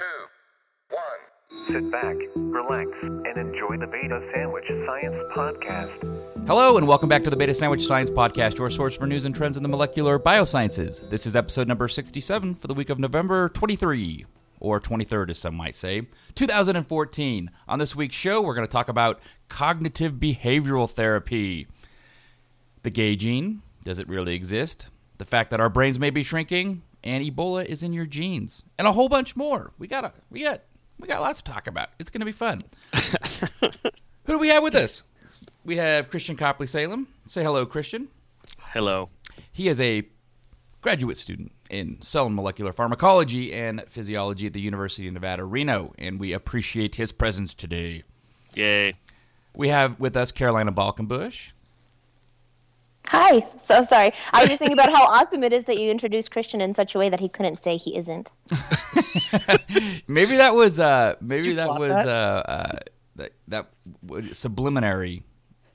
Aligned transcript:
two, 0.00 0.96
one. 0.96 1.68
Sit 1.68 1.90
back, 1.90 2.16
relax, 2.34 2.88
and 3.02 3.36
enjoy 3.36 3.76
the 3.76 3.86
Beta 3.86 4.26
Sandwich 4.32 4.64
Science 4.88 5.16
Podcast. 5.36 6.46
Hello, 6.46 6.78
and 6.78 6.88
welcome 6.88 7.10
back 7.10 7.22
to 7.24 7.28
the 7.28 7.36
Beta 7.36 7.52
Sandwich 7.52 7.86
Science 7.86 8.08
Podcast, 8.08 8.56
your 8.56 8.70
source 8.70 8.96
for 8.96 9.06
news 9.06 9.26
and 9.26 9.34
trends 9.34 9.58
in 9.58 9.62
the 9.62 9.68
molecular 9.68 10.18
biosciences. 10.18 11.06
This 11.10 11.26
is 11.26 11.36
episode 11.36 11.68
number 11.68 11.86
67 11.86 12.54
for 12.54 12.66
the 12.66 12.72
week 12.72 12.88
of 12.88 12.98
November 12.98 13.50
23, 13.50 14.24
or 14.58 14.80
23rd, 14.80 15.30
as 15.30 15.38
some 15.38 15.54
might 15.54 15.74
say, 15.74 16.06
2014. 16.34 17.50
On 17.68 17.78
this 17.78 17.94
week's 17.94 18.16
show, 18.16 18.40
we're 18.40 18.54
going 18.54 18.66
to 18.66 18.72
talk 18.72 18.88
about 18.88 19.20
cognitive 19.50 20.14
behavioral 20.14 20.88
therapy. 20.88 21.66
The 22.84 22.90
gay 22.90 23.16
gene, 23.16 23.60
does 23.84 23.98
it 23.98 24.08
really 24.08 24.34
exist? 24.34 24.86
The 25.18 25.26
fact 25.26 25.50
that 25.50 25.60
our 25.60 25.68
brains 25.68 25.98
may 25.98 26.08
be 26.08 26.22
shrinking, 26.22 26.84
and 27.02 27.24
Ebola 27.24 27.64
is 27.64 27.82
in 27.82 27.92
your 27.92 28.06
genes, 28.06 28.64
and 28.78 28.86
a 28.86 28.92
whole 28.92 29.08
bunch 29.08 29.36
more. 29.36 29.72
We 29.78 29.86
got 29.86 30.04
a, 30.04 30.12
we 30.30 30.42
got 30.42 30.62
we 30.98 31.08
got 31.08 31.20
lots 31.20 31.42
to 31.42 31.52
talk 31.52 31.66
about. 31.66 31.90
It's 31.98 32.10
going 32.10 32.20
to 32.20 32.26
be 32.26 32.32
fun. 32.32 32.62
Who 34.24 34.34
do 34.34 34.38
we 34.38 34.48
have 34.48 34.62
with 34.62 34.74
us? 34.74 35.02
We 35.64 35.76
have 35.76 36.10
Christian 36.10 36.36
Copley 36.36 36.66
Salem. 36.66 37.08
Say 37.24 37.42
hello, 37.42 37.66
Christian. 37.66 38.08
Hello. 38.58 39.08
He 39.52 39.68
is 39.68 39.80
a 39.80 40.06
graduate 40.80 41.18
student 41.18 41.52
in 41.68 42.00
cell 42.00 42.26
and 42.26 42.34
molecular 42.34 42.72
pharmacology 42.72 43.52
and 43.52 43.82
physiology 43.88 44.46
at 44.46 44.52
the 44.52 44.60
University 44.60 45.06
of 45.08 45.14
Nevada, 45.14 45.44
Reno, 45.44 45.92
and 45.98 46.18
we 46.18 46.32
appreciate 46.32 46.96
his 46.96 47.12
presence 47.12 47.54
today. 47.54 48.02
Yay. 48.54 48.94
We 49.54 49.68
have 49.68 50.00
with 50.00 50.16
us 50.16 50.32
Carolina 50.32 50.72
Balkenbush. 50.72 51.52
Hi. 53.10 53.40
So 53.40 53.82
sorry. 53.82 54.12
I 54.32 54.40
was 54.40 54.50
just 54.50 54.60
thinking 54.60 54.78
about 54.78 54.88
how 54.92 55.04
awesome 55.08 55.42
it 55.42 55.52
is 55.52 55.64
that 55.64 55.80
you 55.80 55.90
introduced 55.90 56.30
Christian 56.30 56.60
in 56.60 56.72
such 56.74 56.94
a 56.94 56.98
way 56.98 57.08
that 57.08 57.18
he 57.18 57.28
couldn't 57.28 57.60
say 57.60 57.76
he 57.76 57.96
isn't. 57.96 58.30
Maybe 60.10 60.36
that 60.36 60.54
was 60.54 60.78
uh 60.78 61.16
maybe 61.20 61.48
you 61.48 61.54
that 61.56 61.70
was 61.70 61.90
that? 61.90 62.06
uh, 62.06 62.42
uh 62.48 62.78
that 63.16 63.32
that 63.48 63.66
was 64.06 64.26
subliminary 64.38 65.24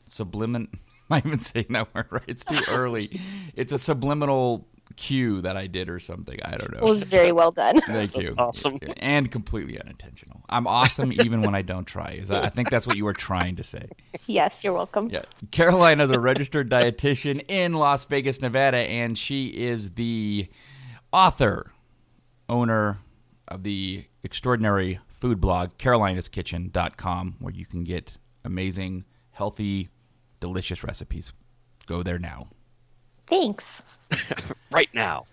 sublimin 0.07 0.55
am 0.55 0.69
I 1.11 1.17
even 1.25 1.39
saying 1.39 1.67
that 1.71 1.93
word 1.93 2.07
right? 2.09 2.23
It's 2.25 2.45
too 2.45 2.71
early. 2.71 3.09
It's 3.53 3.73
a 3.73 3.77
subliminal 3.77 4.65
cue 4.95 5.41
that 5.41 5.57
I 5.57 5.67
did 5.67 5.89
or 5.89 5.99
something. 5.99 6.39
I 6.43 6.57
don't 6.57 6.71
know. 6.71 6.79
It 6.79 6.89
was 6.89 7.03
very 7.03 7.31
well 7.31 7.51
done. 7.51 7.81
Thank 7.87 8.15
you. 8.15 8.35
awesome. 8.37 8.77
And 8.97 9.31
completely 9.31 9.79
unintentional. 9.79 10.41
I'm 10.49 10.67
awesome 10.67 11.11
even 11.11 11.41
when 11.41 11.55
I 11.55 11.61
don't 11.61 11.85
try. 11.85 12.11
Is 12.11 12.29
that, 12.29 12.43
I 12.43 12.49
think 12.49 12.69
that's 12.69 12.87
what 12.87 12.97
you 12.97 13.05
were 13.05 13.13
trying 13.13 13.55
to 13.57 13.63
say. 13.63 13.87
yes, 14.27 14.63
you're 14.63 14.73
welcome. 14.73 15.09
Yeah. 15.09 15.23
Caroline 15.51 15.99
is 15.99 16.09
a 16.09 16.19
registered 16.19 16.69
dietitian 16.69 17.43
in 17.47 17.73
Las 17.73 18.05
Vegas, 18.05 18.41
Nevada, 18.41 18.77
and 18.77 19.17
she 19.17 19.47
is 19.47 19.91
the 19.91 20.47
author, 21.11 21.71
owner 22.49 22.99
of 23.47 23.63
the 23.63 24.05
extraordinary 24.23 24.99
food 25.07 25.39
blog, 25.39 25.77
carolinaskitchen.com, 25.77 27.35
where 27.39 27.53
you 27.53 27.65
can 27.65 27.83
get 27.83 28.17
amazing, 28.43 29.05
healthy, 29.31 29.89
delicious 30.39 30.83
recipes. 30.83 31.31
Go 31.85 32.03
there 32.03 32.19
now. 32.19 32.47
Thanks. 33.27 33.81
Right 34.71 34.93
now. 34.93 35.25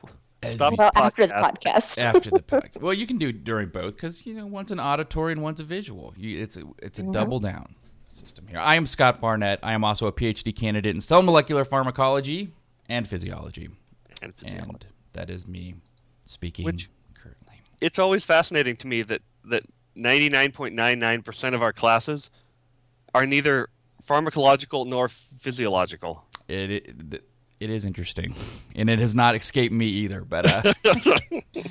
As 0.42 0.52
Stop 0.52 0.72
we- 0.72 0.76
Well, 0.78 0.90
the 0.94 1.02
after 1.02 1.26
the 1.26 1.32
podcast. 1.34 1.96
podcast. 1.96 1.98
after 1.98 2.30
the 2.30 2.38
podcast. 2.40 2.80
Well, 2.80 2.94
you 2.94 3.06
can 3.08 3.18
do 3.18 3.28
it 3.30 3.42
during 3.42 3.68
both 3.68 3.96
because 3.96 4.24
you 4.24 4.34
know 4.34 4.46
one's 4.46 4.70
an 4.70 4.78
auditory 4.78 5.32
and 5.32 5.42
one's 5.42 5.58
a 5.60 5.64
visual. 5.64 6.14
You, 6.16 6.40
it's 6.40 6.56
a, 6.56 6.62
it's 6.80 6.98
a 6.98 7.02
mm-hmm. 7.02 7.12
double 7.12 7.38
down 7.40 7.74
system 8.06 8.46
here. 8.46 8.60
I 8.60 8.76
am 8.76 8.86
Scott 8.86 9.20
Barnett. 9.20 9.58
I 9.62 9.72
am 9.72 9.82
also 9.82 10.06
a 10.06 10.12
PhD 10.12 10.54
candidate 10.54 10.94
in 10.94 11.00
cell 11.00 11.22
molecular 11.22 11.64
pharmacology 11.64 12.50
and 12.88 13.08
physiology, 13.08 13.68
And 14.20 14.34
physiology. 14.34 14.70
and 14.70 14.86
that 15.14 15.28
is 15.30 15.48
me 15.48 15.74
speaking 16.24 16.64
Which- 16.66 16.88
currently. 17.14 17.62
It's 17.80 17.98
always 17.98 18.24
fascinating 18.24 18.76
to 18.76 18.86
me 18.86 19.02
that, 19.02 19.22
that 19.46 19.64
99.99% 19.96 21.54
of 21.54 21.62
our 21.62 21.72
classes 21.72 22.30
are 23.14 23.26
neither 23.26 23.68
pharmacological 24.02 24.86
nor 24.86 25.08
physiological. 25.08 26.24
It, 26.48 26.70
it 26.70 27.10
th- 27.10 27.22
it 27.62 27.70
is 27.70 27.84
interesting, 27.84 28.34
and 28.74 28.88
it 28.88 28.98
has 28.98 29.14
not 29.14 29.34
escaped 29.34 29.72
me 29.72 29.86
either. 29.86 30.22
But 30.22 30.46
uh, 30.52 30.72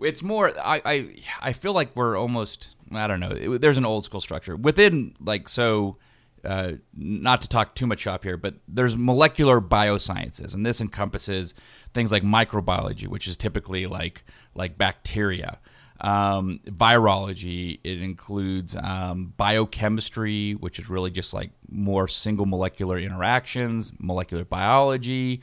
it's 0.00 0.22
more. 0.22 0.52
I, 0.58 0.80
I 0.84 1.08
I 1.40 1.52
feel 1.52 1.72
like 1.72 1.94
we're 1.94 2.16
almost. 2.16 2.74
I 2.92 3.06
don't 3.06 3.20
know. 3.20 3.30
It, 3.30 3.60
there's 3.60 3.78
an 3.78 3.84
old 3.84 4.04
school 4.04 4.20
structure 4.20 4.56
within 4.56 5.14
like 5.20 5.48
so. 5.48 5.98
Uh, 6.44 6.72
not 6.94 7.40
to 7.40 7.48
talk 7.48 7.74
too 7.74 7.86
much 7.86 8.00
shop 8.00 8.22
here, 8.22 8.36
but 8.36 8.56
there's 8.68 8.98
molecular 8.98 9.62
biosciences, 9.62 10.54
and 10.54 10.66
this 10.66 10.82
encompasses 10.82 11.54
things 11.94 12.12
like 12.12 12.22
microbiology, 12.22 13.08
which 13.08 13.26
is 13.26 13.38
typically 13.38 13.86
like 13.86 14.24
like 14.54 14.76
bacteria. 14.76 15.58
Um, 16.00 16.60
virology, 16.66 17.78
it 17.84 18.02
includes 18.02 18.76
um, 18.76 19.32
biochemistry, 19.36 20.52
which 20.52 20.78
is 20.78 20.90
really 20.90 21.10
just 21.10 21.32
like 21.32 21.50
more 21.68 22.08
single 22.08 22.46
molecular 22.46 22.98
interactions, 22.98 23.92
molecular 23.98 24.44
biology. 24.44 25.42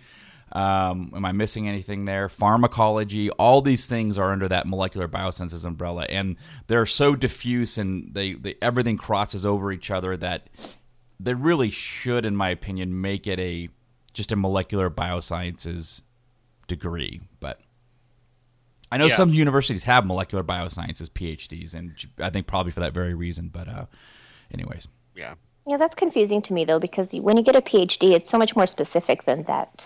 Um, 0.52 1.14
am 1.16 1.24
I 1.24 1.32
missing 1.32 1.70
anything 1.70 2.06
there? 2.06 2.28
Pharmacology, 2.28 3.30
all 3.32 3.62
these 3.62 3.88
things 3.88 4.18
are 4.18 4.34
under 4.34 4.50
that 4.50 4.68
molecular 4.68 5.08
biosciences 5.08 5.66
umbrella, 5.66 6.06
and 6.10 6.36
they're 6.68 6.86
so 6.86 7.16
diffuse 7.16 7.78
and 7.78 8.14
they, 8.14 8.34
they 8.34 8.56
everything 8.62 8.98
crosses 8.98 9.46
over 9.46 9.72
each 9.72 9.90
other 9.90 10.18
that 10.18 10.50
they 11.20 11.34
really 11.34 11.70
should, 11.70 12.26
in 12.26 12.36
my 12.36 12.50
opinion, 12.50 13.00
make 13.00 13.28
it 13.28 13.40
a 13.40 13.70
just 14.14 14.34
a 14.34 14.36
molecular 14.36 14.90
biosciences 14.90 16.02
degree. 16.68 17.22
But 17.40 17.62
I 18.92 18.98
know 18.98 19.06
Yeah. 19.06 19.16
some 19.16 19.30
universities 19.30 19.84
have 19.86 20.06
molecular 20.06 20.44
biosciences 20.44 21.10
PhDs, 21.10 21.74
and 21.74 21.94
I 22.20 22.30
think 22.30 22.48
probably 22.48 22.72
for 22.72 22.82
that 22.82 22.94
very 22.94 23.14
reason. 23.14 23.50
But 23.52 23.68
uh, 23.68 23.86
anyways, 24.54 24.88
Yeah. 25.16 25.36
Yeah, 25.68 25.78
that's 25.78 25.94
confusing 25.96 26.42
to 26.44 26.54
me 26.54 26.66
though, 26.66 26.80
because 26.80 27.14
when 27.14 27.38
you 27.38 27.44
get 27.44 27.56
a 27.56 27.62
PhD, 27.62 28.12
it's 28.14 28.30
so 28.30 28.38
much 28.38 28.56
more 28.56 28.66
specific 28.68 29.24
than 29.24 29.44
that. 29.44 29.86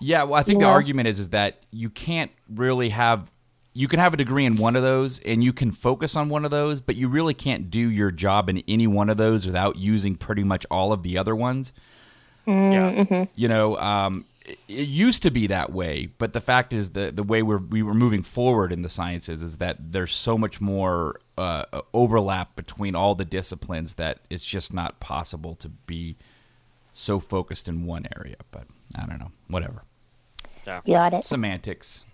yeah. 0.00 0.22
Well, 0.24 0.34
I 0.34 0.42
think 0.42 0.60
the 0.60 0.64
Yeah. 0.66 0.72
argument 0.72 1.08
is 1.08 1.18
is 1.20 1.28
that 1.30 1.60
you 1.70 1.90
can't 1.90 2.30
really 2.48 2.88
have. 2.90 3.30
You 3.74 3.86
can 3.86 4.00
have 4.00 4.12
a 4.14 4.16
degree 4.16 4.44
in 4.44 4.56
one 4.56 4.74
of 4.76 4.82
those, 4.82 5.20
and 5.20 5.44
you 5.44 5.52
can 5.52 5.70
focus 5.70 6.16
on 6.16 6.28
one 6.30 6.44
of 6.44 6.50
those, 6.50 6.80
but 6.80 6.96
you 6.96 7.06
really 7.08 7.34
can't 7.34 7.70
do 7.70 7.88
your 7.90 8.10
job 8.10 8.48
in 8.48 8.62
any 8.66 8.86
one 8.88 9.08
of 9.08 9.18
those 9.18 9.46
without 9.46 9.76
using 9.76 10.16
pretty 10.16 10.42
much 10.42 10.66
all 10.70 10.92
of 10.92 11.02
the 11.04 11.16
other 11.18 11.36
ones. 11.36 11.72
Yeah. 12.46 13.26
you 13.36 13.46
know 13.46 13.76
um, 13.76 14.24
it, 14.48 14.58
it 14.68 14.88
used 14.88 15.22
to 15.22 15.30
be 15.30 15.46
that 15.46 15.72
way 15.72 16.08
but 16.18 16.32
the 16.32 16.40
fact 16.40 16.72
is 16.72 16.90
the 16.90 17.10
the 17.12 17.22
way 17.22 17.42
we're 17.42 17.58
we 17.58 17.82
were 17.82 17.94
moving 17.94 18.22
forward 18.22 18.72
in 18.72 18.82
the 18.82 18.88
sciences 18.88 19.42
is 19.42 19.58
that 19.58 19.76
there's 19.92 20.14
so 20.14 20.36
much 20.38 20.60
more 20.60 21.20
uh, 21.36 21.64
overlap 21.94 22.56
between 22.56 22.96
all 22.96 23.14
the 23.14 23.24
disciplines 23.24 23.94
that 23.94 24.18
it's 24.30 24.44
just 24.44 24.72
not 24.74 24.98
possible 25.00 25.54
to 25.54 25.68
be 25.68 26.16
so 26.92 27.20
focused 27.20 27.68
in 27.68 27.84
one 27.86 28.06
area 28.16 28.36
but 28.50 28.64
i 28.96 29.06
don't 29.06 29.18
know 29.18 29.30
whatever 29.48 29.82
Got 30.64 31.14
it. 31.14 31.24
semantics 31.24 32.04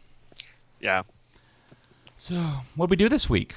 Yeah. 0.80 1.02
so 2.16 2.34
what 2.76 2.90
we 2.90 2.96
do 2.96 3.08
this 3.08 3.30
week 3.30 3.54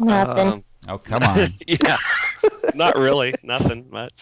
Nothing. 0.00 0.48
Um, 0.48 0.64
oh 0.88 0.98
come 0.98 1.22
on 1.24 1.48
yeah. 1.66 1.96
Not 2.74 2.96
really. 2.96 3.34
Nothing 3.42 3.88
much. 3.90 4.12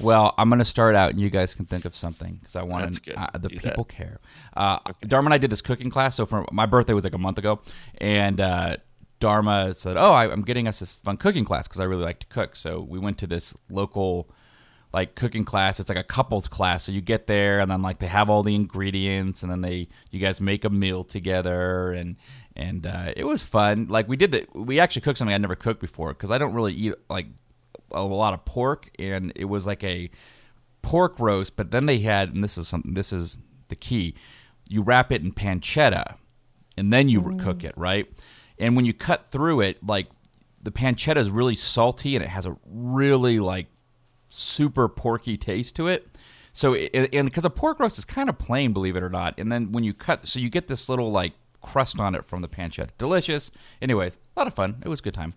Well, 0.00 0.34
I'm 0.38 0.48
going 0.48 0.58
to 0.58 0.64
start 0.64 0.94
out, 0.94 1.10
and 1.10 1.20
you 1.20 1.30
guys 1.30 1.54
can 1.54 1.64
think 1.64 1.84
of 1.84 1.94
something 1.94 2.34
because 2.36 2.56
I 2.56 2.62
want 2.62 2.84
That's 2.84 2.98
to. 3.00 3.10
good. 3.10 3.16
Uh, 3.16 3.26
the 3.38 3.48
Do 3.48 3.54
that. 3.56 3.62
people 3.64 3.84
care. 3.84 4.20
Uh, 4.56 4.78
Dharma 5.02 5.26
and 5.28 5.34
I 5.34 5.38
did 5.38 5.50
this 5.50 5.60
cooking 5.60 5.90
class. 5.90 6.16
So 6.16 6.26
for 6.26 6.44
my 6.50 6.66
birthday 6.66 6.92
was 6.92 7.04
like 7.04 7.14
a 7.14 7.18
month 7.18 7.38
ago, 7.38 7.60
and 7.98 8.40
uh, 8.40 8.76
Dharma 9.20 9.74
said, 9.74 9.96
"Oh, 9.96 10.10
I, 10.12 10.30
I'm 10.30 10.42
getting 10.42 10.66
us 10.66 10.80
this 10.80 10.94
fun 10.94 11.16
cooking 11.16 11.44
class 11.44 11.68
because 11.68 11.80
I 11.80 11.84
really 11.84 12.04
like 12.04 12.20
to 12.20 12.26
cook." 12.26 12.56
So 12.56 12.80
we 12.80 12.98
went 12.98 13.18
to 13.18 13.26
this 13.26 13.54
local 13.70 14.28
like 14.92 15.14
cooking 15.14 15.44
class. 15.44 15.80
It's 15.80 15.88
like 15.88 15.98
a 15.98 16.02
couples 16.04 16.48
class. 16.48 16.84
So 16.84 16.92
you 16.92 17.00
get 17.00 17.26
there, 17.26 17.60
and 17.60 17.70
then 17.70 17.82
like 17.82 17.98
they 17.98 18.08
have 18.08 18.28
all 18.28 18.42
the 18.42 18.54
ingredients, 18.54 19.42
and 19.42 19.50
then 19.52 19.60
they 19.60 19.88
you 20.10 20.20
guys 20.20 20.40
make 20.40 20.64
a 20.64 20.70
meal 20.70 21.04
together, 21.04 21.92
and 21.92 22.16
and 22.56 22.86
uh, 22.86 23.12
it 23.16 23.24
was 23.24 23.42
fun. 23.42 23.86
Like 23.88 24.08
we 24.08 24.16
did 24.16 24.32
the 24.32 24.46
we 24.54 24.80
actually 24.80 25.02
cooked 25.02 25.18
something 25.18 25.34
I 25.34 25.38
never 25.38 25.54
cooked 25.54 25.80
before 25.80 26.08
because 26.14 26.30
I 26.30 26.38
don't 26.38 26.54
really 26.54 26.74
eat 26.74 26.94
like 27.08 27.26
a 27.92 28.02
lot 28.02 28.34
of 28.34 28.44
pork, 28.44 28.90
and 28.98 29.32
it 29.36 29.46
was 29.46 29.66
like 29.66 29.84
a 29.84 30.10
pork 30.82 31.18
roast. 31.18 31.56
But 31.56 31.70
then 31.70 31.86
they 31.86 32.00
had, 32.00 32.34
and 32.34 32.42
this 32.42 32.58
is 32.58 32.68
something. 32.68 32.94
This 32.94 33.12
is 33.12 33.38
the 33.68 33.76
key. 33.76 34.14
You 34.68 34.82
wrap 34.82 35.12
it 35.12 35.22
in 35.22 35.32
pancetta, 35.32 36.16
and 36.76 36.92
then 36.92 37.08
you 37.08 37.20
mm-hmm. 37.20 37.38
cook 37.40 37.64
it 37.64 37.74
right. 37.76 38.06
And 38.58 38.76
when 38.76 38.84
you 38.84 38.92
cut 38.92 39.26
through 39.26 39.60
it, 39.60 39.84
like 39.86 40.08
the 40.62 40.70
pancetta 40.70 41.16
is 41.16 41.30
really 41.30 41.54
salty, 41.54 42.16
and 42.16 42.24
it 42.24 42.28
has 42.28 42.46
a 42.46 42.56
really 42.66 43.38
like 43.40 43.66
super 44.28 44.88
porky 44.88 45.36
taste 45.36 45.76
to 45.76 45.88
it. 45.88 46.08
So, 46.54 46.74
it, 46.74 47.14
and 47.14 47.26
because 47.26 47.46
a 47.46 47.50
pork 47.50 47.80
roast 47.80 47.96
is 47.98 48.04
kind 48.04 48.28
of 48.28 48.38
plain, 48.38 48.72
believe 48.72 48.94
it 48.94 49.02
or 49.02 49.08
not, 49.08 49.34
and 49.38 49.50
then 49.50 49.72
when 49.72 49.84
you 49.84 49.94
cut, 49.94 50.28
so 50.28 50.38
you 50.38 50.50
get 50.50 50.68
this 50.68 50.88
little 50.88 51.10
like 51.10 51.32
crust 51.62 51.98
on 51.98 52.14
it 52.14 52.24
from 52.24 52.42
the 52.42 52.48
pancetta. 52.48 52.90
Delicious. 52.98 53.50
Anyways, 53.80 54.18
a 54.36 54.40
lot 54.40 54.46
of 54.46 54.54
fun. 54.54 54.76
It 54.84 54.88
was 54.88 55.00
a 55.00 55.02
good 55.02 55.14
time. 55.14 55.34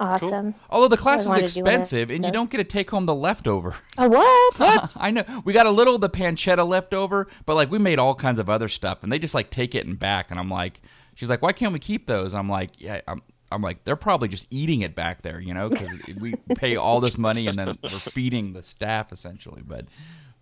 Awesome. 0.00 0.54
Although 0.70 0.88
the 0.88 0.96
class 0.96 1.22
is 1.22 1.28
wanted 1.28 1.48
to 1.48 1.54
do 1.54 1.62
one 1.62 1.68
of 1.68 1.80
expensive 1.80 2.10
and 2.10 2.24
you 2.24 2.30
don't 2.30 2.50
get 2.50 2.58
to 2.58 2.64
take 2.64 2.90
home 2.90 3.06
the 3.06 3.14
leftover. 3.14 3.74
Oh, 3.98 4.08
what? 4.08 4.58
What? 4.58 4.96
I 5.00 5.10
know. 5.10 5.24
We 5.44 5.52
got 5.52 5.66
a 5.66 5.70
little 5.70 5.96
of 5.96 6.00
the 6.00 6.10
pancetta 6.10 6.66
left 6.66 6.94
over, 6.94 7.26
but 7.46 7.54
like 7.54 7.70
we 7.70 7.78
made 7.78 7.98
all 7.98 8.14
kinds 8.14 8.38
of 8.38 8.48
other 8.48 8.68
stuff 8.68 9.02
and 9.02 9.10
they 9.10 9.18
just 9.18 9.34
like 9.34 9.50
take 9.50 9.74
it 9.74 9.86
and 9.86 9.98
back 9.98 10.30
and 10.30 10.38
I'm 10.38 10.48
like, 10.48 10.80
She's 11.18 11.28
like, 11.28 11.42
"Why 11.42 11.52
can't 11.52 11.72
we 11.72 11.80
keep 11.80 12.06
those?" 12.06 12.32
I'm 12.32 12.48
like, 12.48 12.80
"Yeah, 12.80 13.00
I'm." 13.08 13.22
I'm 13.50 13.62
like, 13.62 13.82
they're 13.84 13.96
probably 13.96 14.28
just 14.28 14.46
eating 14.50 14.82
it 14.82 14.94
back 14.94 15.22
there, 15.22 15.40
you 15.40 15.54
know, 15.54 15.70
because 15.70 15.90
we 16.20 16.34
pay 16.54 16.76
all 16.76 17.00
this 17.00 17.16
money 17.18 17.46
and 17.46 17.58
then 17.58 17.78
we're 17.82 17.88
feeding 17.88 18.52
the 18.52 18.62
staff 18.62 19.10
essentially. 19.10 19.62
But, 19.66 19.86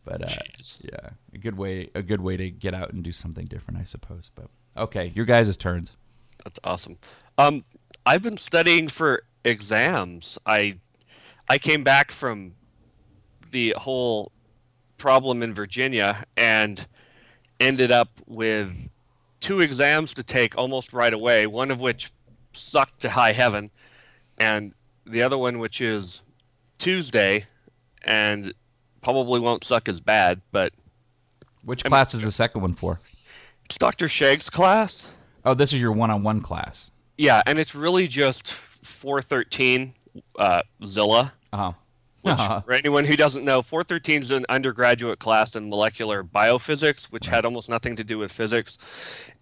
but 0.04 0.22
uh, 0.22 0.26
Jeez. 0.26 0.78
yeah, 0.82 1.10
a 1.32 1.38
good 1.38 1.56
way, 1.56 1.88
a 1.94 2.02
good 2.02 2.20
way 2.20 2.36
to 2.36 2.50
get 2.50 2.74
out 2.74 2.92
and 2.92 3.04
do 3.04 3.12
something 3.12 3.46
different, 3.46 3.78
I 3.78 3.84
suppose. 3.84 4.32
But 4.34 4.48
okay, 4.76 5.12
your 5.14 5.24
guys' 5.24 5.56
turns. 5.56 5.96
That's 6.42 6.58
awesome. 6.64 6.98
Um, 7.38 7.64
I've 8.04 8.24
been 8.24 8.38
studying 8.38 8.88
for 8.88 9.22
exams. 9.46 10.38
I 10.44 10.74
I 11.48 11.58
came 11.58 11.84
back 11.84 12.10
from 12.10 12.54
the 13.50 13.74
whole 13.78 14.32
problem 14.98 15.42
in 15.42 15.54
Virginia 15.54 16.24
and 16.36 16.86
ended 17.60 17.90
up 17.90 18.10
with 18.26 18.88
two 19.40 19.60
exams 19.60 20.12
to 20.14 20.22
take 20.22 20.58
almost 20.58 20.92
right 20.92 21.12
away. 21.12 21.46
One 21.46 21.70
of 21.70 21.80
which 21.80 22.10
sucked 22.52 23.00
to 23.00 23.10
high 23.10 23.32
heaven, 23.32 23.70
and 24.36 24.74
the 25.06 25.22
other 25.22 25.38
one 25.38 25.58
which 25.58 25.80
is 25.80 26.22
Tuesday, 26.78 27.44
and 28.04 28.52
probably 29.02 29.38
won't 29.40 29.62
suck 29.62 29.88
as 29.88 30.00
bad. 30.00 30.40
But 30.50 30.72
Which 31.64 31.84
class 31.84 32.12
is 32.14 32.22
the 32.24 32.32
second 32.32 32.62
one 32.62 32.74
for? 32.74 32.98
it's 33.66 33.78
Dr. 33.78 34.08
Shag's 34.08 34.50
class. 34.50 35.12
Oh, 35.44 35.54
this 35.54 35.72
is 35.72 35.80
your 35.80 35.92
one-on-one 35.92 36.40
class. 36.40 36.90
Yeah, 37.18 37.42
and 37.46 37.58
it's 37.58 37.74
really 37.74 38.08
just 38.08 38.52
413 38.86 39.94
uh, 40.38 40.60
Zilla. 40.84 41.32
Uh-huh. 41.52 41.72
Which, 41.72 41.76
Uh-huh. 42.26 42.60
for 42.62 42.72
anyone 42.72 43.04
who 43.04 43.16
doesn't 43.16 43.44
know, 43.44 43.62
413 43.62 44.20
is 44.22 44.30
an 44.32 44.44
undergraduate 44.48 45.20
class 45.20 45.54
in 45.54 45.70
molecular 45.70 46.24
biophysics, 46.24 47.04
which 47.04 47.26
had 47.28 47.44
almost 47.44 47.68
nothing 47.68 47.94
to 47.96 48.02
do 48.02 48.18
with 48.18 48.32
physics, 48.32 48.78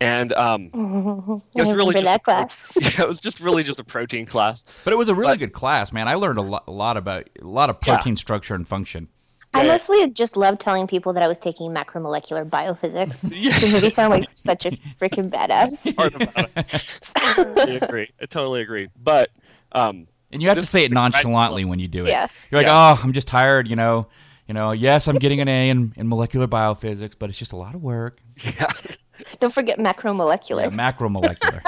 and 0.03 0.35
um, 0.35 0.65
it 1.57 1.67
was 1.67 1.75
really 1.75 1.95
just 1.95 2.05
that 2.05 2.21
a 2.21 2.23
class. 2.23 2.77
yeah, 2.99 3.05
it 3.05 3.09
was 3.09 3.21
just 3.21 3.41
really 3.41 3.63
just 3.63 3.81
a 3.81 3.85
protein 3.85 4.27
class. 4.27 4.65
But 4.85 4.93
it 4.93 4.97
was 4.97 5.09
a 5.09 5.15
really 5.15 5.33
But- 5.33 5.39
good 5.39 5.53
class, 5.55 5.93
man. 5.95 6.09
I 6.09 6.15
learned 6.17 6.37
a 6.39 6.43
lot, 6.43 6.65
a 6.67 6.73
lot 6.73 6.99
about 6.99 7.31
a 7.41 7.47
lot 7.47 7.71
of 7.71 7.79
Yeah. 7.87 7.95
protein 7.97 8.19
structure 8.19 8.55
and 8.55 8.69
function. 8.69 9.09
I 9.55 9.63
Yeah. 9.63 9.69
mostly 9.73 10.11
just 10.11 10.37
love 10.37 10.59
telling 10.59 10.87
people 10.87 11.13
that 11.13 11.23
I 11.23 11.29
was 11.29 11.39
taking 11.39 11.71
macromolecular 11.73 12.49
biophysics. 12.49 13.23
Yeah. 13.35 13.53
To 13.53 13.73
maybe 13.73 13.89
sound 13.91 14.11
like 14.11 14.29
such 14.31 14.67
a 14.67 14.73
freaking 15.01 15.31
badass. 15.31 15.95
Part 15.97 16.15
about 16.15 16.51
it. 16.57 17.13
I 17.17 17.79
agree. 17.83 18.11
I 18.21 18.27
totally 18.27 18.61
agree. 18.63 18.89
But 19.01 19.31
um, 19.73 20.07
And 20.33 20.43
you 20.43 20.49
have 20.49 20.59
to 20.59 20.63
say 20.63 20.81
it 20.81 20.89
the 20.89 20.95
graduate 20.95 21.15
nonchalantly 21.25 21.65
when 21.65 21.79
you 21.79 21.89
do 21.89 22.05
it. 22.05 22.09
Yeah. 22.09 22.27
You're 22.51 22.61
like, 22.61 22.67
Yeah. 22.67 22.95
oh, 22.97 23.01
I'm 23.03 23.13
just 23.13 23.29
tired, 23.29 23.69
you 23.69 23.77
know. 23.77 24.09
You 24.47 24.53
know, 24.55 24.73
yes, 24.73 25.09
I'm 25.09 25.17
getting 25.17 25.41
an 25.41 25.49
A 25.49 25.71
in, 25.71 25.95
in 25.97 26.07
molecular 26.09 26.47
biophysics, 26.47 27.15
but 27.19 27.31
it's 27.31 27.39
just 27.39 27.53
a 27.53 27.57
lot 27.57 27.75
of 27.75 27.83
work. 27.83 28.19
yeah. 28.45 28.67
Don't 29.41 29.55
forget 29.55 29.79
macromolecular. 29.79 30.65
Yeah, 30.65 30.71
macromolecular. 30.71 31.63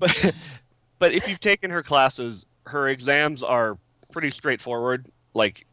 but 0.00 0.32
but 0.98 1.12
if 1.12 1.28
you've 1.28 1.38
taken 1.40 1.70
her 1.70 1.82
classes, 1.82 2.46
her 2.66 2.88
exams 2.88 3.42
are 3.42 3.78
pretty 4.10 4.30
straightforward. 4.30 5.06
Like 5.34 5.66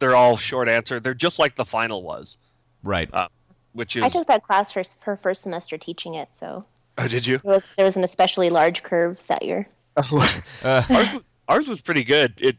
they're 0.00 0.16
all 0.16 0.36
short 0.36 0.68
answer. 0.68 0.98
They're 0.98 1.14
just 1.14 1.38
like 1.38 1.54
the 1.54 1.64
final 1.64 2.02
was, 2.02 2.38
right. 2.82 3.08
uh, 3.12 3.28
which 3.72 3.94
is. 3.96 4.02
I 4.02 4.08
took 4.08 4.26
that 4.26 4.42
class 4.42 4.72
for 4.72 4.82
her 5.02 5.16
first 5.16 5.42
semester 5.42 5.78
teaching 5.78 6.14
it, 6.14 6.28
so 6.32 6.64
oh, 6.98 7.06
did 7.08 7.26
you? 7.26 7.38
there 7.38 7.54
was, 7.54 7.64
there 7.76 7.84
was 7.84 7.96
an 7.96 8.02
especially 8.02 8.50
large 8.50 8.82
curve 8.82 9.24
that 9.28 9.44
year. 9.44 9.68
Oh, 9.96 10.40
Uh, 10.64 10.82
ours, 10.88 11.12
was, 11.12 11.40
ours 11.48 11.68
was 11.68 11.82
pretty 11.82 12.04
good. 12.04 12.40
It, 12.40 12.56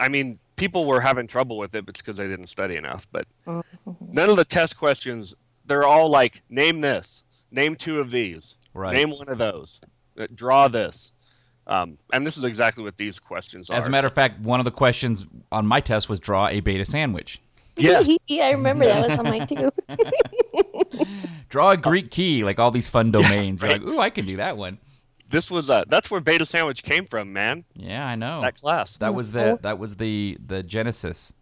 I 0.00 0.08
mean, 0.08 0.38
people 0.56 0.86
were 0.86 1.00
having 1.00 1.26
trouble 1.26 1.58
with 1.58 1.74
it, 1.74 1.84
it's 1.86 2.00
because 2.00 2.16
they 2.16 2.26
didn't 2.26 2.46
study 2.48 2.76
enough. 2.76 3.06
But 3.12 3.26
none 3.46 4.30
of 4.30 4.36
the 4.36 4.44
test 4.44 4.76
questions, 4.76 5.34
they're 5.64 5.84
all 5.84 6.08
like, 6.08 6.42
name 6.48 6.80
this, 6.80 7.22
name 7.50 7.76
two 7.76 8.00
of 8.00 8.10
these, 8.10 8.56
Right. 8.74 8.94
name 8.94 9.10
one 9.10 9.28
of 9.28 9.38
those, 9.38 9.80
uh, 10.18 10.26
draw 10.34 10.66
this. 10.68 11.11
Um, 11.66 11.98
and 12.12 12.26
this 12.26 12.36
is 12.36 12.44
exactly 12.44 12.82
what 12.82 12.96
these 12.96 13.20
questions 13.20 13.70
are. 13.70 13.76
As 13.76 13.86
a 13.86 13.90
matter 13.90 14.06
of 14.08 14.12
fact, 14.14 14.40
one 14.40 14.58
of 14.60 14.64
the 14.64 14.70
questions 14.72 15.26
on 15.52 15.66
my 15.66 15.80
test 15.80 16.08
was 16.08 16.18
draw 16.18 16.48
a 16.48 16.60
beta 16.60 16.84
sandwich. 16.84 17.40
yes, 17.76 18.10
yeah, 18.28 18.46
I 18.46 18.50
remember 18.52 18.84
that 18.84 19.08
was 19.08 19.18
on 19.18 19.24
mine 19.24 19.46
too. 19.46 19.70
Draw 21.50 21.70
a 21.70 21.76
Greek 21.76 22.10
key, 22.10 22.44
like 22.44 22.58
all 22.58 22.70
these 22.70 22.88
fun 22.88 23.10
domains. 23.10 23.62
right. 23.62 23.80
You're 23.80 23.86
like, 23.90 23.96
ooh, 23.96 24.00
I 24.00 24.10
can 24.10 24.26
do 24.26 24.36
that 24.36 24.56
one. 24.56 24.78
this 25.28 25.50
was 25.50 25.70
uh, 25.70 25.84
that's 25.88 26.10
where 26.10 26.20
Beta 26.20 26.44
Sandwich 26.46 26.82
came 26.82 27.04
from, 27.04 27.32
man. 27.32 27.64
Yeah, 27.74 28.06
I 28.06 28.14
know. 28.16 28.40
That 28.42 28.54
class. 28.56 28.96
That 28.98 29.14
was 29.14 29.32
the 29.32 29.58
that 29.62 29.78
was 29.78 29.96
the 29.96 30.38
the 30.44 30.62
genesis. 30.62 31.32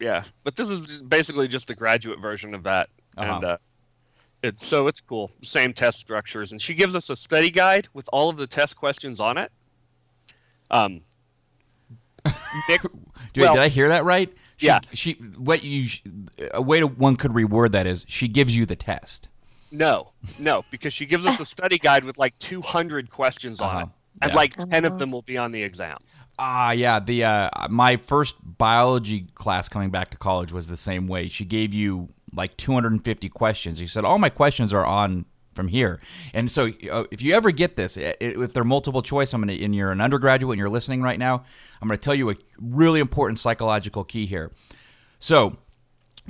Yeah, 0.00 0.24
but 0.44 0.56
this 0.56 0.68
is 0.68 0.98
basically 1.00 1.46
just 1.48 1.68
the 1.68 1.74
graduate 1.74 2.18
version 2.20 2.54
of 2.54 2.64
that, 2.64 2.88
and 3.16 3.44
Uh-huh. 3.44 3.46
uh, 3.54 3.56
it 4.42 4.60
so 4.62 4.86
it's 4.88 5.00
cool. 5.00 5.30
Same 5.42 5.72
test 5.72 6.00
structures, 6.00 6.50
and 6.52 6.60
she 6.60 6.74
gives 6.74 6.94
us 6.96 7.08
a 7.08 7.16
study 7.16 7.50
guide 7.50 7.88
with 7.94 8.08
all 8.12 8.28
of 8.28 8.36
the 8.36 8.46
test 8.46 8.76
questions 8.76 9.20
on 9.20 9.38
it. 9.38 9.50
Um, 10.72 11.02
Dude, 13.32 13.42
well, 13.44 13.54
did 13.54 13.62
I 13.62 13.68
hear 13.68 13.88
that 13.88 14.04
right? 14.04 14.32
She, 14.56 14.66
Yeah. 14.66 14.80
She 14.92 15.12
what 15.36 15.62
you 15.64 15.88
a 16.52 16.62
way 16.62 16.80
to 16.80 16.86
one 16.86 17.16
could 17.16 17.32
reword 17.32 17.72
that 17.72 17.86
is 17.86 18.04
she 18.08 18.28
gives 18.28 18.56
you 18.56 18.66
the 18.66 18.76
test. 18.76 19.28
no, 19.70 20.12
no, 20.38 20.64
because 20.70 20.92
she 20.92 21.06
gives 21.06 21.24
us 21.26 21.40
a 21.40 21.44
study 21.46 21.78
guide 21.78 22.04
with 22.04 22.18
like 22.18 22.38
200 22.38 23.10
questions 23.10 23.60
on 23.60 23.68
Uh-huh. 23.76 23.80
it, 23.86 23.88
and 24.22 24.30
Yeah. 24.32 24.36
like 24.36 24.56
10 24.56 24.84
of 24.84 24.98
them 24.98 25.10
will 25.10 25.22
be 25.22 25.38
on 25.38 25.52
the 25.52 25.62
exam. 25.62 25.98
Ah, 26.38 26.72
yeah. 26.72 27.00
The 27.00 27.24
uh, 27.24 27.50
my 27.70 27.96
first 27.96 28.36
biology 28.58 29.26
class 29.34 29.68
coming 29.68 29.90
back 29.90 30.10
to 30.10 30.16
college 30.16 30.52
was 30.52 30.68
the 30.68 30.76
same 30.76 31.06
way. 31.06 31.28
She 31.28 31.44
gave 31.44 31.72
you 31.74 32.08
like 32.34 32.56
250 32.56 33.28
questions. 33.30 33.78
She 33.78 33.86
said 33.86 34.04
all 34.04 34.18
my 34.18 34.28
questions 34.30 34.72
are 34.74 34.84
on 34.86 35.24
from 35.54 35.68
here. 35.68 36.00
And 36.34 36.50
so, 36.50 36.70
uh, 36.90 37.04
if 37.10 37.22
you 37.22 37.34
ever 37.34 37.50
get 37.50 37.76
this, 37.76 37.96
i- 37.98 38.00
i- 38.00 38.16
if 38.20 38.52
they're 38.52 38.64
multiple 38.64 39.02
choice, 39.02 39.32
I'm 39.32 39.40
gonna, 39.42 39.52
and 39.54 39.74
you're 39.74 39.92
an 39.92 40.00
undergraduate 40.00 40.54
and 40.54 40.58
you're 40.58 40.68
listening 40.70 41.02
right 41.02 41.18
now, 41.18 41.44
I'm 41.80 41.88
gonna 41.88 41.98
tell 41.98 42.14
you 42.14 42.30
a 42.30 42.36
really 42.60 43.00
important 43.00 43.38
psychological 43.38 44.04
key 44.04 44.26
here. 44.26 44.50
So, 45.18 45.56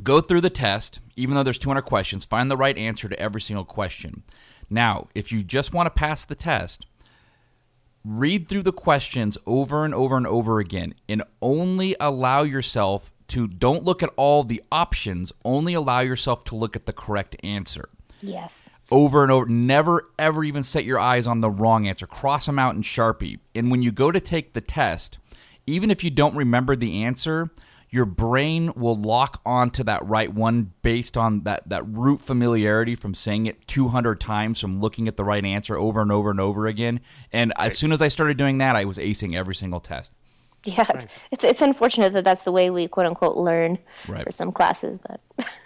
go 0.03 0.21
through 0.21 0.41
the 0.41 0.51
test, 0.51 1.01
even 1.17 1.35
though 1.35 1.43
there's 1.43 1.59
200 1.59 1.83
questions, 1.83 2.25
find 2.25 2.51
the 2.51 2.57
right 2.57 2.77
answer 2.77 3.09
to 3.09 3.19
every 3.21 3.41
single 3.41 3.65
question. 3.65 4.23
Now, 4.71 5.09
if 5.15 5.31
you 5.31 5.43
just 5.43 5.73
want 5.75 5.87
to 5.87 5.91
pass 5.91 6.25
the 6.25 6.35
test, 6.35 6.87
read 8.05 8.49
through 8.49 8.63
the 8.63 8.73
questions 8.73 9.39
over 9.47 9.85
and 9.85 9.95
over 9.95 10.17
and 10.17 10.27
over 10.27 10.59
again 10.59 10.95
and 11.09 11.23
only 11.41 11.95
allow 12.01 12.43
yourself 12.43 13.13
to 13.29 13.47
don't 13.47 13.85
look 13.85 14.03
at 14.03 14.11
all 14.17 14.43
the 14.45 14.63
options, 14.73 15.33
only 15.45 15.73
allow 15.75 16.01
yourself 16.01 16.43
to 16.45 16.57
look 16.57 16.75
at 16.77 16.87
the 16.87 16.93
correct 16.93 17.37
answer. 17.45 17.89
yes. 18.21 18.69
Over 18.93 19.23
and 19.23 19.33
over, 19.33 19.47
never 19.47 20.05
ever 20.19 20.45
even 20.45 20.63
set 20.63 20.85
your 20.85 20.99
eyes 21.01 21.27
on 21.27 21.41
the 21.41 21.51
wrong 21.51 21.89
answer. 21.89 22.07
Cross 22.07 22.45
them 22.47 22.59
out 22.59 22.75
in 22.75 22.83
Sharpie. 22.83 23.39
And 23.55 23.71
when 23.71 23.81
you 23.83 23.91
go 23.91 24.11
to 24.11 24.21
take 24.21 24.53
the 24.53 24.61
test, 24.61 25.19
even 25.67 25.91
if 25.91 26.05
you 26.05 26.11
don't 26.11 26.37
remember 26.37 26.77
the 26.77 27.03
answer, 27.03 27.51
your 27.89 28.05
brain 28.05 28.71
will 28.77 28.95
lock 28.95 29.41
onto 29.47 29.83
that 29.85 30.05
right 30.07 30.33
one 30.33 30.73
based 30.83 31.17
on 31.17 31.45
that, 31.45 31.67
that 31.71 31.87
root 31.87 32.21
familiarity 32.21 32.95
from 32.95 33.15
saying 33.15 33.47
it 33.47 33.67
200 33.67 34.21
times, 34.21 34.61
from 34.61 34.79
looking 34.81 35.09
at 35.09 35.17
the 35.17 35.25
right 35.25 35.45
answer 35.45 35.79
over 35.79 36.03
and 36.03 36.13
over 36.13 36.31
and 36.31 36.41
over 36.41 36.67
again. 36.67 37.01
And 37.33 37.53
as 37.57 37.79
soon 37.79 37.93
as 37.93 38.03
I 38.03 38.09
started 38.09 38.37
doing 38.37 38.59
that, 38.59 38.77
I 38.77 38.85
was 38.85 38.99
acing 38.99 39.35
every 39.35 39.55
single 39.55 39.81
test. 39.81 40.15
Yeah, 40.65 40.87
it's 41.33 41.43
it's 41.45 41.61
unfortunate 41.61 42.13
that 42.13 42.25
that's 42.25 42.43
the 42.43 42.53
way 42.53 42.71
we 42.71 42.87
quote 42.89 43.07
unquote 43.07 43.37
learn 43.37 43.79
Right. 44.07 44.23
for 44.23 44.31
some 44.31 44.53
classes, 44.53 44.99
but 44.99 45.21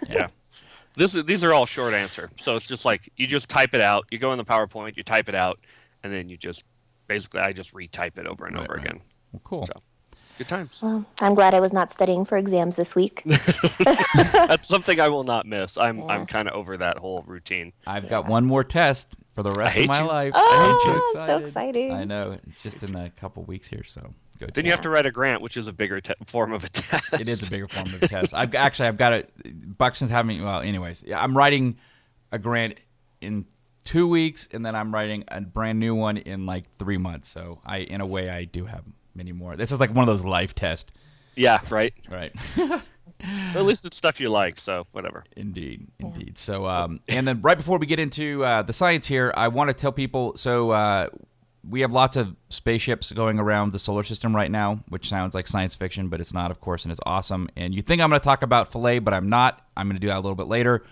Yeah. 0.09 0.29
This 0.97 1.15
is, 1.15 1.25
these 1.25 1.45
are 1.45 1.53
all 1.53 1.67
short 1.67 1.95
answer. 1.95 2.31
So 2.39 2.57
it's 2.57 2.67
just 2.67 2.85
like 2.85 3.11
you 3.17 3.27
just 3.27 3.49
type 3.49 3.75
it 3.75 3.81
out, 3.81 4.07
you 4.11 4.19
go 4.19 4.33
in 4.33 4.39
the 4.39 4.45
PowerPoint, 4.45 4.97
you 4.97 5.03
type 5.03 5.29
it 5.29 5.35
out, 5.35 5.61
and 6.03 6.13
then 6.13 6.29
you 6.29 6.37
just 6.37 6.65
basically 7.07 7.41
I 7.41 7.53
just 7.53 7.75
retype 7.75 8.19
it 8.19 8.27
over 8.27 8.47
and 8.47 8.57
over 8.57 8.75
right. 8.75 8.87
again. 8.87 9.01
Well, 9.33 9.43
cool. 9.45 9.67
So. 9.67 9.75
Good 10.39 10.49
times. 10.49 10.81
well, 10.83 11.03
I'm 11.23 11.35
glad 11.35 11.55
I 11.55 11.61
was 11.61 11.73
not 11.73 11.91
studying 11.91 12.27
for 12.27 12.37
exams 12.37 12.77
this 12.77 12.95
week. 12.95 13.23
That's 13.85 14.69
something 14.69 15.01
I 15.01 15.09
will 15.09 15.25
not 15.25 15.47
miss. 15.47 15.79
I'm 15.79 15.99
Yeah. 15.99 16.05
I'm 16.09 16.27
kind 16.27 16.47
of 16.47 16.55
over 16.55 16.77
that 16.77 16.99
whole 16.99 17.25
routine. 17.27 17.73
I've 17.87 18.09
got 18.09 18.27
one 18.27 18.45
more 18.45 18.63
test 18.63 19.17
for 19.35 19.43
the 19.43 19.51
rest 19.51 19.77
of 19.77 19.81
hate 19.81 19.89
my 19.89 20.01
you. 20.01 20.07
life. 20.07 20.33
Oh, 20.35 21.05
I'm 21.17 21.27
so 21.27 21.39
exciting. 21.39 21.93
I 21.93 22.05
know. 22.05 22.37
It's 22.49 22.63
just 22.63 22.85
in 22.85 22.95
a 22.95 23.09
couple 23.11 23.45
weeks 23.45 23.69
here, 23.69 23.83
so 23.83 24.13
go. 24.39 24.47
Then 24.53 24.65
you 24.65 24.71
have 24.71 24.81
to 24.83 24.91
write 24.91 25.07
a 25.07 25.11
grant, 25.11 25.41
which 25.43 25.57
is 25.57 25.67
a 25.69 25.73
bigger 25.73 26.01
te- 26.01 26.15
form 26.27 26.53
of 26.53 26.65
a 26.65 26.69
test. 26.69 27.13
It 27.21 27.29
is 27.29 27.47
a 27.47 27.51
bigger 27.51 27.69
form 27.69 27.87
of 27.87 28.03
a 28.03 28.09
test. 28.09 28.35
I've 28.35 28.55
actually 28.55 28.89
I've 28.89 28.97
got 28.97 29.13
it. 29.13 29.77
Buxton's 29.79 30.11
having 30.11 30.43
well. 30.45 30.61
Anyways, 30.61 31.05
I'm 31.15 31.37
writing 31.37 31.77
a 32.33 32.39
grant 32.39 32.79
in 33.21 33.47
two 33.85 34.09
weeks, 34.09 34.49
and 34.53 34.65
then 34.67 34.75
I'm 34.75 34.93
writing 34.93 35.25
a 35.29 35.41
brand 35.41 35.79
new 35.79 35.95
one 35.95 36.17
in 36.17 36.47
like 36.47 36.71
three 36.73 36.99
months. 36.99 37.29
So 37.29 37.61
I, 37.65 37.79
in 37.79 38.01
a 38.01 38.07
way, 38.07 38.29
I 38.31 38.45
do 38.45 38.67
have 38.67 38.85
many 39.15 39.33
more. 39.33 39.57
This 39.57 39.73
is 39.73 39.81
like 39.81 39.91
one 39.91 40.03
of 40.03 40.07
those 40.07 40.25
life 40.25 40.55
tests, 40.55 40.93
Yeah, 41.37 41.61
right. 41.71 41.95
right? 42.11 42.33
At 43.55 43.65
least 43.65 43.87
it's 43.87 43.97
stuff 43.97 44.21
you 44.21 44.29
like, 44.29 44.59
so 44.59 44.87
whatever. 44.93 45.25
Indeed, 45.37 45.87
indeed. 46.01 46.37
So, 46.37 46.67
um, 46.67 47.01
and 47.09 47.27
then 47.27 47.41
right 47.41 47.57
before 47.57 47.79
we 47.79 47.87
get 47.87 47.99
into 47.99 48.45
uh, 48.45 48.61
the 48.63 48.75
science 48.75 49.07
here, 49.07 49.33
I 49.35 49.49
want 49.49 49.69
to 49.69 49.75
tell 49.75 49.91
people. 49.93 50.37
So, 50.37 50.73
uh, 50.73 51.09
we 51.69 51.81
have 51.81 51.93
lots 51.93 52.17
of 52.17 52.37
spaceships 52.49 53.13
going 53.13 53.39
around 53.39 53.73
the 53.73 53.79
solar 53.79 54.03
system 54.03 54.35
right 54.35 54.51
now, 54.51 54.85
which 54.89 55.09
sounds 55.09 55.35
like 55.35 55.47
science 55.47 55.75
fiction, 55.75 56.09
but 56.09 56.21
it's 56.21 56.33
not, 56.33 56.51
of 56.51 56.61
course, 56.61 56.85
and 56.85 56.93
it's 56.93 57.01
awesome. 57.05 57.49
And 57.57 57.75
you 57.75 57.83
think 57.83 58.01
I'm 58.01 58.09
going 58.09 58.21
to 58.21 58.25
talk 58.25 58.43
about 58.43 58.71
Philae, 58.71 58.99
but 59.01 59.13
I'm 59.13 59.29
not. 59.29 59.67
I'm 59.77 59.87
going 59.87 59.97
to 59.97 60.01
do 60.01 60.09
that 60.09 60.17
a 60.17 60.21
little 60.21 60.37
bit 60.37 60.47
later. 60.47 60.83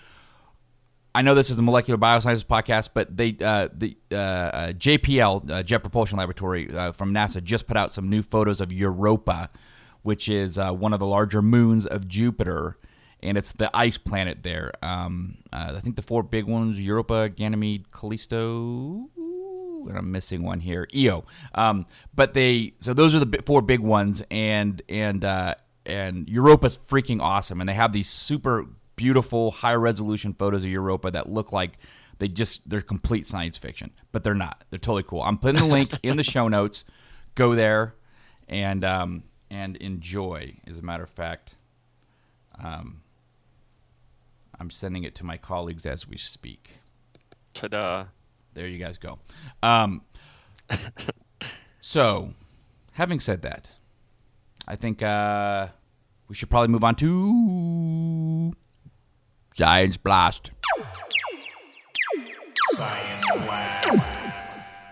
I 1.14 1.22
know 1.22 1.34
this 1.34 1.48
is 1.48 1.56
the 1.56 1.62
molecular 1.62 1.96
biosciences 1.96 2.44
podcast, 2.44 2.90
but 2.92 3.16
they 3.16 3.36
uh, 3.40 3.68
the 3.72 3.96
uh, 4.10 4.16
uh, 4.16 4.72
JPL 4.72 5.48
uh, 5.48 5.62
Jet 5.62 5.78
Propulsion 5.78 6.18
Laboratory 6.18 6.74
uh, 6.74 6.90
from 6.90 7.14
NASA 7.14 7.42
just 7.42 7.68
put 7.68 7.76
out 7.76 7.92
some 7.92 8.10
new 8.10 8.20
photos 8.20 8.60
of 8.60 8.72
Europa, 8.72 9.48
which 10.02 10.28
is 10.28 10.58
uh, 10.58 10.72
one 10.72 10.92
of 10.92 10.98
the 10.98 11.06
larger 11.06 11.40
moons 11.40 11.86
of 11.86 12.08
Jupiter, 12.08 12.78
and 13.22 13.38
it's 13.38 13.52
the 13.52 13.70
ice 13.72 13.96
planet 13.96 14.42
there. 14.42 14.72
Um, 14.82 15.38
I 15.52 15.78
think 15.78 15.94
the 15.94 16.02
four 16.02 16.24
big 16.24 16.46
ones: 16.46 16.80
Europa, 16.80 17.28
Ganymede, 17.28 17.92
Callisto. 17.92 19.08
And 19.88 19.96
I'm 19.96 20.10
missing 20.10 20.42
one 20.42 20.60
here, 20.60 20.88
Io. 20.96 21.24
Um, 21.54 21.86
but 22.14 22.34
they 22.34 22.74
so 22.78 22.94
those 22.94 23.14
are 23.14 23.24
the 23.24 23.42
four 23.42 23.62
big 23.62 23.80
ones, 23.80 24.22
and 24.30 24.80
and 24.88 25.24
uh, 25.24 25.54
and 25.86 26.28
Europa's 26.28 26.78
freaking 26.78 27.20
awesome, 27.20 27.60
and 27.60 27.68
they 27.68 27.74
have 27.74 27.92
these 27.92 28.08
super 28.08 28.66
beautiful 28.96 29.50
high 29.50 29.74
resolution 29.74 30.34
photos 30.34 30.64
of 30.64 30.70
Europa 30.70 31.10
that 31.10 31.28
look 31.28 31.52
like 31.52 31.78
they 32.18 32.28
just 32.28 32.68
they're 32.68 32.80
complete 32.80 33.26
science 33.26 33.58
fiction, 33.58 33.90
but 34.12 34.24
they're 34.24 34.34
not. 34.34 34.64
They're 34.70 34.78
totally 34.78 35.02
cool. 35.02 35.22
I'm 35.22 35.38
putting 35.38 35.66
the 35.66 35.72
link 35.72 35.90
in 36.02 36.16
the 36.16 36.22
show 36.22 36.48
notes. 36.48 36.84
Go 37.34 37.54
there 37.54 37.94
and 38.48 38.84
um, 38.84 39.24
and 39.50 39.76
enjoy. 39.76 40.56
As 40.66 40.78
a 40.78 40.82
matter 40.82 41.02
of 41.02 41.10
fact, 41.10 41.56
um, 42.62 43.02
I'm 44.58 44.70
sending 44.70 45.04
it 45.04 45.14
to 45.16 45.24
my 45.24 45.36
colleagues 45.36 45.86
as 45.86 46.08
we 46.08 46.16
speak. 46.16 46.76
Ta-da! 47.54 48.06
There 48.54 48.68
you 48.68 48.78
guys 48.78 48.98
go. 48.98 49.18
Um, 49.62 50.02
so, 51.80 52.32
having 52.92 53.18
said 53.20 53.42
that, 53.42 53.72
I 54.66 54.76
think 54.76 55.02
uh, 55.02 55.68
we 56.28 56.36
should 56.36 56.50
probably 56.50 56.68
move 56.68 56.84
on 56.84 56.94
to 56.96 58.52
Science 59.52 59.96
Blast. 59.96 60.52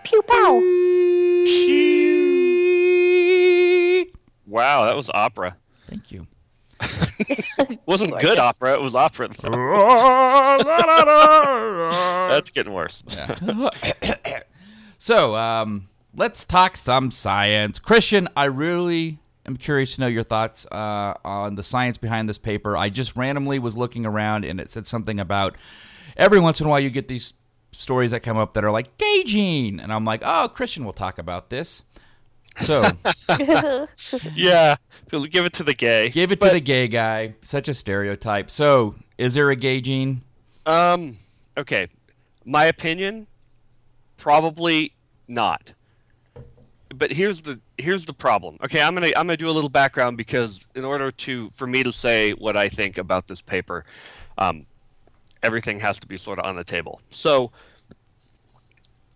Pew 0.05 0.23
pow. 0.23 0.61
Wow, 4.47 4.85
that 4.85 4.97
was 4.97 5.09
opera. 5.15 5.57
Thank 5.87 6.11
you. 6.13 6.27
wasn't 7.87 8.13
good 8.13 8.37
Gorgeous. 8.37 8.39
opera. 8.39 8.75
It 8.75 8.81
was 8.81 8.95
opera. 8.95 9.29
That's 12.31 12.51
getting 12.51 12.73
worse. 12.73 13.03
So, 14.99 15.35
um, 15.35 15.89
let's 16.15 16.45
talk 16.45 16.77
some 16.77 17.11
science. 17.11 17.81
Christian, 17.81 18.29
I 18.37 18.45
really 18.45 19.19
am 19.45 19.57
curious 19.57 19.97
to 19.97 20.01
know 20.01 20.07
your 20.07 20.23
thoughts 20.23 20.65
uh, 20.71 21.15
on 21.25 21.57
the 21.57 21.65
science 21.65 21.99
behind 21.99 22.29
this 22.29 22.39
paper. 22.39 22.77
I 22.77 22.89
just 22.89 23.17
randomly 23.17 23.59
was 23.59 23.77
looking 23.77 24.07
around 24.07 24.45
and 24.45 24.61
it 24.61 24.71
said 24.71 24.87
something 24.87 25.19
about 25.19 25.57
every 26.17 26.39
once 26.39 26.61
in 26.61 26.69
a 26.69 26.71
while 26.71 26.79
you 26.79 26.89
get 26.89 27.09
these 27.09 27.45
stories 27.73 28.13
that 28.13 28.21
come 28.21 28.37
up 28.37 28.55
that 28.55 28.65
are 28.65 28.71
like 28.71 28.97
gay 28.97 29.25
gene. 29.25 29.81
And 29.81 29.93
I'm 29.93 30.05
like, 30.05 30.23
oh, 30.25 30.49
Christian 30.55 30.85
will 30.85 30.93
talk 30.93 31.19
about 31.19 31.51
this. 31.51 31.83
So, 32.61 32.83
Yeah, 34.35 34.77
give 35.11 35.45
it 35.45 35.53
to 35.55 35.63
the 35.65 35.75
gay. 35.75 36.11
give 36.11 36.33
it 36.33 36.41
to 36.41 36.51
the 36.51 36.61
gay 36.61 36.89
guy. 36.89 37.35
Such 37.43 37.69
a 37.69 37.75
stereotype. 37.75 38.51
So, 38.51 38.95
is 39.19 39.35
there 39.35 39.51
a 39.51 39.57
gay 39.57 39.81
gene? 39.81 40.23
Um. 40.67 41.17
Okay. 41.57 41.89
My 42.45 42.65
opinion, 42.65 43.27
probably 44.17 44.95
not. 45.29 45.75
But 46.95 47.13
here's 47.13 47.43
the 47.43 47.61
here's 47.79 48.05
the 48.05 48.13
problem. 48.13 48.59
Okay, 48.63 48.83
I'm 48.83 48.95
gonna 48.95 49.09
I'm 49.09 49.27
gonna 49.27 49.37
do 49.37 49.49
a 49.49 49.53
little 49.53 49.71
background 49.71 50.17
because 50.17 50.67
in 50.75 50.85
order 50.85 51.11
to 51.11 51.51
for 51.51 51.67
me 51.67 51.83
to 51.83 51.93
say 51.93 52.33
what 52.33 52.57
I 52.57 52.69
think 52.69 52.99
about 52.99 53.29
this 53.29 53.41
paper, 53.41 53.85
um, 54.39 54.67
everything 55.43 55.81
has 55.81 55.99
to 56.01 56.07
be 56.07 56.17
sort 56.17 56.39
of 56.39 56.45
on 56.45 56.57
the 56.57 56.65
table. 56.65 57.01
So 57.09 57.51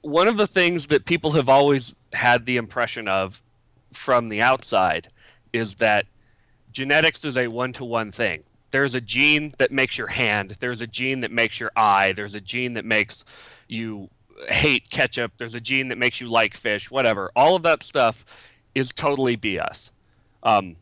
one 0.00 0.28
of 0.28 0.36
the 0.36 0.46
things 0.46 0.86
that 0.86 1.04
people 1.04 1.32
have 1.32 1.48
always 1.48 1.94
had 2.16 2.46
the 2.46 2.56
impression 2.56 3.08
of 3.08 3.42
from 3.92 4.28
the 4.28 4.42
outside 4.42 5.08
is 5.52 5.76
that 5.76 6.06
genetics 6.72 7.24
is 7.24 7.36
a 7.36 7.48
one-to-one 7.48 8.12
thing. 8.12 8.42
There's 8.70 8.94
a 8.94 9.00
gene 9.00 9.54
that 9.58 9.70
makes 9.72 9.96
your 9.96 10.08
hand, 10.08 10.56
there's 10.60 10.80
a 10.80 10.86
gene 10.86 11.20
that 11.20 11.30
makes 11.30 11.60
your 11.60 11.70
eye, 11.76 12.12
there's 12.12 12.34
a 12.34 12.40
gene 12.40 12.74
that 12.74 12.84
makes 12.84 13.24
you 13.68 14.10
hate 14.48 14.90
ketchup, 14.90 15.32
there's 15.38 15.54
a 15.54 15.60
gene 15.60 15.88
that 15.88 15.98
makes 15.98 16.20
you 16.20 16.28
like 16.28 16.54
fish, 16.54 16.90
whatever. 16.90 17.30
All 17.34 17.56
of 17.56 17.62
that 17.62 17.82
stuff 17.82 18.24
is 18.74 18.92
totally 18.92 19.36
BS. 19.36 19.90
Um, 20.42 20.76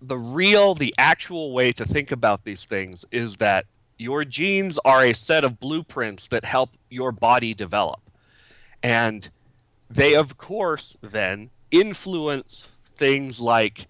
the 0.00 0.16
real, 0.16 0.74
the 0.74 0.94
actual 0.96 1.52
way 1.52 1.72
to 1.72 1.84
think 1.84 2.10
about 2.10 2.44
these 2.44 2.64
things 2.64 3.04
is 3.10 3.36
that 3.36 3.66
your 3.98 4.24
genes 4.24 4.78
are 4.84 5.04
a 5.04 5.12
set 5.12 5.44
of 5.44 5.60
blueprints 5.60 6.28
that 6.28 6.44
help 6.46 6.70
your 6.88 7.12
body 7.12 7.52
develop. 7.52 8.00
And 8.82 9.28
they, 9.90 10.14
of 10.14 10.38
course, 10.38 10.96
then 11.00 11.50
influence 11.70 12.68
things 12.94 13.40
like 13.40 13.86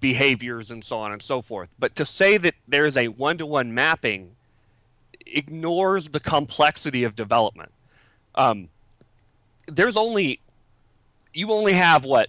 behaviors 0.00 0.70
and 0.70 0.84
so 0.84 0.98
on 0.98 1.12
and 1.12 1.22
so 1.22 1.40
forth. 1.40 1.74
But 1.78 1.94
to 1.96 2.04
say 2.04 2.36
that 2.38 2.54
there's 2.66 2.96
a 2.96 3.08
one 3.08 3.38
to 3.38 3.46
one 3.46 3.72
mapping 3.72 4.36
ignores 5.26 6.08
the 6.08 6.20
complexity 6.20 7.04
of 7.04 7.14
development. 7.14 7.72
Um, 8.34 8.68
there's 9.66 9.96
only, 9.96 10.40
you 11.32 11.52
only 11.52 11.74
have 11.74 12.04
what, 12.04 12.28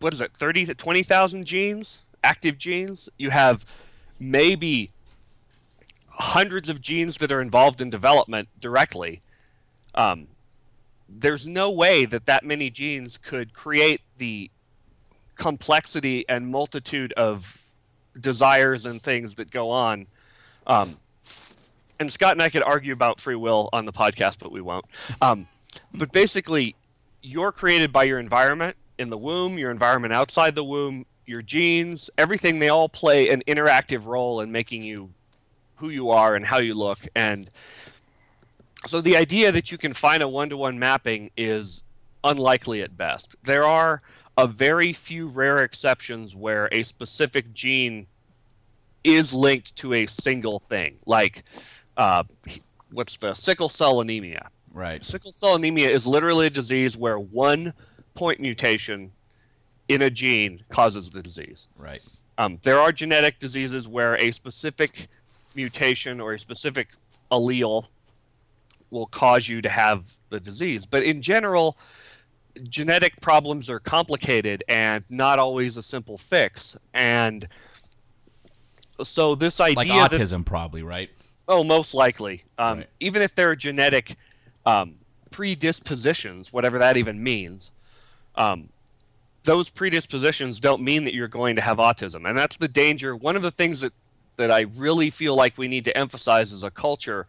what 0.00 0.12
is 0.12 0.20
it, 0.20 0.32
30 0.32 0.66
to 0.66 0.74
20,000 0.74 1.44
genes, 1.46 2.02
active 2.22 2.58
genes? 2.58 3.08
You 3.18 3.30
have 3.30 3.64
maybe 4.18 4.90
hundreds 6.08 6.68
of 6.68 6.80
genes 6.80 7.18
that 7.18 7.32
are 7.32 7.40
involved 7.40 7.80
in 7.80 7.90
development 7.90 8.48
directly. 8.60 9.20
Um, 9.94 10.28
there's 11.08 11.46
no 11.46 11.70
way 11.70 12.04
that 12.04 12.26
that 12.26 12.44
many 12.44 12.70
genes 12.70 13.18
could 13.18 13.52
create 13.52 14.00
the 14.18 14.50
complexity 15.36 16.28
and 16.28 16.48
multitude 16.48 17.12
of 17.12 17.70
desires 18.18 18.86
and 18.86 19.00
things 19.00 19.34
that 19.36 19.50
go 19.50 19.70
on. 19.70 20.06
Um, 20.66 20.96
and 21.98 22.10
Scott 22.10 22.32
and 22.32 22.42
I 22.42 22.48
could 22.48 22.62
argue 22.62 22.92
about 22.92 23.20
free 23.20 23.36
will 23.36 23.68
on 23.72 23.84
the 23.84 23.92
podcast, 23.92 24.38
but 24.38 24.50
we 24.50 24.60
won't. 24.60 24.84
Um, 25.20 25.46
but 25.98 26.12
basically, 26.12 26.74
you're 27.22 27.52
created 27.52 27.92
by 27.92 28.04
your 28.04 28.18
environment 28.18 28.76
in 28.98 29.10
the 29.10 29.18
womb, 29.18 29.58
your 29.58 29.70
environment 29.70 30.12
outside 30.12 30.54
the 30.54 30.64
womb, 30.64 31.06
your 31.26 31.42
genes, 31.42 32.10
everything. 32.18 32.58
They 32.58 32.68
all 32.68 32.88
play 32.88 33.30
an 33.30 33.42
interactive 33.46 34.06
role 34.06 34.40
in 34.40 34.52
making 34.52 34.82
you 34.82 35.10
who 35.76 35.90
you 35.90 36.10
are 36.10 36.34
and 36.34 36.44
how 36.44 36.58
you 36.58 36.74
look. 36.74 36.98
And 37.14 37.50
so 38.86 39.00
the 39.00 39.16
idea 39.16 39.52
that 39.52 39.70
you 39.70 39.78
can 39.78 39.92
find 39.92 40.22
a 40.22 40.28
one 40.28 40.48
to 40.50 40.56
one 40.56 40.78
mapping 40.78 41.30
is 41.36 41.82
unlikely 42.24 42.82
at 42.82 42.96
best. 42.96 43.36
There 43.42 43.64
are 43.64 44.02
a 44.36 44.46
very 44.46 44.92
few 44.92 45.28
rare 45.28 45.62
exceptions 45.64 46.34
where 46.34 46.68
a 46.72 46.82
specific 46.82 47.52
gene 47.52 48.06
is 49.04 49.32
linked 49.32 49.76
to 49.76 49.94
a 49.94 50.06
single 50.06 50.58
thing, 50.58 50.98
like 51.06 51.44
uh, 51.96 52.24
what's 52.92 53.16
the 53.16 53.34
sickle 53.34 53.68
cell 53.68 54.00
anemia. 54.00 54.50
Right. 54.72 55.02
Sickle 55.02 55.32
cell 55.32 55.54
anemia 55.54 55.88
is 55.88 56.06
literally 56.06 56.46
a 56.46 56.50
disease 56.50 56.96
where 56.96 57.18
one 57.18 57.72
point 58.14 58.40
mutation 58.40 59.12
in 59.88 60.02
a 60.02 60.10
gene 60.10 60.60
causes 60.68 61.10
the 61.10 61.22
disease. 61.22 61.68
Right. 61.78 62.00
Um, 62.38 62.58
there 62.62 62.78
are 62.78 62.92
genetic 62.92 63.38
diseases 63.38 63.88
where 63.88 64.16
a 64.16 64.32
specific 64.32 65.06
mutation 65.54 66.20
or 66.20 66.34
a 66.34 66.38
specific 66.38 66.88
allele 67.30 67.86
will 68.90 69.06
cause 69.06 69.48
you 69.48 69.60
to 69.62 69.68
have 69.68 70.12
the 70.28 70.40
disease. 70.40 70.86
But 70.86 71.02
in 71.02 71.22
general, 71.22 71.76
genetic 72.68 73.20
problems 73.20 73.68
are 73.68 73.78
complicated 73.78 74.64
and 74.68 75.04
not 75.10 75.38
always 75.38 75.76
a 75.76 75.82
simple 75.82 76.18
fix. 76.18 76.76
And 76.94 77.48
so 79.02 79.34
this 79.34 79.60
idea 79.60 79.76
Like 79.76 79.88
that 79.88 80.10
autism, 80.12 80.44
probably, 80.44 80.82
right? 80.82 81.10
Oh, 81.48 81.62
most 81.62 81.94
likely. 81.94 82.42
Um, 82.58 82.78
Right. 82.78 82.88
Even 83.00 83.22
if 83.22 83.34
there 83.34 83.50
are 83.50 83.56
genetic 83.56 84.16
um, 84.64 84.96
predispositions, 85.30 86.52
whatever 86.52 86.78
that 86.78 86.96
even 86.96 87.22
means, 87.22 87.70
um, 88.34 88.70
those 89.44 89.68
predispositions 89.68 90.58
don't 90.60 90.82
mean 90.82 91.04
that 91.04 91.14
you're 91.14 91.28
going 91.28 91.56
to 91.56 91.62
have 91.62 91.78
autism. 91.78 92.28
And 92.28 92.36
that's 92.36 92.56
the 92.56 92.68
danger. 92.68 93.14
One 93.14 93.36
of 93.36 93.42
the 93.42 93.50
things 93.50 93.80
that, 93.80 93.92
that 94.36 94.50
I 94.50 94.62
really 94.62 95.08
feel 95.08 95.36
like 95.36 95.56
we 95.56 95.68
need 95.68 95.84
to 95.84 95.96
emphasize 95.96 96.52
as 96.52 96.64
a 96.64 96.70
culture 96.70 97.26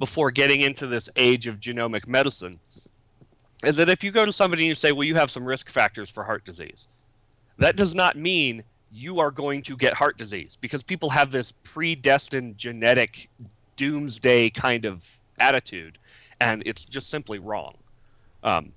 before 0.00 0.30
getting 0.32 0.62
into 0.62 0.88
this 0.88 1.08
age 1.14 1.46
of 1.46 1.60
genomic 1.60 2.08
medicine 2.08 2.58
is 3.62 3.76
that 3.76 3.88
if 3.90 4.02
you 4.02 4.10
go 4.10 4.24
to 4.24 4.32
somebody 4.32 4.62
and 4.62 4.68
you 4.68 4.74
say, 4.74 4.90
well, 4.90 5.04
you 5.04 5.14
have 5.14 5.30
some 5.30 5.44
risk 5.44 5.68
factors 5.68 6.08
for 6.08 6.24
heart 6.24 6.44
disease, 6.44 6.88
that 7.58 7.76
does 7.76 7.94
not 7.94 8.16
mean 8.16 8.64
you 8.90 9.20
are 9.20 9.30
going 9.30 9.62
to 9.62 9.76
get 9.76 9.92
heart 9.94 10.16
disease 10.16 10.56
because 10.60 10.82
people 10.82 11.10
have 11.10 11.30
this 11.30 11.52
predestined 11.52 12.56
genetic 12.56 13.28
doomsday 13.76 14.48
kind 14.50 14.86
of 14.86 15.20
attitude, 15.38 15.98
and 16.40 16.62
it's 16.64 16.84
just 16.84 17.10
simply 17.10 17.38
wrong. 17.38 17.74
Um, 18.42 18.72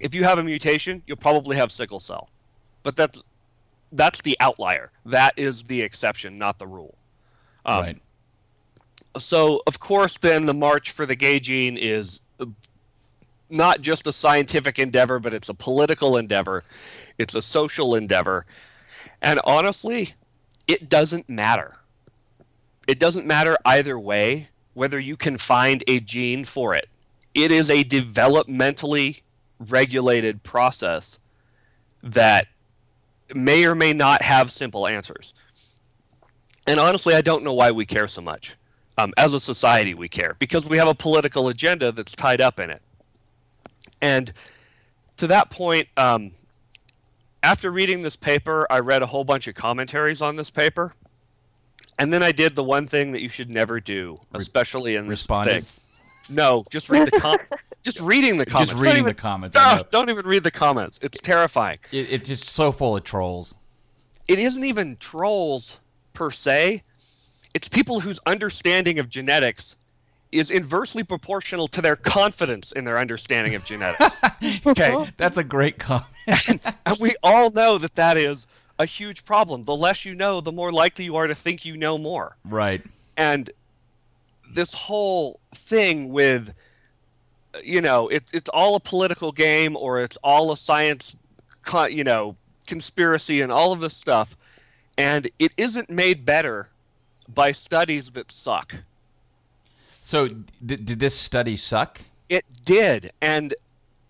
if 0.00 0.14
you 0.14 0.24
have 0.24 0.38
a 0.38 0.42
mutation, 0.42 1.02
you'll 1.06 1.18
probably 1.18 1.56
have 1.56 1.70
sickle 1.70 2.00
cell, 2.00 2.30
but 2.82 2.96
that's 2.96 3.22
that's 3.92 4.22
the 4.22 4.36
outlier. 4.40 4.90
That 5.04 5.34
is 5.36 5.64
the 5.64 5.82
exception, 5.82 6.38
not 6.38 6.58
the 6.58 6.66
rule. 6.66 6.96
Um, 7.64 7.82
right. 7.82 8.02
So 9.18 9.60
of 9.66 9.80
course, 9.80 10.18
then 10.18 10.46
the 10.46 10.54
march 10.54 10.90
for 10.90 11.06
the 11.06 11.16
gay 11.16 11.40
gene 11.40 11.76
is 11.76 12.20
not 13.50 13.80
just 13.80 14.06
a 14.06 14.12
scientific 14.12 14.78
endeavor, 14.78 15.18
but 15.18 15.34
it's 15.34 15.48
a 15.48 15.54
political 15.54 16.16
endeavor, 16.16 16.64
it's 17.16 17.34
a 17.34 17.42
social 17.42 17.94
endeavor, 17.94 18.46
and 19.22 19.40
honestly, 19.44 20.14
it 20.66 20.88
doesn't 20.88 21.28
matter. 21.28 21.76
It 22.86 22.98
doesn't 22.98 23.26
matter 23.26 23.56
either 23.64 23.98
way 23.98 24.48
whether 24.74 24.98
you 24.98 25.16
can 25.16 25.36
find 25.36 25.82
a 25.88 25.98
gene 25.98 26.44
for 26.44 26.74
it. 26.74 26.88
It 27.34 27.50
is 27.50 27.68
a 27.68 27.84
developmentally 27.84 29.22
regulated 29.58 30.42
process 30.42 31.18
that 32.02 32.46
may 33.34 33.66
or 33.66 33.74
may 33.74 33.92
not 33.92 34.22
have 34.22 34.50
simple 34.50 34.86
answers. 34.86 35.34
And 36.66 36.78
honestly, 36.78 37.14
I 37.14 37.22
don't 37.22 37.44
know 37.44 37.54
why 37.54 37.70
we 37.70 37.86
care 37.86 38.08
so 38.08 38.20
much. 38.20 38.56
Um, 38.98 39.12
as 39.16 39.32
a 39.32 39.38
society, 39.38 39.94
we 39.94 40.08
care 40.08 40.34
because 40.40 40.68
we 40.68 40.76
have 40.76 40.88
a 40.88 40.94
political 40.94 41.46
agenda 41.48 41.92
that's 41.92 42.16
tied 42.16 42.40
up 42.40 42.58
in 42.58 42.68
it. 42.68 42.82
And 44.02 44.32
to 45.18 45.28
that 45.28 45.50
point, 45.50 45.86
um, 45.96 46.32
after 47.42 47.70
reading 47.70 48.02
this 48.02 48.16
paper, 48.16 48.66
I 48.68 48.80
read 48.80 49.02
a 49.02 49.06
whole 49.06 49.22
bunch 49.22 49.46
of 49.46 49.54
commentaries 49.54 50.20
on 50.20 50.34
this 50.34 50.50
paper. 50.50 50.92
And 51.96 52.12
then 52.12 52.22
I 52.24 52.32
did 52.32 52.56
the 52.56 52.64
one 52.64 52.86
thing 52.86 53.12
that 53.12 53.22
you 53.22 53.28
should 53.28 53.50
never 53.50 53.78
do, 53.80 54.20
especially 54.34 54.96
in 54.96 55.04
this 55.06 55.20
Responded? 55.20 55.62
thing. 55.62 56.36
No, 56.36 56.62
just 56.70 56.88
read 56.90 57.08
the 57.10 57.18
com- 57.20 57.38
just 57.82 58.00
reading 58.00 58.36
the 58.36 58.46
comments. 58.46 58.72
Just 58.72 58.82
reading 58.82 58.98
even- 58.98 59.10
the 59.10 59.14
comments. 59.14 59.56
Ah, 59.56 59.80
don't 59.90 60.10
even 60.10 60.26
read 60.26 60.42
the 60.42 60.50
comments. 60.50 60.98
It's 61.02 61.20
terrifying. 61.20 61.78
It, 61.92 62.12
it's 62.12 62.28
just 62.28 62.48
so 62.48 62.72
full 62.72 62.96
of 62.96 63.04
trolls. 63.04 63.54
It 64.26 64.38
isn't 64.40 64.64
even 64.64 64.96
trolls 64.96 65.78
per 66.12 66.30
se. 66.30 66.82
It's 67.58 67.68
people 67.68 67.98
whose 67.98 68.20
understanding 68.24 69.00
of 69.00 69.08
genetics 69.08 69.74
is 70.30 70.48
inversely 70.48 71.02
proportional 71.02 71.66
to 71.66 71.82
their 71.82 71.96
confidence 71.96 72.70
in 72.70 72.84
their 72.84 72.96
understanding 72.96 73.56
of 73.56 73.64
genetics. 73.64 74.20
okay. 74.64 75.06
That's 75.16 75.38
a 75.38 75.42
great 75.42 75.76
comment. 75.76 76.06
And 76.86 76.96
we 77.00 77.16
all 77.20 77.50
know 77.50 77.76
that 77.76 77.96
that 77.96 78.16
is 78.16 78.46
a 78.78 78.86
huge 78.86 79.24
problem. 79.24 79.64
The 79.64 79.74
less 79.74 80.04
you 80.04 80.14
know, 80.14 80.40
the 80.40 80.52
more 80.52 80.70
likely 80.70 81.06
you 81.06 81.16
are 81.16 81.26
to 81.26 81.34
think 81.34 81.64
you 81.64 81.76
know 81.76 81.98
more. 81.98 82.36
right. 82.44 82.80
And 83.16 83.50
this 84.54 84.72
whole 84.72 85.40
thing 85.52 86.10
with 86.10 86.54
you 87.64 87.80
know, 87.80 88.06
it's 88.06 88.32
it's 88.32 88.48
all 88.50 88.76
a 88.76 88.80
political 88.80 89.32
game 89.32 89.76
or 89.76 90.00
it's 90.00 90.16
all 90.18 90.52
a 90.52 90.56
science 90.56 91.16
con- 91.64 91.92
you 91.92 92.04
know, 92.04 92.36
conspiracy 92.68 93.40
and 93.40 93.50
all 93.50 93.72
of 93.72 93.80
this 93.80 93.96
stuff 93.96 94.36
and 94.96 95.28
it 95.40 95.52
isn't 95.56 95.90
made 95.90 96.24
better 96.24 96.68
by 97.32 97.52
studies 97.52 98.10
that 98.12 98.30
suck. 98.32 98.76
So, 99.90 100.26
d- 100.28 100.76
did 100.76 100.98
this 101.00 101.14
study 101.18 101.56
suck? 101.56 102.00
It 102.28 102.44
did. 102.64 103.12
And 103.20 103.54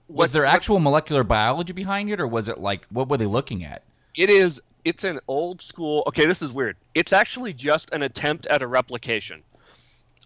Was 0.09 0.33
there 0.33 0.43
what- 0.45 0.55
actual 0.55 0.79
molecular 0.79 1.25
biology 1.25 1.73
behind 1.73 2.11
it, 2.11 2.21
or 2.21 2.27
was 2.27 2.49
it 2.49 2.59
like 2.59 2.87
what 2.91 3.09
were 3.09 3.17
they 3.17 3.27
looking 3.27 3.65
at? 3.65 3.83
It 4.17 4.31
is. 4.31 4.61
It's 4.85 5.05
an 5.05 5.19
old 5.29 5.61
school. 5.61 6.03
Okay, 6.07 6.25
this 6.27 6.41
is 6.41 6.53
weird. 6.53 6.77
It's 6.95 7.13
actually 7.13 7.53
just 7.53 7.93
an 7.93 8.03
attempt 8.03 8.47
at 8.47 8.63
a 8.63 8.67
replication. 8.67 9.43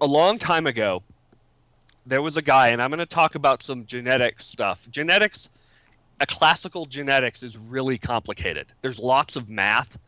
A 0.00 0.06
long 0.06 0.38
time 0.38 0.66
ago, 0.66 1.02
there 2.06 2.22
was 2.22 2.36
a 2.36 2.42
guy, 2.42 2.68
and 2.68 2.80
I'm 2.82 2.90
going 2.90 2.98
to 2.98 3.06
talk 3.06 3.34
about 3.34 3.62
some 3.62 3.86
genetic 3.86 4.40
stuff. 4.40 4.86
Genetics, 4.90 5.48
a 6.20 6.26
classical 6.26 6.86
genetics 6.86 7.42
is 7.42 7.56
really 7.56 7.98
complicated. 7.98 8.72
There's 8.82 8.98
lots 9.00 9.36
of 9.36 9.48
math, 9.48 9.98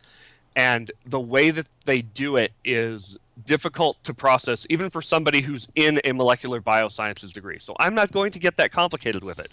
and 0.57 0.91
the 1.05 1.21
way 1.21 1.51
that 1.51 1.67
they 1.85 2.03
do 2.03 2.37
it 2.37 2.53
is 2.65 3.19
difficult 3.45 4.03
to 4.05 4.15
process, 4.15 4.67
even 4.71 4.91
for 4.91 5.03
somebody 5.03 5.41
who's 5.41 5.69
in 5.75 6.01
a 6.05 6.13
molecular 6.13 6.61
biosciences 6.61 7.33
degree. 7.33 7.59
So 7.59 7.75
I'm 7.79 7.95
not 7.95 8.13
going 8.13 8.31
to 8.33 8.39
get 8.39 8.57
that 8.59 8.71
complicated 8.71 9.25
with 9.25 9.41
it. 9.41 9.49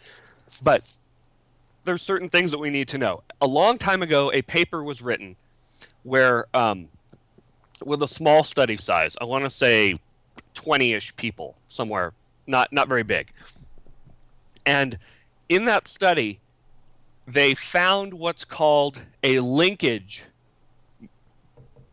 But 0.63 0.83
there's 1.83 2.01
certain 2.01 2.29
things 2.29 2.51
that 2.51 2.59
we 2.59 2.69
need 2.69 2.87
to 2.89 2.97
know. 2.97 3.23
A 3.41 3.47
long 3.47 3.77
time 3.77 4.03
ago, 4.03 4.31
a 4.31 4.43
paper 4.43 4.83
was 4.83 5.01
written 5.01 5.35
where, 6.03 6.45
um, 6.53 6.89
with 7.83 8.03
a 8.03 8.07
small 8.07 8.43
study 8.43 8.75
size, 8.75 9.17
I 9.19 9.23
want 9.23 9.43
to 9.43 9.49
say 9.49 9.95
20-ish 10.53 11.15
people 11.15 11.55
somewhere, 11.67 12.13
not 12.45 12.71
not 12.71 12.87
very 12.87 13.03
big. 13.03 13.31
And 14.65 14.99
in 15.49 15.65
that 15.65 15.87
study, 15.87 16.39
they 17.25 17.55
found 17.55 18.13
what's 18.13 18.45
called 18.45 19.01
a 19.23 19.39
linkage 19.39 20.25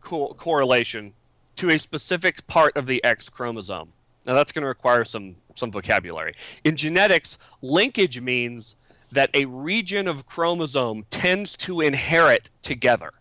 co- 0.09 0.33
correlation 0.33 1.13
to 1.55 1.69
a 1.69 1.77
specific 1.77 2.47
part 2.47 2.75
of 2.75 2.87
the 2.87 3.03
X 3.03 3.29
chromosome. 3.29 3.93
Now 4.25 4.33
that's 4.33 4.51
going 4.51 4.63
to 4.63 4.67
require 4.67 5.03
some 5.03 5.35
some 5.55 5.71
vocabulary. 5.71 6.35
In 6.63 6.75
genetics, 6.75 7.37
linkage 7.61 8.21
means 8.21 8.75
that 9.11 9.29
a 9.33 9.45
region 9.45 10.07
of 10.07 10.25
chromosome 10.25 11.05
tends 11.09 11.57
to 11.57 11.81
inherit 11.81 12.49
together. 12.61 13.11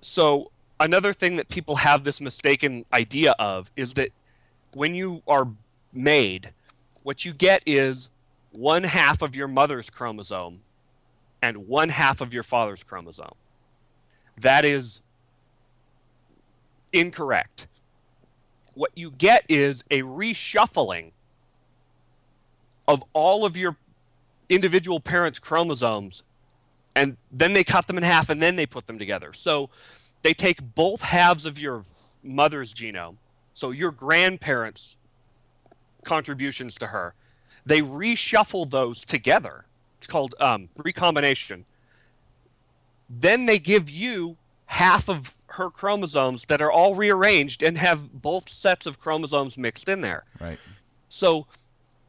So 0.00 0.50
another 0.78 1.12
thing 1.12 1.36
that 1.36 1.48
people 1.48 1.76
have 1.76 2.04
this 2.04 2.20
mistaken 2.20 2.84
idea 2.92 3.34
of 3.38 3.70
is 3.76 3.94
that 3.94 4.10
when 4.74 4.94
you 4.94 5.22
are 5.26 5.48
made, 5.92 6.52
what 7.02 7.24
you 7.24 7.32
get 7.32 7.62
is 7.66 8.10
one 8.50 8.84
half 8.84 9.22
of 9.22 9.34
your 9.34 9.48
mother's 9.48 9.90
chromosome 9.90 10.60
and 11.40 11.68
one 11.68 11.88
half 11.88 12.20
of 12.20 12.34
your 12.34 12.42
father's 12.42 12.82
chromosome. 12.82 13.34
That 14.36 14.64
is 14.64 15.00
incorrect. 16.92 17.66
What 18.74 18.90
you 18.96 19.10
get 19.10 19.44
is 19.48 19.84
a 19.90 20.02
reshuffling 20.02 21.12
of 22.86 23.04
all 23.12 23.44
of 23.44 23.56
your 23.56 23.76
individual 24.48 25.00
parents' 25.00 25.38
chromosomes, 25.38 26.22
and 26.94 27.16
then 27.30 27.52
they 27.52 27.64
cut 27.64 27.86
them 27.86 27.98
in 27.98 28.02
half 28.02 28.30
and 28.30 28.40
then 28.40 28.56
they 28.56 28.66
put 28.66 28.86
them 28.86 28.98
together. 28.98 29.32
So 29.32 29.70
they 30.22 30.34
take 30.34 30.74
both 30.74 31.02
halves 31.02 31.44
of 31.46 31.58
your 31.58 31.84
mother's 32.22 32.72
genome, 32.72 33.16
so 33.52 33.70
your 33.70 33.90
grandparents' 33.90 34.96
contributions 36.04 36.74
to 36.76 36.86
her, 36.88 37.14
they 37.66 37.80
reshuffle 37.80 38.70
those 38.70 39.04
together. 39.04 39.66
It's 39.98 40.06
called 40.06 40.34
um, 40.40 40.68
recombination. 40.76 41.66
Then 43.10 43.46
they 43.46 43.58
give 43.58 43.90
you 43.90 44.36
half 44.68 45.08
of 45.08 45.34
her 45.52 45.70
chromosomes 45.70 46.44
that 46.46 46.60
are 46.60 46.70
all 46.70 46.94
rearranged 46.94 47.62
and 47.62 47.78
have 47.78 48.12
both 48.12 48.48
sets 48.48 48.84
of 48.86 49.00
chromosomes 49.00 49.56
mixed 49.56 49.88
in 49.88 50.02
there. 50.02 50.24
Right. 50.38 50.58
So 51.08 51.46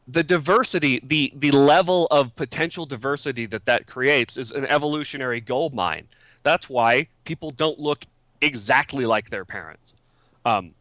the 0.08 0.24
diversity, 0.24 1.00
the 1.02 1.32
the 1.36 1.52
level 1.52 2.08
of 2.08 2.36
potential 2.36 2.86
diversity 2.86 3.46
that 3.46 3.66
that 3.66 3.88
creates 3.88 4.36
is 4.36 4.52
an 4.52 4.66
evolutionary 4.66 5.40
gold 5.40 5.74
mine. 5.74 6.08
That's 6.44 6.70
why 6.70 7.08
people 7.24 7.52
don't 7.52 7.80
look 7.80 8.06
exactly 8.42 9.06
like 9.06 9.30
their 9.30 9.46
parents, 9.46 9.94
um, 10.46 10.74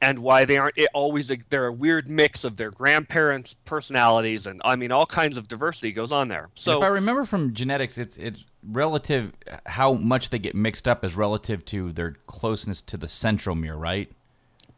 and 0.00 0.20
why 0.20 0.44
they 0.44 0.56
aren't 0.56 0.78
it 0.78 0.88
always. 0.94 1.28
They're 1.28 1.66
a 1.66 1.72
weird 1.72 2.08
mix 2.08 2.44
of 2.44 2.56
their 2.56 2.70
grandparents' 2.70 3.54
personalities, 3.64 4.46
and 4.46 4.60
I 4.64 4.76
mean 4.76 4.92
all 4.92 5.06
kinds 5.06 5.36
of 5.36 5.48
diversity 5.48 5.92
goes 5.92 6.12
on 6.12 6.28
there. 6.28 6.48
So 6.54 6.78
if 6.78 6.84
I 6.84 6.88
remember 6.88 7.24
from 7.24 7.52
genetics, 7.54 7.98
it's 7.98 8.16
it's 8.16 8.46
relative 8.62 9.32
how 9.66 9.94
much 9.94 10.30
they 10.30 10.38
get 10.38 10.54
mixed 10.54 10.86
up 10.88 11.04
is 11.04 11.16
relative 11.16 11.64
to 11.66 11.92
their 11.92 12.16
closeness 12.26 12.80
to 12.82 12.96
the 12.96 13.06
centromere, 13.06 13.78
right? 13.78 14.10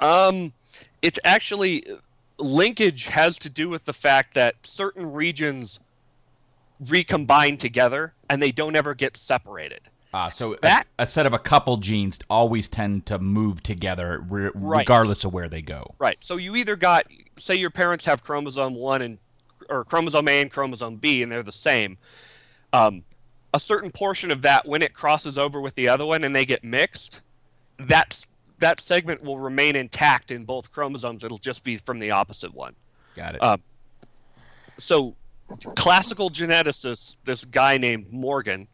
Um, 0.01 0.53
it's 1.01 1.21
actually 1.25 1.85
linkage 2.39 3.07
has 3.07 3.39
to 3.39 3.49
do 3.49 3.69
with 3.69 3.85
the 3.85 3.93
fact 3.93 4.35
that 4.35 4.67
certain 4.67 5.13
regions 5.13 5.81
recombine 6.81 7.57
together 7.57 8.15
and 8.29 8.43
they 8.43 8.53
don't 8.53 8.75
ever 8.75 8.95
get 8.95 9.17
separated. 9.17 9.83
Uh, 10.15 10.29
so 10.29 10.55
a- 10.55 10.59
That- 10.61 10.85
a, 10.99 11.07
set 11.07 11.25
of 11.27 11.33
a 11.33 11.39
couple 11.39 11.79
genes 11.79 12.19
always 12.29 12.69
tend 12.69 13.07
to 13.07 13.19
move 13.19 13.63
together 13.63 14.23
re- 14.29 14.51
Right. 14.55 14.81
regardless 14.81 15.25
of 15.25 15.33
where 15.33 15.49
they 15.49 15.63
go. 15.63 15.95
Right. 15.99 16.23
So 16.23 16.37
you 16.37 16.55
either 16.57 16.77
got, 16.77 17.07
say, 17.39 17.55
your 17.55 17.71
parents 17.71 18.05
have 18.05 18.23
chromosome 18.23 18.75
one 18.75 19.01
and 19.03 19.19
or 19.71 19.85
chromosome 19.85 20.29
A 20.29 20.41
and 20.43 20.51
chromosome 20.51 20.97
B, 20.97 21.23
and 21.23 21.33
they're 21.33 21.43
the 21.43 21.53
same. 21.53 21.97
Um, 22.73 23.05
a 23.55 23.61
certain 23.61 23.91
portion 23.91 24.31
of 24.31 24.43
that, 24.43 24.67
when 24.67 24.83
it 24.83 24.93
crosses 24.93 25.39
over 25.39 25.61
with 25.61 25.77
the 25.77 25.89
other 25.89 26.05
one 26.05 26.25
and 26.25 26.35
they 26.35 26.45
get 26.45 26.63
mixed, 26.65 27.23
that's 27.79 28.27
that 28.59 28.81
segment 28.81 29.23
will 29.23 29.39
remain 29.39 29.75
intact 29.77 30.31
in 30.31 30.45
both 30.45 30.71
chromosomes. 30.71 31.25
It'll 31.25 31.39
just 31.39 31.65
be 31.65 31.77
from 31.77 32.01
the 32.01 32.11
opposite 32.11 32.53
one. 32.55 32.75
Got 33.15 33.37
it. 33.37 33.43
Uh, 33.43 33.57
so 34.79 35.15
classical 35.75 36.29
geneticists, 36.31 37.17
this 37.25 37.45
guy 37.45 37.79
named 37.79 38.13
Morgan, 38.13 38.69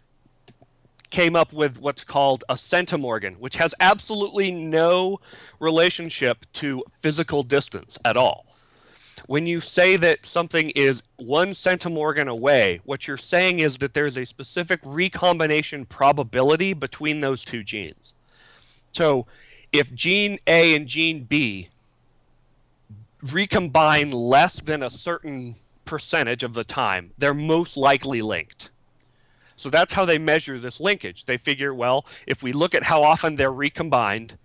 came 1.10 1.34
up 1.36 1.52
with 1.52 1.80
what's 1.80 2.04
called 2.04 2.44
a 2.48 2.54
centimorgan, 2.54 3.38
which 3.38 3.56
has 3.56 3.74
absolutely 3.80 4.50
no 4.50 5.18
relationship 5.60 6.46
to 6.54 6.84
physical 7.00 7.42
distance 7.42 7.98
at 8.04 8.16
all. 8.16 8.46
When 9.26 9.46
you 9.46 9.60
say 9.60 9.96
that 9.96 10.24
something 10.24 10.70
is 10.70 11.02
one 11.16 11.50
centimorgan 11.50 12.28
away, 12.28 12.80
what 12.84 13.08
you're 13.08 13.16
saying 13.16 13.58
is 13.58 13.78
that 13.78 13.94
there's 13.94 14.16
a 14.16 14.24
specific 14.24 14.80
recombination 14.84 15.86
probability 15.86 16.72
between 16.72 17.20
those 17.20 17.44
two 17.44 17.64
genes. 17.64 18.14
So 18.92 19.26
if 19.72 19.92
gene 19.94 20.38
A 20.46 20.74
and 20.74 20.86
gene 20.86 21.24
B 21.24 21.68
recombine 23.22 24.12
less 24.12 24.60
than 24.60 24.82
a 24.82 24.90
certain 24.90 25.56
percentage 25.84 26.42
of 26.42 26.54
the 26.54 26.64
time, 26.64 27.10
they're 27.18 27.34
most 27.34 27.76
likely 27.76 28.22
linked. 28.22 28.70
So 29.58 29.70
that's 29.70 29.94
how 29.94 30.04
they 30.04 30.18
measure 30.18 30.58
this 30.58 30.80
linkage. 30.80 31.24
They 31.24 31.36
figure, 31.36 31.74
well, 31.74 32.06
if 32.26 32.42
we 32.42 32.52
look 32.52 32.74
at 32.74 32.84
how 32.84 33.02
often 33.02 33.34
they're 33.34 33.52
recombined, 33.52 34.38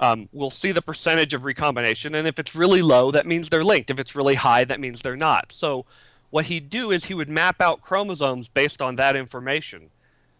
um, 0.00 0.30
we'll 0.32 0.50
see 0.50 0.72
the 0.72 0.80
percentage 0.80 1.34
of 1.34 1.44
recombination. 1.44 2.14
And 2.14 2.26
if 2.26 2.38
it's 2.38 2.54
really 2.54 2.80
low, 2.80 3.10
that 3.10 3.26
means 3.26 3.50
they're 3.50 3.62
linked. 3.62 3.90
If 3.90 4.00
it's 4.00 4.16
really 4.16 4.36
high, 4.36 4.64
that 4.64 4.80
means 4.80 5.02
they're 5.02 5.14
not. 5.14 5.52
So 5.52 5.84
what 6.30 6.46
he'd 6.46 6.70
do 6.70 6.90
is 6.90 7.04
he 7.04 7.14
would 7.14 7.28
map 7.28 7.60
out 7.60 7.82
chromosomes 7.82 8.48
based 8.48 8.80
on 8.80 8.96
that 8.96 9.14
information 9.14 9.90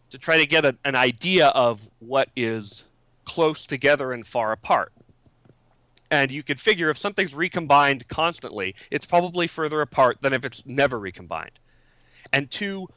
to 0.09 0.17
try 0.17 0.39
to 0.39 0.47
get 0.47 0.65
a, 0.65 0.77
an 0.83 0.95
idea 0.95 1.49
of 1.49 1.89
what 1.99 2.31
is 2.35 2.85
close 3.25 3.67
together 3.67 4.13
and 4.13 4.27
far 4.27 4.51
apart. 4.51 4.93
And 6.11 6.33
you 6.33 6.43
could 6.43 6.59
figure 6.59 6.89
if 6.89 6.97
something's 6.97 7.35
recombined 7.35 8.09
constantly, 8.09 8.75
it's 8.91 9.07
probably 9.07 9.47
further 9.47 9.83
apart 9.83 10.23
than 10.23 10.33
if 10.33 10.45
it's 10.45 10.65
never 10.65 10.99
recombined. 10.99 11.61
And 12.33 12.51
two 12.51 12.89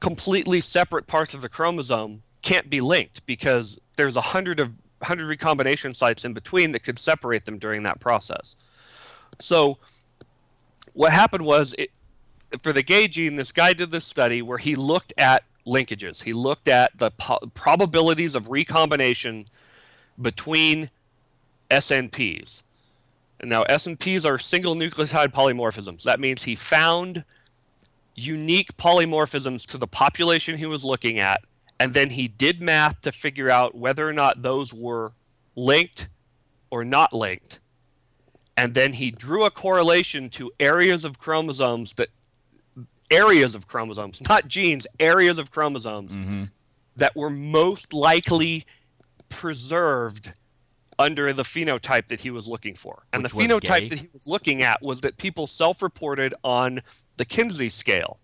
completely 0.00 0.60
separate 0.60 1.06
parts 1.06 1.34
of 1.34 1.42
the 1.42 1.48
chromosome 1.48 2.22
can't 2.42 2.70
be 2.70 2.80
linked 2.80 3.24
because 3.26 3.78
there's 3.96 4.16
a 4.16 4.20
hundred 4.20 4.60
of 4.60 4.74
hundred 5.02 5.26
recombination 5.26 5.94
sites 5.94 6.24
in 6.24 6.32
between 6.32 6.72
that 6.72 6.80
could 6.80 6.98
separate 6.98 7.44
them 7.44 7.58
during 7.58 7.82
that 7.84 8.00
process. 8.00 8.56
So 9.38 9.78
what 10.92 11.12
happened 11.12 11.44
was 11.44 11.74
it, 11.78 11.90
for 12.62 12.72
the 12.72 12.82
gay 12.82 13.08
gene, 13.08 13.36
this 13.36 13.52
guy 13.52 13.72
did 13.72 13.90
this 13.90 14.04
study 14.04 14.42
where 14.42 14.58
he 14.58 14.74
looked 14.74 15.12
at 15.16 15.44
linkages. 15.66 16.22
He 16.24 16.32
looked 16.32 16.66
at 16.66 16.96
the 16.98 17.10
po- 17.12 17.38
probabilities 17.54 18.34
of 18.34 18.48
recombination 18.48 19.46
between 20.20 20.90
SNPs. 21.70 22.62
And 23.40 23.50
now 23.50 23.64
SNPs 23.64 24.28
are 24.28 24.38
single 24.38 24.74
nucleotide 24.74 25.32
polymorphisms. 25.32 26.02
That 26.02 26.18
means 26.18 26.42
he 26.42 26.56
found 26.56 27.24
unique 28.26 28.76
polymorphisms 28.76 29.64
to 29.66 29.78
the 29.78 29.86
population 29.86 30.58
he 30.58 30.66
was 30.66 30.84
looking 30.84 31.18
at, 31.18 31.40
and 31.80 31.94
then 31.94 32.10
he 32.10 32.28
did 32.28 32.60
math 32.60 33.00
to 33.02 33.12
figure 33.12 33.50
out 33.50 33.74
whether 33.74 34.08
or 34.08 34.12
not 34.12 34.42
those 34.42 34.72
were 34.72 35.12
linked 35.54 36.08
or 36.70 36.84
not 36.84 37.12
linked. 37.12 37.60
And 38.56 38.74
then 38.74 38.94
he 38.94 39.10
drew 39.10 39.44
a 39.44 39.50
correlation 39.50 40.30
to 40.30 40.50
areas 40.58 41.04
of 41.04 41.18
chromosomes 41.18 41.94
that 41.94 42.08
areas 43.10 43.54
of 43.54 43.66
chromosomes, 43.66 44.20
not 44.28 44.48
genes, 44.48 44.86
areas 44.98 45.38
of 45.38 45.50
chromosomes 45.50 46.14
mm-hmm. 46.14 46.44
that 46.96 47.14
were 47.14 47.30
most 47.30 47.92
likely 47.92 48.64
preserved 49.28 50.32
under 50.98 51.32
the 51.32 51.44
phenotype 51.44 52.08
that 52.08 52.20
he 52.20 52.30
was 52.30 52.48
looking 52.48 52.74
for. 52.74 53.04
And 53.12 53.22
Which 53.22 53.32
the 53.32 53.38
phenotype 53.38 53.80
gay? 53.80 53.88
that 53.90 53.98
he 54.00 54.08
was 54.12 54.26
looking 54.26 54.62
at 54.62 54.82
was 54.82 55.00
that 55.02 55.16
people 55.16 55.46
self 55.46 55.80
reported 55.80 56.34
on 56.42 56.82
the 57.18 57.24
Kinsey 57.26 57.68
scale, 57.68 58.18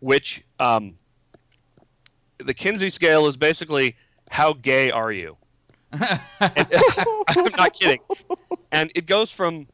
which 0.00 0.42
um, 0.58 0.98
the 2.38 2.52
Kinsey 2.54 2.90
scale 2.90 3.26
is 3.26 3.36
basically 3.38 3.96
how 4.30 4.52
gay 4.52 4.90
are 4.90 5.10
you? 5.10 5.36
And- 5.92 6.20
I'm 7.28 7.52
not 7.56 7.72
kidding. 7.72 8.00
And 8.70 8.92
it 8.94 9.06
goes 9.06 9.32
from 9.32 9.66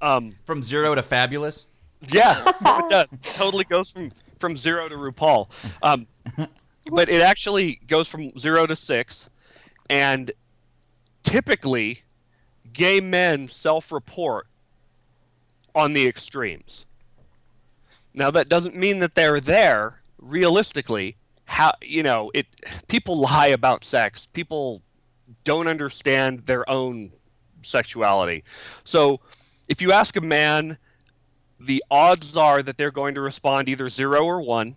um, 0.00 0.30
From 0.46 0.62
zero 0.62 0.94
to 0.94 1.02
fabulous. 1.02 1.66
yeah, 2.12 2.44
it 2.46 2.88
does. 2.88 3.12
It 3.12 3.22
totally 3.34 3.64
goes 3.64 3.90
from 3.90 4.12
from 4.38 4.56
zero 4.56 4.88
to 4.88 4.94
RuPaul. 4.94 5.48
Um, 5.82 6.06
but 6.92 7.08
it 7.08 7.20
actually 7.22 7.80
goes 7.88 8.06
from 8.08 8.38
zero 8.38 8.66
to 8.66 8.76
six, 8.76 9.28
and 9.90 10.30
typically, 11.24 12.02
gay 12.72 13.00
men 13.00 13.48
self-report 13.48 14.46
on 15.78 15.92
the 15.92 16.06
extremes. 16.06 16.84
Now 18.12 18.30
that 18.30 18.48
doesn't 18.48 18.74
mean 18.74 18.98
that 18.98 19.14
they're 19.14 19.40
there. 19.40 20.00
Realistically, 20.20 21.16
how 21.44 21.72
you 21.80 22.02
know 22.02 22.30
it? 22.34 22.46
People 22.88 23.18
lie 23.20 23.46
about 23.46 23.84
sex. 23.84 24.26
People 24.26 24.82
don't 25.44 25.68
understand 25.68 26.46
their 26.46 26.68
own 26.68 27.12
sexuality. 27.62 28.42
So, 28.82 29.20
if 29.68 29.80
you 29.80 29.92
ask 29.92 30.16
a 30.16 30.20
man 30.20 30.78
the 31.60 31.82
odds 31.90 32.36
are 32.36 32.62
that 32.62 32.76
they're 32.76 32.90
going 32.90 33.14
to 33.14 33.20
respond 33.20 33.68
either 33.68 33.88
zero 33.88 34.24
or 34.24 34.40
one, 34.40 34.76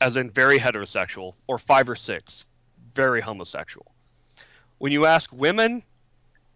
as 0.00 0.16
in 0.16 0.30
very 0.30 0.58
heterosexual, 0.58 1.34
or 1.46 1.58
five 1.58 1.88
or 1.88 1.96
six, 1.96 2.46
very 2.92 3.20
homosexual. 3.20 3.92
When 4.78 4.92
you 4.92 5.06
ask 5.06 5.32
women, 5.32 5.84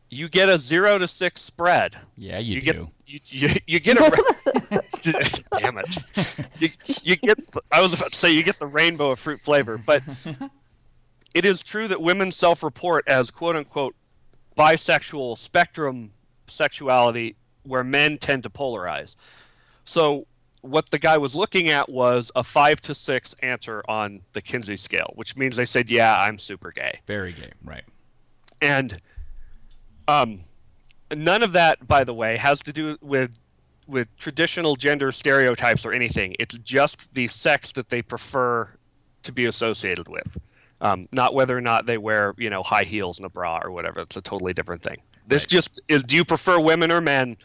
you 0.08 0.28
get 0.28 0.48
a 0.48 0.58
zero 0.58 0.98
to 0.98 1.08
six 1.08 1.40
spread. 1.40 1.96
Yeah, 2.16 2.38
you, 2.38 2.56
You 2.56 2.60
do. 2.60 2.72
get 2.72 3.32
you, 3.32 3.48
you, 3.48 3.48
you 3.66 3.80
get 3.80 3.98
a 3.98 4.24
damn 5.58 5.78
it. 5.78 5.96
You, 6.58 6.68
you 7.02 7.16
get 7.16 7.38
I 7.72 7.80
was 7.80 7.92
about 7.94 8.12
to 8.12 8.18
say 8.18 8.30
you 8.32 8.42
get 8.42 8.58
the 8.58 8.66
rainbow 8.66 9.10
of 9.10 9.18
fruit 9.18 9.38
flavor, 9.40 9.78
but 9.78 10.02
it 11.34 11.44
is 11.44 11.62
true 11.62 11.88
that 11.88 12.00
women 12.00 12.30
self-report 12.30 13.06
as 13.08 13.30
quote 13.30 13.56
unquote 13.56 13.94
bisexual 14.56 15.38
spectrum 15.38 16.12
sexuality 16.46 17.36
where 17.64 17.84
men 17.84 18.18
tend 18.18 18.42
to 18.44 18.50
polarize. 18.50 19.16
So 19.84 20.26
what 20.62 20.90
the 20.90 20.98
guy 20.98 21.18
was 21.18 21.34
looking 21.36 21.68
at 21.68 21.88
was 21.88 22.30
a 22.34 22.42
5 22.42 22.80
to 22.82 22.94
6 22.94 23.34
answer 23.42 23.82
on 23.88 24.22
the 24.32 24.40
Kinsey 24.40 24.76
scale, 24.76 25.12
which 25.14 25.36
means 25.36 25.56
they 25.56 25.64
said, 25.64 25.90
"Yeah, 25.90 26.20
I'm 26.20 26.38
super 26.38 26.70
gay." 26.70 27.00
Very 27.06 27.32
gay, 27.32 27.50
right? 27.64 27.84
and 28.62 29.00
um, 30.08 30.40
none 31.14 31.42
of 31.42 31.52
that, 31.52 31.86
by 31.86 32.04
the 32.04 32.14
way, 32.14 32.36
has 32.36 32.60
to 32.64 32.72
do 32.72 32.96
with 33.00 33.32
with 33.86 34.08
traditional 34.16 34.74
gender 34.74 35.12
stereotypes 35.12 35.84
or 35.86 35.92
anything. 35.92 36.34
It's 36.40 36.58
just 36.58 37.14
the 37.14 37.28
sex 37.28 37.70
that 37.72 37.88
they 37.88 38.02
prefer 38.02 38.68
to 39.22 39.32
be 39.32 39.44
associated 39.44 40.08
with, 40.08 40.38
um, 40.80 41.06
not 41.12 41.34
whether 41.34 41.56
or 41.56 41.60
not 41.60 41.86
they 41.86 41.98
wear 41.98 42.34
you 42.36 42.50
know 42.50 42.62
high 42.62 42.84
heels 42.84 43.18
and 43.18 43.26
a 43.26 43.30
bra 43.30 43.60
or 43.62 43.70
whatever. 43.70 44.00
It's 44.00 44.16
a 44.16 44.22
totally 44.22 44.52
different 44.52 44.82
thing. 44.82 44.98
This 45.26 45.42
Right. 45.42 45.48
just 45.50 45.80
is: 45.88 46.02
Do 46.02 46.16
you 46.16 46.24
prefer 46.24 46.58
women 46.58 46.90
or 46.90 47.00
men? 47.00 47.36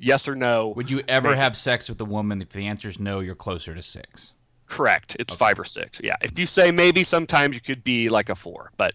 Yes 0.00 0.28
or 0.28 0.36
no? 0.36 0.68
Would 0.76 0.92
you 0.92 1.02
ever 1.08 1.30
Maybe. 1.30 1.40
have 1.40 1.56
sex 1.56 1.88
with 1.88 2.00
a 2.00 2.04
woman 2.04 2.40
if 2.40 2.50
the 2.50 2.68
answer 2.68 2.88
is 2.88 3.00
no? 3.00 3.18
You're 3.18 3.34
closer 3.34 3.74
to 3.74 3.82
six. 3.82 4.34
Correct. 4.66 5.16
It's 5.18 5.34
five 5.34 5.58
or 5.58 5.64
six. 5.64 6.00
Yeah. 6.04 6.14
If 6.20 6.38
you 6.38 6.46
say 6.46 6.70
maybe, 6.70 7.02
sometimes 7.02 7.56
you 7.56 7.60
could 7.60 7.82
be 7.82 8.08
like 8.08 8.28
a 8.28 8.36
four. 8.36 8.70
But, 8.76 8.92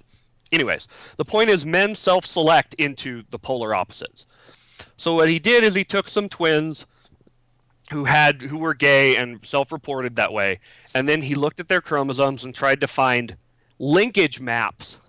anyways, 0.53 0.87
the 1.17 1.25
point 1.25 1.49
is 1.49 1.65
men 1.65 1.95
self 1.95 2.25
select 2.25 2.73
into 2.75 3.23
the 3.31 3.39
polar 3.39 3.75
opposites. 3.75 4.25
So, 4.95 5.15
what 5.15 5.29
he 5.29 5.39
did 5.39 5.63
is 5.63 5.75
he 5.75 5.83
took 5.83 6.07
some 6.07 6.29
twins 6.29 6.85
who 7.91 8.05
had 8.05 8.41
who 8.41 8.57
were 8.57 8.73
gay 8.73 9.15
and 9.15 9.43
self 9.45 9.71
reported 9.71 10.15
that 10.15 10.31
way, 10.31 10.59
and 10.95 11.07
then 11.07 11.23
he 11.23 11.35
looked 11.35 11.59
at 11.59 11.67
their 11.67 11.81
chromosomes 11.81 12.43
and 12.43 12.53
tried 12.53 12.79
to 12.81 12.87
find 12.87 13.37
linkage 13.79 14.39
maps 14.39 14.99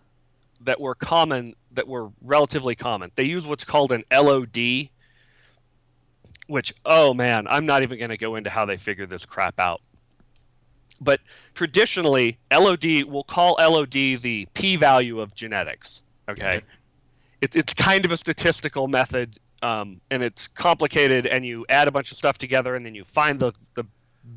that 0.61 0.81
were 0.81 0.95
common, 0.95 1.55
that 1.71 1.87
were 1.87 2.11
relatively 2.23 2.75
common. 2.75 3.13
They 3.15 3.25
use 3.25 3.47
what's 3.47 3.65
called 3.65 3.93
an 3.93 4.05
LOD. 4.13 4.89
Which, 6.47 6.75
oh 6.85 7.15
man, 7.15 7.47
I'm 7.49 7.65
not 7.65 7.83
even 7.83 7.99
going 7.99 8.11
to 8.11 8.19
go 8.19 8.37
into 8.37 8.51
how 8.51 8.67
they 8.67 8.77
figured 8.77 9.09
this 9.09 9.25
crap 9.25 9.59
out 9.59 9.81
but 11.05 11.21
traditionally 11.55 12.38
LOD 12.53 13.05
we'll 13.05 13.23
call 13.25 13.57
LOD 13.61 13.93
the 13.93 14.49
p-value 14.55 15.21
of 15.21 15.35
genetics. 15.35 16.03
Okay, 16.29 16.57
Okay. 16.57 16.67
it, 17.40 17.55
it's 17.55 17.75
kind 17.75 18.05
of 18.05 18.12
a 18.12 18.17
statistical 18.17 18.88
method, 18.88 19.37
um, 19.62 20.01
and 20.11 20.23
it's 20.23 20.49
complicated. 20.49 21.27
And 21.27 21.45
you 21.45 21.67
add 21.69 21.87
a 21.87 21.93
bunch 21.93 22.11
of 22.11 22.17
stuff 22.17 22.38
together, 22.38 22.75
and 22.75 22.85
then 22.85 22.95
you 22.95 23.05
find 23.05 23.38
the 23.38 23.53
the 23.75 23.85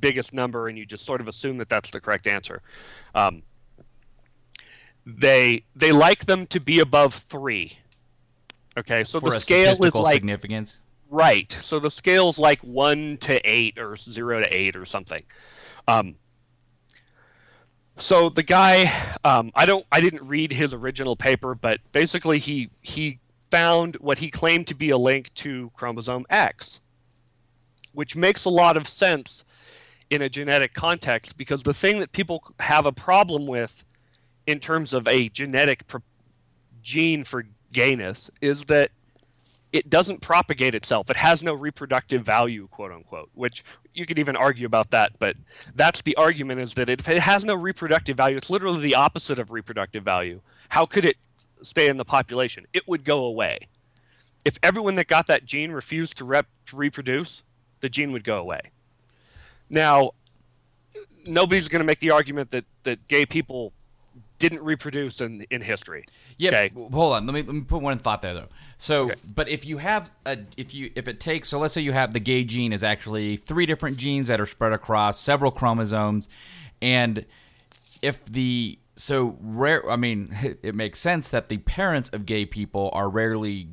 biggest 0.01 0.33
number, 0.33 0.67
and 0.67 0.77
you 0.77 0.85
just 0.85 1.05
sort 1.05 1.21
of 1.21 1.27
assume 1.29 1.57
that 1.59 1.69
that's 1.69 1.91
the 1.91 2.01
correct 2.01 2.27
answer. 2.27 2.61
Um, 3.15 3.43
they 5.05 5.63
they 5.75 5.91
like 5.91 6.25
them 6.25 6.45
to 6.47 6.59
be 6.59 6.79
above 6.79 7.13
three. 7.13 7.77
Okay, 8.77 9.03
so 9.03 9.19
For 9.19 9.31
the 9.31 9.39
scale 9.39 9.71
is 9.71 9.95
like 9.95 10.13
significance. 10.13 10.79
Right. 11.09 11.51
So 11.51 11.79
the 11.79 11.89
scale's 11.89 12.37
like 12.37 12.59
one 12.59 13.17
to 13.21 13.39
eight 13.49 13.79
or 13.79 13.95
zero 13.95 14.41
to 14.41 14.55
eight 14.55 14.75
or 14.75 14.85
something. 14.85 15.23
Um, 15.87 16.15
so 17.97 18.29
the 18.29 18.43
guy, 18.43 18.91
um, 19.23 19.51
I 19.55 19.65
don't, 19.65 19.85
I 19.91 20.01
didn't 20.01 20.27
read 20.27 20.51
his 20.51 20.73
original 20.73 21.15
paper, 21.15 21.55
but 21.55 21.79
basically 21.91 22.39
he 22.39 22.69
he 22.81 23.19
found 23.49 23.95
what 23.95 24.19
he 24.19 24.29
claimed 24.29 24.67
to 24.67 24.75
be 24.75 24.89
a 24.89 24.97
link 24.97 25.33
to 25.35 25.71
chromosome 25.73 26.25
X, 26.29 26.81
which 27.93 28.15
makes 28.15 28.45
a 28.45 28.49
lot 28.49 28.77
of 28.77 28.87
sense 28.87 29.43
in 30.09 30.21
a 30.21 30.29
genetic 30.29 30.73
context 30.73 31.37
because 31.37 31.63
the 31.63 31.73
thing 31.73 31.99
that 31.99 32.11
people 32.11 32.43
have 32.59 32.85
a 32.85 32.91
problem 32.91 33.45
with 33.45 33.83
in 34.45 34.59
terms 34.59 34.93
of 34.93 35.07
a 35.07 35.29
genetic 35.29 35.85
pro- 35.87 36.01
gene 36.81 37.23
for 37.23 37.45
gayness 37.73 38.31
is 38.41 38.65
that 38.65 38.91
it 39.73 39.89
doesn't 39.89 40.21
propagate 40.21 40.75
itself. 40.75 41.09
It 41.09 41.17
has 41.17 41.43
no 41.43 41.53
reproductive 41.53 42.23
value, 42.23 42.67
quote 42.69 42.91
unquote, 42.91 43.29
which 43.33 43.63
you 43.93 44.05
could 44.05 44.19
even 44.19 44.35
argue 44.35 44.65
about 44.65 44.91
that, 44.91 45.13
but 45.19 45.35
that's 45.75 46.01
the 46.01 46.15
argument 46.15 46.61
is 46.61 46.75
that 46.75 46.89
if 46.89 47.07
it 47.07 47.19
has 47.19 47.43
no 47.43 47.55
reproductive 47.55 48.15
value, 48.15 48.37
it's 48.37 48.49
literally 48.49 48.81
the 48.81 48.95
opposite 48.95 49.39
of 49.39 49.51
reproductive 49.51 50.03
value. 50.03 50.39
How 50.69 50.85
could 50.85 51.05
it 51.05 51.17
stay 51.61 51.87
in 51.87 51.97
the 51.97 52.05
population. 52.05 52.65
It 52.73 52.87
would 52.87 53.03
go 53.03 53.25
away. 53.25 53.59
If 54.45 54.57
everyone 54.63 54.95
that 54.95 55.07
got 55.07 55.27
that 55.27 55.45
gene 55.45 55.71
refused 55.71 56.17
to, 56.17 56.25
rep- 56.25 56.47
to 56.67 56.75
reproduce, 56.75 57.43
the 57.79 57.89
gene 57.89 58.11
would 58.11 58.23
go 58.23 58.37
away. 58.37 58.71
Now, 59.69 60.11
nobody's 61.25 61.67
going 61.67 61.81
to 61.81 61.85
make 61.85 61.99
the 61.99 62.11
argument 62.11 62.51
that, 62.51 62.65
that 62.83 63.07
gay 63.07 63.25
people 63.25 63.73
didn't 64.39 64.63
reproduce 64.63 65.21
in, 65.21 65.45
in 65.49 65.61
history. 65.61 66.05
Yeah, 66.37 66.49
Okay. 66.49 66.71
hold 66.75 67.13
on. 67.13 67.25
Let 67.25 67.33
me 67.33 67.41
let 67.41 67.55
me 67.55 67.61
put 67.61 67.81
one 67.81 67.97
thought 67.97 68.21
there 68.21 68.33
though. 68.33 68.49
So, 68.77 69.09
but 69.33 69.49
if 69.49 69.65
you 69.65 69.77
have 69.77 70.11
a 70.25 70.37
if 70.57 70.73
you 70.73 70.91
if 70.95 71.07
it 71.07 71.19
takes 71.19 71.49
so 71.49 71.59
let's 71.59 71.73
say 71.73 71.81
you 71.81 71.93
have 71.93 72.13
the 72.13 72.19
gay 72.19 72.43
gene 72.43 72.73
is 72.73 72.83
actually 72.83 73.37
three 73.37 73.65
different 73.65 73.97
genes 73.97 74.27
that 74.27 74.39
are 74.39 74.45
spread 74.45 74.73
across 74.73 75.19
several 75.19 75.51
chromosomes, 75.51 76.29
and 76.81 77.25
if 78.01 78.23
the 78.25 78.77
so 78.95 79.37
rare, 79.41 79.89
I 79.89 79.95
mean, 79.95 80.29
it 80.63 80.75
makes 80.75 80.99
sense 80.99 81.29
that 81.29 81.49
the 81.49 81.57
parents 81.57 82.09
of 82.09 82.25
gay 82.25 82.45
people 82.45 82.89
are 82.93 83.09
rarely 83.09 83.69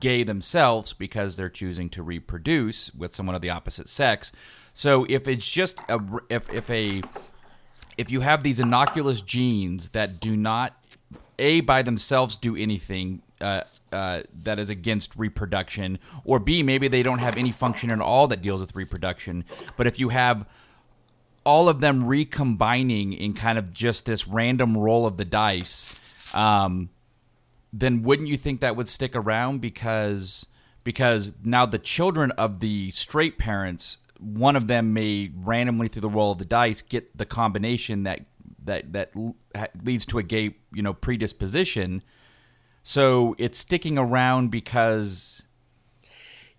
gay 0.00 0.22
themselves 0.22 0.92
because 0.92 1.36
they're 1.36 1.48
choosing 1.48 1.88
to 1.90 2.02
reproduce 2.02 2.92
with 2.94 3.14
someone 3.14 3.34
of 3.34 3.40
the 3.42 3.50
opposite 3.50 3.88
sex. 3.88 4.32
So 4.74 5.04
if 5.08 5.26
it's 5.26 5.50
just 5.50 5.80
a 5.88 6.00
if 6.30 6.52
if 6.52 6.70
a 6.70 7.02
if 7.98 8.12
you 8.12 8.20
have 8.20 8.42
these 8.42 8.60
innocuous 8.60 9.20
genes 9.20 9.90
that 9.90 10.08
do 10.20 10.36
not 10.36 10.72
a 11.38 11.60
by 11.62 11.82
themselves 11.82 12.36
do 12.36 12.56
anything 12.56 13.20
uh, 13.40 13.60
uh, 13.92 14.22
that 14.44 14.58
is 14.58 14.70
against 14.70 15.14
reproduction 15.16 15.98
or 16.24 16.38
b 16.38 16.62
maybe 16.62 16.88
they 16.88 17.02
don't 17.02 17.18
have 17.18 17.36
any 17.36 17.50
function 17.50 17.90
at 17.90 18.00
all 18.00 18.26
that 18.28 18.40
deals 18.40 18.60
with 18.60 18.74
reproduction 18.74 19.44
but 19.76 19.86
if 19.86 19.98
you 19.98 20.08
have 20.08 20.46
all 21.44 21.68
of 21.68 21.80
them 21.80 22.04
recombining 22.04 23.12
in 23.12 23.32
kind 23.34 23.58
of 23.58 23.72
just 23.72 24.06
this 24.06 24.26
random 24.26 24.76
roll 24.76 25.06
of 25.06 25.16
the 25.16 25.24
dice 25.24 26.00
um, 26.34 26.90
then 27.72 28.02
wouldn't 28.02 28.28
you 28.28 28.36
think 28.36 28.60
that 28.60 28.76
would 28.76 28.88
stick 28.88 29.14
around 29.14 29.60
because 29.60 30.46
because 30.84 31.34
now 31.44 31.66
the 31.66 31.78
children 31.78 32.30
of 32.32 32.60
the 32.60 32.90
straight 32.90 33.38
parents 33.38 33.98
one 34.18 34.56
of 34.56 34.66
them 34.66 34.92
may 34.92 35.30
randomly 35.34 35.88
through 35.88 36.02
the 36.02 36.08
roll 36.08 36.32
of 36.32 36.38
the 36.38 36.44
dice 36.44 36.82
get 36.82 37.16
the 37.16 37.26
combination 37.26 38.02
that 38.02 38.20
that 38.64 38.92
that 38.92 39.12
leads 39.84 40.04
to 40.06 40.18
a 40.18 40.22
gay 40.22 40.54
you 40.72 40.82
know 40.82 40.92
predisposition 40.92 42.02
so 42.82 43.34
it's 43.38 43.58
sticking 43.58 43.98
around 43.98 44.50
because 44.50 45.42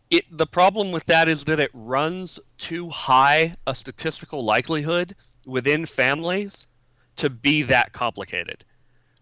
it 0.10 0.26
the 0.32 0.48
problem 0.48 0.92
with 0.92 1.06
that 1.06 1.28
is 1.28 1.46
that 1.46 1.60
it 1.60 1.72
runs 1.74 2.40
too 2.58 2.90
high 2.90 3.56
a 3.68 3.76
statistical 3.76 4.44
likelihood 4.44 5.16
within 5.46 5.86
families 5.86 6.68
to 7.16 7.30
be 7.30 7.62
that 7.64 7.92
complicated. 7.94 8.66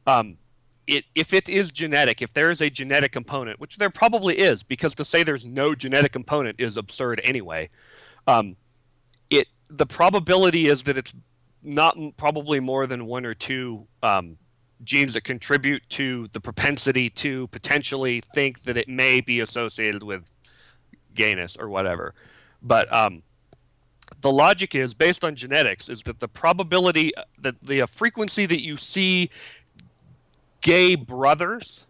Um, 0.05 0.37
it 0.85 1.05
if 1.15 1.33
it 1.33 1.49
is 1.49 1.71
genetic, 1.71 2.21
if 2.21 2.33
there 2.33 2.49
is 2.49 2.61
a 2.61 2.69
genetic 2.69 3.11
component, 3.11 3.59
which 3.59 3.77
there 3.77 3.89
probably 3.89 4.37
is, 4.37 4.63
because 4.63 4.95
to 4.95 5.05
say 5.05 5.23
there's 5.23 5.45
no 5.45 5.75
genetic 5.75 6.13
component 6.13 6.59
is 6.59 6.77
absurd 6.77 7.19
anyway. 7.23 7.69
Um, 8.27 8.57
it 9.29 9.47
the 9.69 9.85
probability 9.85 10.67
is 10.67 10.83
that 10.83 10.97
it's 10.97 11.13
not 11.63 11.97
probably 12.17 12.59
more 12.59 12.85
than 12.85 13.05
one 13.05 13.25
or 13.25 13.33
two 13.33 13.87
um, 14.03 14.37
genes 14.83 15.13
that 15.13 15.23
contribute 15.23 15.83
to 15.89 16.27
the 16.31 16.39
propensity 16.39 17.09
to 17.09 17.47
potentially 17.47 18.21
think 18.21 18.63
that 18.63 18.77
it 18.77 18.87
may 18.87 19.19
be 19.21 19.39
associated 19.39 20.03
with 20.03 20.29
gayness 21.13 21.57
or 21.57 21.67
whatever. 21.67 22.13
But 22.61 22.91
um, 22.93 23.23
the 24.21 24.31
logic 24.31 24.75
is 24.75 24.93
based 24.93 25.23
on 25.23 25.35
genetics 25.35 25.89
is 25.89 26.03
that 26.03 26.19
the 26.19 26.27
probability 26.27 27.11
that 27.39 27.61
the 27.61 27.81
uh, 27.81 27.85
frequency 27.85 28.45
that 28.45 28.61
you 28.61 28.77
see 28.77 29.29
gay 30.61 30.95
brothers 30.95 31.85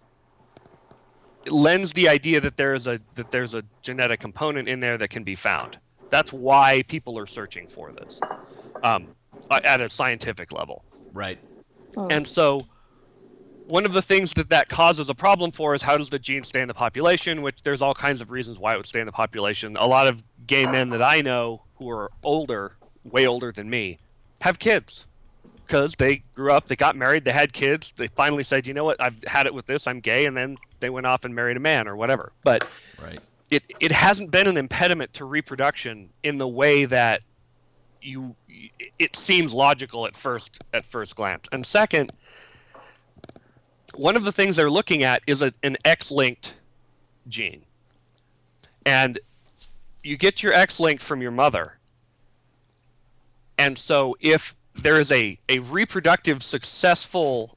lends 1.49 1.93
the 1.93 2.09
idea 2.09 2.41
that 2.41 2.57
there 2.57 2.73
is 2.73 2.87
a 2.87 2.99
that 3.15 3.31
there's 3.31 3.53
a 3.53 3.63
genetic 3.81 4.19
component 4.19 4.67
in 4.67 4.79
there 4.79 4.97
that 4.97 5.09
can 5.09 5.23
be 5.23 5.35
found. 5.35 5.79
That's 6.09 6.31
why 6.31 6.83
people 6.87 7.17
are 7.19 7.27
searching 7.27 7.67
for 7.67 7.91
this 7.91 8.19
um, 8.83 9.07
at 9.51 9.81
a 9.81 9.89
scientific 9.89 10.51
level. 10.51 10.83
right 11.13 11.39
And 12.09 12.27
so, 12.27 12.61
one 13.65 13.85
of 13.85 13.93
the 13.93 14.01
things 14.01 14.33
that 14.33 14.49
that 14.49 14.69
causes 14.69 15.09
a 15.09 15.15
problem 15.15 15.51
for 15.51 15.75
is 15.75 15.81
how 15.81 15.97
does 15.97 16.09
the 16.09 16.19
gene 16.19 16.43
stay 16.43 16.61
in 16.61 16.67
the 16.67 16.73
population? 16.73 17.41
Which 17.41 17.63
there's 17.63 17.81
all 17.81 17.93
kinds 17.93 18.21
of 18.21 18.31
reasons 18.31 18.59
why 18.59 18.73
it 18.73 18.77
would 18.77 18.85
stay 18.85 18.99
in 18.99 19.05
the 19.05 19.11
population. 19.11 19.75
A 19.77 19.87
lot 19.87 20.07
of 20.07 20.23
gay 20.45 20.65
men 20.65 20.89
that 20.91 21.01
I 21.01 21.21
know 21.21 21.63
who 21.75 21.89
are 21.89 22.11
older, 22.23 22.77
way 23.03 23.27
older 23.27 23.51
than 23.51 23.69
me, 23.69 23.99
have 24.41 24.59
kids 24.59 25.05
because 25.65 25.95
they 25.97 26.23
grew 26.33 26.53
up, 26.53 26.67
they 26.67 26.77
got 26.77 26.95
married, 26.95 27.25
they 27.25 27.33
had 27.33 27.51
kids. 27.51 27.93
They 27.97 28.07
finally 28.07 28.43
said, 28.43 28.65
you 28.67 28.73
know 28.73 28.85
what, 28.85 29.01
I've 29.01 29.21
had 29.25 29.45
it 29.47 29.53
with 29.53 29.65
this, 29.65 29.85
I'm 29.85 29.99
gay, 29.99 30.25
and 30.25 30.35
then 30.35 30.57
they 30.79 30.89
went 30.89 31.05
off 31.05 31.25
and 31.25 31.35
married 31.35 31.57
a 31.57 31.59
man 31.59 31.87
or 31.87 31.95
whatever. 31.95 32.31
But 32.43 32.67
right 33.01 33.19
it 33.51 33.63
it 33.79 33.91
hasn't 33.91 34.31
been 34.31 34.47
an 34.47 34.57
impediment 34.57 35.13
to 35.13 35.25
reproduction 35.25 36.09
in 36.23 36.37
the 36.37 36.47
way 36.47 36.85
that 36.85 37.21
you 38.01 38.35
it 38.99 39.15
seems 39.15 39.53
logical 39.53 40.05
at 40.05 40.15
first 40.15 40.63
at 40.73 40.85
first 40.85 41.15
glance. 41.15 41.47
And 41.51 41.65
second, 41.65 42.11
one 43.95 44.15
of 44.15 44.23
the 44.23 44.31
things 44.31 44.55
they're 44.55 44.69
looking 44.69 45.03
at 45.03 45.21
is 45.27 45.41
a, 45.41 45.53
an 45.63 45.77
X-linked 45.85 46.55
gene. 47.27 47.63
And 48.85 49.19
you 50.03 50.17
get 50.17 50.43
your 50.43 50.53
X-linked 50.53 51.03
from 51.03 51.21
your 51.21 51.31
mother. 51.31 51.77
And 53.57 53.77
so 53.77 54.15
if 54.21 54.55
there 54.75 54.99
is 54.99 55.11
a, 55.11 55.37
a 55.49 55.59
reproductive 55.59 56.43
successful 56.43 57.56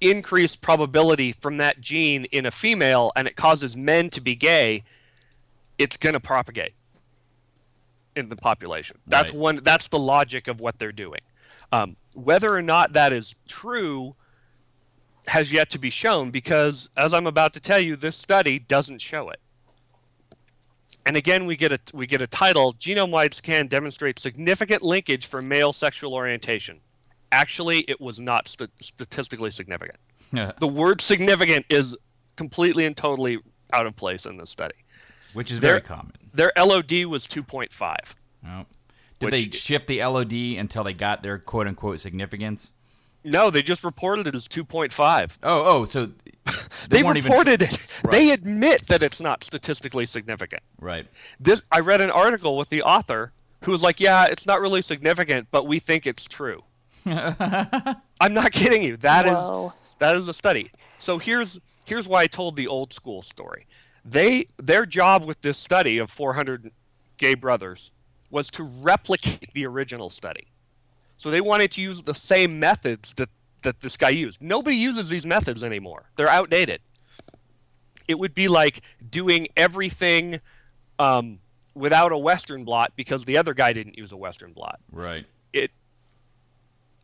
increased 0.00 0.60
probability 0.62 1.32
from 1.32 1.58
that 1.58 1.80
gene 1.80 2.24
in 2.26 2.46
a 2.46 2.50
female 2.50 3.12
and 3.16 3.28
it 3.28 3.36
causes 3.36 3.76
men 3.76 4.10
to 4.10 4.20
be 4.20 4.34
gay, 4.34 4.82
it's 5.78 5.96
going 5.96 6.14
to 6.14 6.20
propagate 6.20 6.74
in 8.16 8.28
the 8.28 8.36
population. 8.36 8.98
That's 9.06 9.30
Right. 9.32 9.40
one. 9.40 9.56
That's 9.62 9.88
the 9.88 9.98
logic 9.98 10.48
of 10.48 10.60
what 10.60 10.78
they're 10.78 10.92
doing. 10.92 11.20
Um, 11.72 11.96
whether 12.14 12.54
or 12.54 12.62
not 12.62 12.92
that 12.94 13.12
is 13.12 13.34
true 13.46 14.16
has 15.28 15.52
yet 15.52 15.70
to 15.70 15.78
be 15.78 15.90
shown 15.90 16.30
because, 16.30 16.90
as 16.96 17.14
I'm 17.14 17.26
about 17.26 17.52
to 17.54 17.60
tell 17.60 17.78
you, 17.78 17.94
this 17.94 18.16
study 18.16 18.58
doesn't 18.58 19.00
show 19.00 19.30
it. 19.30 19.38
And 21.06 21.16
again, 21.16 21.46
we 21.46 21.56
get 21.56 21.72
a 21.72 21.78
we 21.94 22.06
get 22.06 22.20
a 22.20 22.26
title: 22.26 22.72
genome-wide 22.74 23.32
scan 23.32 23.68
demonstrates 23.68 24.22
significant 24.22 24.82
linkage 24.82 25.26
for 25.26 25.40
male 25.40 25.72
sexual 25.72 26.14
orientation. 26.14 26.80
Actually, 27.32 27.80
it 27.82 28.00
was 28.00 28.18
not 28.18 28.48
st- 28.48 28.70
statistically 28.80 29.50
significant. 29.50 29.98
The 30.32 30.66
word 30.68 31.00
significant 31.00 31.66
is 31.68 31.96
completely 32.36 32.86
and 32.86 32.96
totally 32.96 33.38
out 33.72 33.86
of 33.86 33.96
place 33.96 34.26
in 34.26 34.36
this 34.36 34.50
study. 34.50 34.74
which 35.34 35.50
is 35.52 35.60
There- 35.60 35.72
very 35.72 35.80
common 35.82 36.12
Their 36.34 36.52
LOD 36.56 37.04
was 37.06 37.26
2.5. 37.26 38.16
oh. 38.46 38.64
did 39.20 39.30
they 39.30 39.42
shift 39.44 39.86
the 39.86 40.02
lod 40.02 40.32
until 40.32 40.82
they 40.84 40.92
got 40.94 41.22
their 41.22 41.38
quote 41.38 41.66
unquote 41.68 42.00
significance 42.00 42.72
No, 43.22 43.50
they 43.50 43.62
just 43.62 43.84
reported 43.84 44.26
it 44.26 44.34
as 44.34 44.48
2.5. 44.48 45.38
oh 45.42 45.62
oh 45.64 45.84
so 45.84 46.06
they, 46.46 46.52
They, 46.88 47.02
weren't 47.04 47.18
even- 47.18 47.30
reported 47.30 47.62
it. 47.62 47.86
They 48.10 48.30
admit 48.30 48.88
that 48.88 49.02
it's 49.04 49.20
not 49.20 49.44
statistically 49.44 50.06
significant. 50.06 50.62
right 50.80 51.06
This 51.38 51.62
I 51.70 51.78
read 51.80 52.00
an 52.00 52.10
article 52.10 52.56
with 52.56 52.70
the 52.70 52.82
author 52.82 53.32
who 53.64 53.72
was 53.72 53.82
like, 53.82 54.00
"Yeah, 54.00 54.24
it's 54.24 54.46
not 54.46 54.60
really 54.62 54.80
significant, 54.82 55.48
but 55.50 55.66
we 55.66 55.78
think 55.78 56.06
it's 56.06 56.24
true." 56.24 56.64
I'm 58.20 58.34
not 58.34 58.52
kidding 58.52 58.82
you. 58.82 58.96
That 58.98 59.26
is 59.26 59.32
Whoa. 59.32 59.72
that 59.98 60.16
is 60.16 60.28
a 60.28 60.34
study. 60.34 60.70
So 60.98 61.18
here's 61.18 61.58
here's 61.86 62.06
why 62.06 62.22
I 62.22 62.26
told 62.26 62.56
the 62.56 62.66
old 62.66 62.92
school 62.92 63.22
story. 63.22 63.66
They 64.04 64.46
their 64.58 64.86
job 64.86 65.24
with 65.24 65.40
this 65.42 65.58
study 65.58 65.98
of 65.98 66.10
400 66.10 66.70
gay 67.16 67.34
brothers 67.34 67.90
was 68.30 68.48
to 68.52 68.62
replicate 68.62 69.52
the 69.54 69.66
original 69.66 70.10
study. 70.10 70.48
So 71.16 71.30
they 71.30 71.40
wanted 71.40 71.70
to 71.72 71.82
use 71.82 72.02
the 72.02 72.14
same 72.14 72.58
methods 72.58 73.14
that 73.14 73.30
that 73.62 73.80
this 73.80 73.96
guy 73.96 74.08
used. 74.10 74.40
Nobody 74.40 74.76
uses 74.76 75.08
these 75.10 75.26
methods 75.26 75.62
anymore. 75.62 76.10
They're 76.16 76.28
outdated. 76.28 76.80
It 78.08 78.18
would 78.18 78.34
be 78.34 78.48
like 78.48 78.80
doing 79.10 79.48
everything 79.56 80.40
um, 80.98 81.40
without 81.74 82.12
a 82.12 82.18
Western 82.18 82.64
blot 82.64 82.92
because 82.96 83.24
the 83.24 83.36
other 83.36 83.54
guy 83.54 83.72
didn't 83.72 83.98
use 83.98 84.12
a 84.12 84.16
Western 84.16 84.52
blot 84.52 84.80
right 84.92 85.20
it 85.20 85.26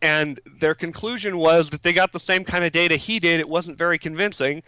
and 0.02 0.40
their 0.44 0.74
conclusion 0.74 1.38
was 1.38 1.70
that 1.70 1.82
they 1.82 1.92
got 1.92 2.12
the 2.12 2.20
same 2.20 2.44
kind 2.44 2.64
of 2.64 2.72
data 2.72 2.96
he 2.96 3.18
did. 3.18 3.40
It 3.40 3.48
wasn't 3.48 3.78
very 3.78 3.98
convincing. 3.98 4.62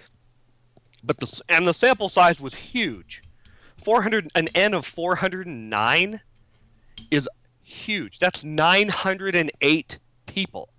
But 1.03 1.21
the 1.21 1.41
and 1.49 1.67
the 1.67 1.75
sample 1.75 2.09
size 2.09 2.41
was 2.41 2.55
huge. 2.55 3.23
400 3.77 4.31
an 4.35 4.49
n 4.55 4.75
of 4.75 4.85
409 4.85 6.21
is 7.11 7.29
huge. 7.63 8.19
That's 8.19 8.43
908 8.43 9.99
people. 10.27 10.71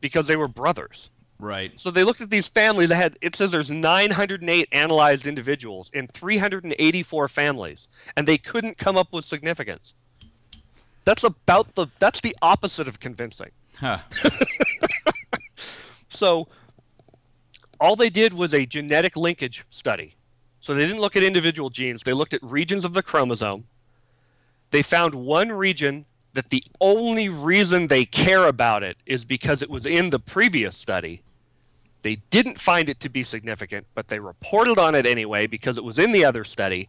Because 0.00 0.26
they 0.26 0.36
were 0.36 0.48
brothers. 0.48 1.10
Right. 1.38 1.78
So 1.78 1.90
they 1.90 2.04
looked 2.04 2.20
at 2.20 2.30
these 2.30 2.48
families 2.48 2.88
that 2.88 2.96
had 2.96 3.18
it 3.20 3.36
says 3.36 3.50
there's 3.50 3.70
908 3.70 4.68
analyzed 4.72 5.26
individuals 5.26 5.90
in 5.92 6.06
384 6.06 7.28
families. 7.28 7.88
And 8.16 8.26
they 8.26 8.38
couldn't 8.38 8.78
come 8.78 8.96
up 8.96 9.12
with 9.12 9.24
significance 9.24 9.92
that's 11.04 11.24
about 11.24 11.74
the 11.74 11.86
that's 11.98 12.20
the 12.20 12.36
opposite 12.42 12.88
of 12.88 13.00
convincing 13.00 13.50
huh. 13.78 13.98
So 16.14 16.48
all 17.80 17.96
they 17.96 18.08
did 18.08 18.34
was 18.34 18.54
a 18.54 18.66
genetic 18.66 19.16
linkage 19.16 19.64
study. 19.68 20.14
So 20.60 20.72
they 20.72 20.86
didn't 20.86 21.00
look 21.00 21.16
at 21.16 21.22
individual 21.22 21.68
genes, 21.68 22.02
they 22.02 22.12
looked 22.12 22.32
at 22.32 22.42
regions 22.42 22.84
of 22.84 22.94
the 22.94 23.02
chromosome. 23.02 23.66
They 24.70 24.82
found 24.82 25.14
one 25.14 25.52
region 25.52 26.06
that 26.32 26.50
the 26.50 26.64
only 26.80 27.28
reason 27.28 27.86
they 27.86 28.04
care 28.04 28.46
about 28.46 28.82
it 28.82 28.96
is 29.06 29.24
because 29.24 29.62
it 29.62 29.70
was 29.70 29.86
in 29.86 30.10
the 30.10 30.18
previous 30.18 30.76
study. 30.76 31.22
They 32.02 32.16
didn't 32.30 32.58
find 32.58 32.88
it 32.88 32.98
to 33.00 33.08
be 33.08 33.22
significant, 33.22 33.86
but 33.94 34.08
they 34.08 34.18
reported 34.18 34.78
on 34.78 34.94
it 34.94 35.06
anyway 35.06 35.46
because 35.46 35.78
it 35.78 35.84
was 35.84 35.98
in 35.98 36.12
the 36.12 36.24
other 36.24 36.44
study 36.44 36.88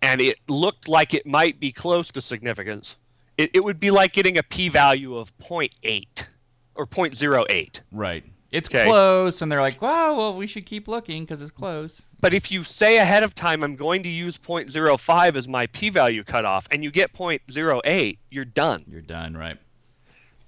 and 0.00 0.20
it 0.20 0.38
looked 0.48 0.88
like 0.88 1.12
it 1.12 1.26
might 1.26 1.60
be 1.60 1.70
close 1.72 2.10
to 2.12 2.20
significance. 2.20 2.96
It, 3.38 3.50
it 3.54 3.64
would 3.64 3.78
be 3.80 3.90
like 3.90 4.12
getting 4.12 4.38
a 4.38 4.42
p 4.42 4.68
value 4.68 5.16
of 5.16 5.36
0.8 5.38 6.26
or 6.74 6.86
0.08. 6.86 7.80
Right. 7.92 8.24
It's 8.52 8.68
Okay. 8.68 8.86
close, 8.86 9.42
and 9.42 9.50
they're 9.50 9.60
like, 9.60 9.82
"Wow, 9.82 10.16
well, 10.16 10.34
we 10.36 10.46
should 10.46 10.64
keep 10.66 10.86
looking 10.88 11.24
because 11.24 11.42
it's 11.42 11.50
close." 11.50 12.06
But 12.20 12.32
if 12.32 12.50
you 12.50 12.62
say 12.62 12.96
ahead 12.96 13.22
of 13.22 13.34
time, 13.34 13.62
I'm 13.62 13.74
going 13.76 14.02
to 14.04 14.08
use 14.08 14.38
0.05 14.38 15.36
as 15.36 15.48
my 15.48 15.66
p 15.66 15.90
value 15.90 16.22
cutoff, 16.24 16.66
and 16.70 16.82
you 16.84 16.90
get 16.90 17.12
0.08, 17.12 18.18
you're 18.30 18.44
done. 18.44 18.84
You're 18.88 19.00
done, 19.02 19.36
right? 19.36 19.58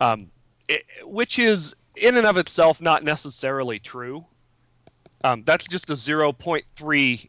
um, 0.01 0.31
it, 0.69 0.85
which 1.03 1.39
is 1.41 1.75
in 1.97 2.17
and 2.17 2.25
of 2.27 2.37
itself 2.37 2.81
not 2.81 3.03
necessarily 3.03 3.79
true. 3.81 4.27
Um, 5.25 5.43
that's 5.45 5.67
just 5.67 5.91
a 5.91 5.95
0.3, 5.95 7.29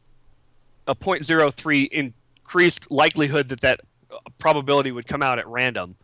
a 0.88 0.96
0.03 0.96 1.88
increased 1.92 2.92
likelihood 2.92 3.50
that 3.50 3.62
that 3.62 3.82
probability 4.38 4.92
would 4.92 5.08
come 5.08 5.22
out 5.22 5.40
at 5.40 5.48
random. 5.48 5.96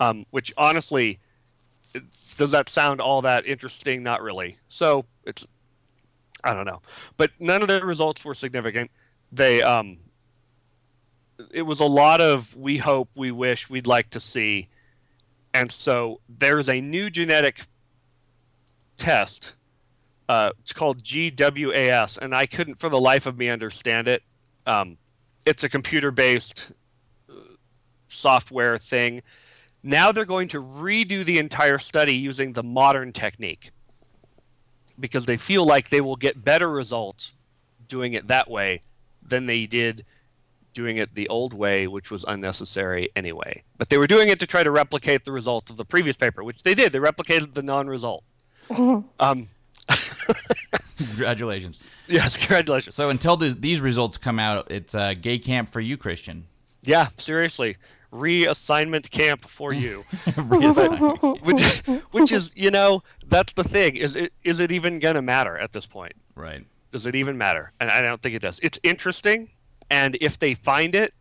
Um, 0.00 0.24
which 0.32 0.52
honestly, 0.56 1.20
does 2.36 2.50
that 2.50 2.68
sound 2.68 3.00
all 3.00 3.22
that 3.22 3.46
interesting? 3.46 4.02
Not 4.02 4.22
really. 4.22 4.58
So 4.68 5.04
it's, 5.24 5.46
I 6.42 6.52
don't 6.52 6.66
know, 6.66 6.82
but 7.16 7.30
none 7.38 7.62
of 7.62 7.68
the 7.68 7.84
results 7.84 8.24
were 8.24 8.34
significant. 8.34 8.90
They, 9.32 9.62
um, 9.62 9.98
it 11.52 11.62
was 11.62 11.80
a 11.80 11.86
lot 11.86 12.20
of 12.20 12.56
we 12.56 12.78
hope, 12.78 13.08
we 13.14 13.30
wish, 13.30 13.70
we'd 13.70 13.86
like 13.86 14.10
to 14.10 14.20
see. 14.20 14.68
And 15.52 15.70
so 15.70 16.20
there's 16.28 16.68
a 16.68 16.80
new 16.80 17.10
genetic 17.10 17.66
test. 18.96 19.54
Uh, 20.28 20.50
it's 20.60 20.72
called 20.72 21.02
GWAS, 21.02 22.18
and 22.18 22.34
I 22.34 22.46
couldn't 22.46 22.76
for 22.80 22.88
the 22.88 23.00
life 23.00 23.26
of 23.26 23.36
me 23.36 23.48
understand 23.48 24.08
it. 24.08 24.22
Um, 24.66 24.96
it's 25.46 25.62
a 25.62 25.68
computer 25.68 26.10
based 26.10 26.72
software 28.14 28.78
thing. 28.78 29.22
Now 29.82 30.12
they're 30.12 30.24
going 30.24 30.48
to 30.48 30.62
redo 30.62 31.24
the 31.24 31.38
entire 31.38 31.78
study 31.78 32.14
using 32.14 32.52
the 32.52 32.62
modern 32.62 33.12
technique 33.12 33.70
because 34.98 35.26
they 35.26 35.36
feel 35.36 35.66
like 35.66 35.90
they 35.90 36.00
will 36.00 36.16
get 36.16 36.44
better 36.44 36.70
results 36.70 37.32
doing 37.88 38.12
it 38.14 38.28
that 38.28 38.50
way 38.50 38.80
than 39.22 39.46
they 39.46 39.66
did 39.66 40.04
doing 40.72 40.96
it 40.96 41.14
the 41.14 41.28
old 41.28 41.54
way, 41.54 41.86
which 41.86 42.10
was 42.10 42.24
unnecessary 42.26 43.08
anyway. 43.14 43.62
But 43.78 43.90
they 43.90 43.98
were 43.98 44.06
doing 44.06 44.28
it 44.28 44.40
to 44.40 44.46
try 44.46 44.62
to 44.62 44.70
replicate 44.70 45.24
the 45.24 45.32
results 45.32 45.70
of 45.70 45.76
the 45.76 45.84
previous 45.84 46.16
paper, 46.16 46.42
which 46.42 46.62
they 46.62 46.74
did. 46.74 46.92
They 46.92 46.98
replicated 46.98 47.52
the 47.52 47.62
non-result. 47.62 48.24
um, 49.20 49.48
Congratulations. 50.96 51.82
yes, 52.08 52.36
congratulations. 52.36 52.94
So 52.94 53.10
until 53.10 53.36
these, 53.36 53.56
these 53.56 53.80
results 53.80 54.16
come 54.16 54.38
out, 54.38 54.70
it's 54.70 54.94
uh, 54.94 55.14
gay 55.14 55.38
camp 55.38 55.68
for 55.68 55.80
you, 55.80 55.96
Christian. 55.96 56.46
Yeah, 56.82 57.08
seriously, 57.16 57.76
reassignment 58.14 59.10
camp 59.10 59.44
for 59.44 59.72
you. 59.72 60.04
Which, 61.42 61.78
which 62.12 62.32
is, 62.32 62.56
you 62.56 62.70
know, 62.70 63.02
that's 63.26 63.52
the 63.52 63.64
thing. 63.64 63.96
Is 63.96 64.14
it 64.16 64.32
is 64.44 64.60
it 64.60 64.70
even 64.72 64.98
gonna 64.98 65.22
matter 65.22 65.58
at 65.58 65.72
this 65.72 65.86
point? 65.86 66.14
right. 66.34 66.64
Does 66.90 67.06
it 67.06 67.16
even 67.16 67.36
matter? 67.36 67.72
And 67.80 67.90
I 67.90 68.02
don't 68.02 68.20
think 68.20 68.36
it 68.36 68.42
does. 68.42 68.60
It's 68.60 68.78
interesting, 68.84 69.50
and 69.90 70.16
if 70.20 70.38
they 70.38 70.54
find 70.54 70.94
it, 70.94 71.12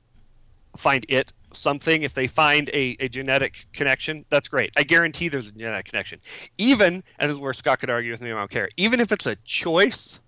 find 0.77 1.03
it 1.09 1.33
something, 1.51 2.03
if 2.03 2.13
they 2.13 2.27
find 2.27 2.69
a, 2.69 2.95
a 2.99 3.07
genetic 3.09 3.65
connection, 3.73 4.25
that's 4.29 4.47
great. 4.47 4.71
I 4.77 4.83
guarantee 4.83 5.29
there's 5.29 5.49
a 5.49 5.51
genetic 5.51 5.85
connection. 5.85 6.19
Even, 6.59 7.03
and 7.17 7.29
this 7.29 7.35
is 7.35 7.39
where 7.39 7.53
Scott 7.53 7.79
could 7.79 7.89
argue 7.89 8.11
with 8.11 8.21
me, 8.21 8.31
I 8.31 8.35
don't 8.35 8.51
care. 8.51 8.69
Even 8.77 8.99
if 8.99 9.11
it's 9.11 9.25
a 9.25 9.35
choice, 9.37 10.19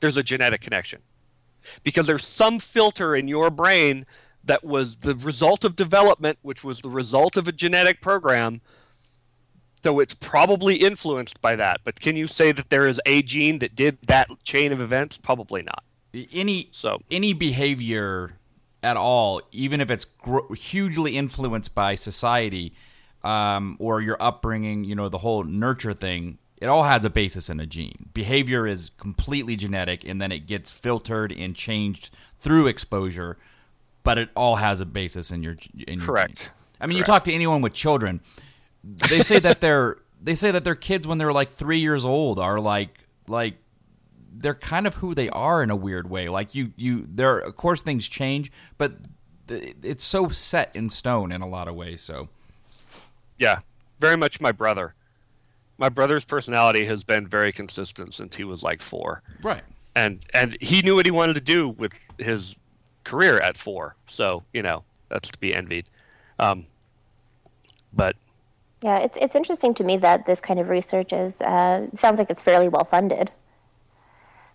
there's 0.00 0.16
a 0.16 0.22
genetic 0.22 0.62
connection. 0.62 1.02
Because 1.82 2.06
there's 2.06 2.26
some 2.26 2.58
filter 2.58 3.14
in 3.14 3.28
your 3.28 3.50
brain 3.50 4.06
that 4.48 4.64
was 4.64 4.96
the 4.96 5.14
result 5.14 5.64
of 5.64 5.76
development, 5.76 6.38
which 6.42 6.64
was 6.64 6.80
the 6.80 6.90
result 6.90 7.36
of 7.36 7.46
a 7.46 7.52
genetic 7.52 8.00
program. 8.00 8.60
So 9.82 10.00
it's 10.00 10.14
probably 10.14 10.76
influenced 10.76 11.40
by 11.40 11.54
that. 11.56 11.82
But 11.84 12.00
can 12.00 12.16
you 12.16 12.26
say 12.26 12.50
that 12.50 12.68
there 12.68 12.88
is 12.88 13.00
a 13.06 13.22
gene 13.22 13.60
that 13.60 13.76
did 13.76 13.98
that 14.08 14.28
chain 14.42 14.72
of 14.72 14.80
events? 14.80 15.16
Probably 15.16 15.62
not. 15.62 15.84
Any 16.32 16.68
So- 16.72 17.00
any 17.10 17.32
behavior 17.32 18.34
at 18.82 18.96
all, 18.96 19.40
even 19.52 19.80
if 19.80 19.90
it's 19.90 20.04
gr- 20.04 20.52
hugely 20.54 21.16
influenced 21.16 21.74
by 21.74 21.94
society 21.94 22.72
um, 23.22 23.76
or 23.78 24.00
your 24.00 24.16
upbringing, 24.20 24.84
you 24.84 24.94
know, 24.94 25.08
the 25.08 25.18
whole 25.18 25.44
nurture 25.44 25.92
thing, 25.92 26.38
it 26.56 26.66
all 26.66 26.84
has 26.84 27.04
a 27.04 27.10
basis 27.10 27.48
in 27.50 27.60
a 27.60 27.66
gene. 27.66 28.08
Behavior 28.14 28.66
is 28.66 28.90
completely 28.96 29.54
genetic, 29.56 30.04
and 30.04 30.20
then 30.20 30.32
it 30.32 30.46
gets 30.46 30.70
filtered 30.70 31.32
and 31.32 31.54
changed 31.54 32.10
through 32.38 32.66
exposure, 32.68 33.36
but 34.08 34.16
it 34.16 34.30
all 34.34 34.56
has 34.56 34.80
a 34.80 34.86
basis 34.86 35.30
in 35.30 35.42
your 35.42 35.54
in 35.86 35.98
your 35.98 36.06
Correct. 36.06 36.50
I 36.80 36.86
mean, 36.86 36.96
you 36.96 37.04
talk 37.04 37.24
to 37.24 37.32
anyone 37.34 37.60
with 37.60 37.74
children, 37.74 38.22
they 38.82 39.20
say 39.20 39.38
that 39.38 39.60
they're 39.60 39.98
they 40.22 40.34
say 40.34 40.50
that 40.50 40.64
their 40.64 40.74
kids 40.74 41.06
when 41.06 41.18
they're 41.18 41.30
like 41.30 41.50
three 41.50 41.80
years 41.80 42.06
old 42.06 42.38
are 42.38 42.58
like 42.58 43.00
like 43.26 43.56
they're 44.32 44.54
kind 44.54 44.86
of 44.86 44.94
who 44.94 45.14
they 45.14 45.28
are 45.28 45.62
in 45.62 45.68
a 45.68 45.76
weird 45.76 46.08
way. 46.08 46.30
Like 46.30 46.54
you 46.54 46.70
you 46.74 47.06
there 47.06 47.38
of 47.38 47.54
course 47.56 47.82
things 47.82 48.08
change, 48.08 48.50
but 48.78 48.92
th- 49.46 49.76
it's 49.82 50.04
so 50.04 50.30
set 50.30 50.74
in 50.74 50.88
stone 50.88 51.30
in 51.30 51.42
a 51.42 51.46
lot 51.46 51.68
of 51.68 51.74
ways. 51.74 52.00
So 52.00 52.30
Yeah, 53.36 53.58
very 53.98 54.16
much 54.16 54.40
my 54.40 54.52
brother. 54.52 54.94
My 55.76 55.90
brother's 55.90 56.24
personality 56.24 56.86
has 56.86 57.04
been 57.04 57.26
very 57.26 57.52
consistent 57.52 58.14
since 58.14 58.36
he 58.36 58.44
was 58.44 58.62
like 58.62 58.80
four, 58.80 59.22
right. 59.42 59.64
and 59.94 60.24
and 60.32 60.56
he 60.62 60.80
knew 60.80 60.94
what 60.94 61.04
he 61.04 61.12
wanted 61.12 61.34
to 61.34 61.42
do 61.42 61.68
with 61.68 61.92
his 62.18 62.56
career 63.08 63.38
at 63.40 63.56
four. 63.58 63.96
So 64.08 64.44
you 64.52 64.62
know 64.62 64.84
that's 65.08 65.30
to 65.30 65.38
be 65.38 65.54
envied. 65.54 65.86
Um, 66.38 66.66
but 67.92 68.16
Yeah, 68.82 68.98
it's 68.98 69.16
it's 69.16 69.36
interesting 69.36 69.74
to 69.74 69.84
me 69.84 69.96
that 69.98 70.26
this 70.26 70.40
kind 70.40 70.60
of 70.60 70.68
research 70.68 71.12
is 71.12 71.40
uh, 71.42 71.88
sounds 71.94 72.18
like 72.18 72.30
it's 72.30 72.40
fairly 72.40 72.68
well 72.68 72.84
funded. 72.84 73.30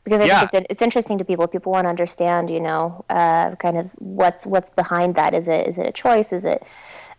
Because 0.04 0.20
I 0.22 0.28
Yeah. 0.28 0.30
think 0.30 0.44
it's 0.44 0.54
it's 0.70 0.82
interesting 0.82 1.18
to 1.20 1.26
people. 1.26 1.48
People 1.48 1.72
want 1.72 1.86
to 1.86 1.89
understand, 1.89 2.50
you 2.50 2.60
know, 2.60 3.06
uh, 3.10 3.56
kind 3.56 3.78
of 3.78 3.89
what's 4.00 4.46
what's 4.46 4.70
behind 4.70 5.16
that. 5.16 5.34
Is 5.34 5.48
it 5.48 5.68
is 5.68 5.78
it 5.78 5.86
a 5.88 5.94
choice? 5.94 6.34
Is 6.34 6.44
it 6.46 6.63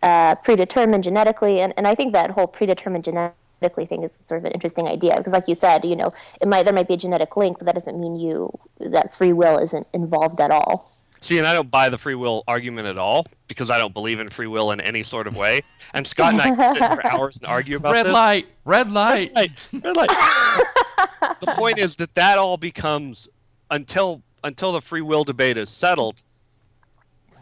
uh, 0.03 0.35
predetermined 0.35 1.03
genetically? 1.03 1.61
And 1.61 1.73
and 1.77 1.87
I 1.87 1.95
think 1.95 2.13
that 2.13 2.29
whole 2.31 2.45
predetermined 2.47 3.03
genetically 3.05 3.87
thing 3.87 4.03
is 4.03 4.17
sort 4.21 4.39
of 4.39 4.45
an 4.45 4.51
interesting 4.51 4.87
idea 4.87 5.15
because, 5.17 5.33
like 5.33 5.47
you 5.47 5.55
said, 5.55 5.83
you 5.85 5.95
know, 5.95 6.11
it 6.41 6.47
might 6.47 6.63
there 6.63 6.73
might 6.73 6.87
be 6.87 6.93
a 6.95 6.97
genetic 6.97 7.35
link, 7.37 7.57
but 7.57 7.65
that 7.65 7.73
doesn't 7.75 7.99
mean 7.99 8.17
you 8.17 8.51
that 8.79 9.13
free 9.15 9.33
will 9.33 9.57
isn't 9.57 9.87
involved 9.93 10.39
at 10.39 10.51
all. 10.51 10.94
See, 11.25 11.37
and 11.37 11.47
I 11.47 11.53
don't 11.53 11.69
buy 11.71 11.89
the 11.89 11.97
free 11.97 12.15
will 12.15 12.43
argument 12.47 12.87
at 12.87 12.97
all 12.97 13.25
because 13.47 13.69
I 13.69 13.77
don't 13.77 13.93
believe 13.93 14.19
in 14.19 14.29
free 14.29 14.47
will 14.47 14.71
in 14.71 14.79
any 14.79 15.03
sort 15.03 15.27
of 15.27 15.35
way. 15.35 15.61
And 15.93 16.05
Scott 16.05 16.33
and 16.33 16.41
I 16.41 16.55
can 16.55 16.75
sit 16.75 16.91
for 16.91 17.07
hours 17.11 17.37
and 17.37 17.45
argue 17.47 17.77
about 17.77 17.93
Red 17.93 18.05
this. 18.05 18.13
light, 18.13 18.47
red 18.63 18.91
light. 18.91 19.31
Right, 19.35 19.51
red 19.73 19.95
light. 19.95 20.09
the 21.41 21.53
point 21.55 21.79
is 21.79 21.95
that 21.97 22.15
that 22.15 22.37
all 22.37 22.57
becomes 22.57 23.27
until 23.71 24.21
until 24.43 24.71
the 24.71 24.81
free 24.81 25.01
will 25.01 25.23
debate 25.23 25.57
is 25.57 25.69
settled. 25.69 26.21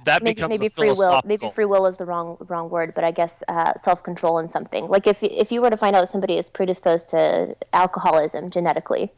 That 0.05 0.21
maybe 0.21 0.35
becomes 0.35 0.49
maybe 0.49 0.65
a 0.65 0.69
free 0.69 0.91
will 0.91 1.21
maybe 1.23 1.49
free 1.51 1.65
will 1.65 1.85
is 1.85 1.95
the 1.95 2.03
wrong 2.03 2.35
wrong 2.49 2.69
word 2.69 2.93
but 2.93 3.05
i 3.05 3.11
guess 3.11 3.41
uh, 3.47 3.73
self-control 3.75 4.39
in 4.39 4.49
something 4.49 4.89
like 4.89 5.07
if 5.07 5.23
if 5.23 5.49
you 5.49 5.61
were 5.61 5.69
to 5.69 5.77
find 5.77 5.95
out 5.95 6.01
that 6.01 6.09
somebody 6.09 6.37
is 6.37 6.49
predisposed 6.49 7.07
to 7.07 7.55
alcoholism 7.71 8.49
genetically 8.49 9.09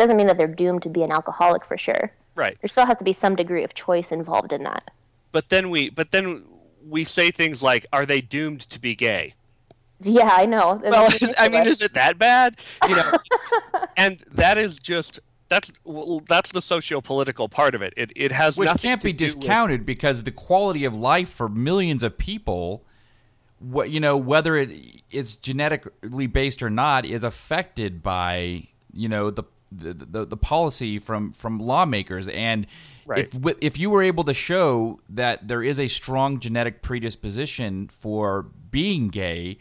doesn't 0.00 0.16
mean 0.16 0.26
that 0.26 0.36
they're 0.36 0.46
doomed 0.48 0.82
to 0.82 0.88
be 0.88 1.02
an 1.02 1.12
alcoholic 1.12 1.64
for 1.64 1.76
sure 1.78 2.10
right. 2.34 2.56
there 2.60 2.68
still 2.68 2.86
has 2.86 2.96
to 2.96 3.04
be 3.04 3.12
some 3.12 3.36
degree 3.36 3.62
of 3.64 3.74
choice 3.74 4.10
involved 4.10 4.52
in 4.52 4.62
that 4.64 4.84
But 5.32 5.48
then 5.50 5.70
we 5.70 5.90
but 5.90 6.10
then 6.10 6.44
we 6.88 7.04
say 7.04 7.30
things 7.30 7.62
like, 7.62 7.86
"Are 7.92 8.06
they 8.06 8.20
doomed 8.20 8.62
to 8.70 8.78
be 8.80 8.94
gay?" 8.94 9.34
yeah 10.02 10.30
i 10.32 10.46
know 10.46 10.80
That's 10.82 11.20
Well. 11.20 11.34
I 11.38 11.48
mean, 11.48 11.66
is 11.66 11.82
it 11.82 11.92
that 11.94 12.16
bad? 12.18 12.56
You 12.88 12.96
know, 12.96 13.12
and 13.96 14.18
that 14.32 14.56
is 14.58 14.78
just 14.78 15.20
that's 15.48 15.70
well, 15.84 16.22
that's 16.26 16.52
the 16.52 16.62
socio-political 16.62 17.48
part 17.48 17.74
of 17.74 17.82
it. 17.82 17.92
It 17.96 18.12
it 18.16 18.32
has 18.32 18.56
which 18.56 18.66
nothing 18.66 18.88
can't 18.88 19.00
to 19.02 19.08
be 19.08 19.12
do 19.12 19.24
with- 19.26 19.34
discounted 19.40 19.84
because 19.84 20.24
the 20.24 20.32
quality 20.32 20.84
of 20.84 20.96
life 20.96 21.28
for 21.28 21.48
millions 21.48 22.02
of 22.02 22.16
people 22.16 22.82
what 23.60 23.90
you 23.90 24.00
know 24.00 24.16
whether 24.16 24.56
it, 24.56 24.70
it's 25.10 25.34
genetically 25.34 26.26
based 26.26 26.62
or 26.62 26.70
not 26.70 27.04
is 27.04 27.22
affected 27.22 28.02
by 28.02 28.66
you 28.94 29.08
know 29.08 29.30
the 29.30 29.44
the, 29.72 29.92
the, 29.94 30.24
the 30.26 30.36
policy 30.36 30.98
from 30.98 31.32
from 31.32 31.58
lawmakers 31.58 32.28
and 32.28 32.66
Right. 33.06 33.28
if 33.34 33.54
if 33.60 33.78
you 33.78 33.90
were 33.90 34.02
able 34.02 34.22
to 34.24 34.34
show 34.34 35.00
that 35.08 35.48
there 35.48 35.62
is 35.64 35.80
a 35.80 35.88
strong 35.88 36.38
genetic 36.38 36.80
predisposition 36.82 37.88
for 37.88 38.42
being 38.70 39.08
gay 39.08 39.58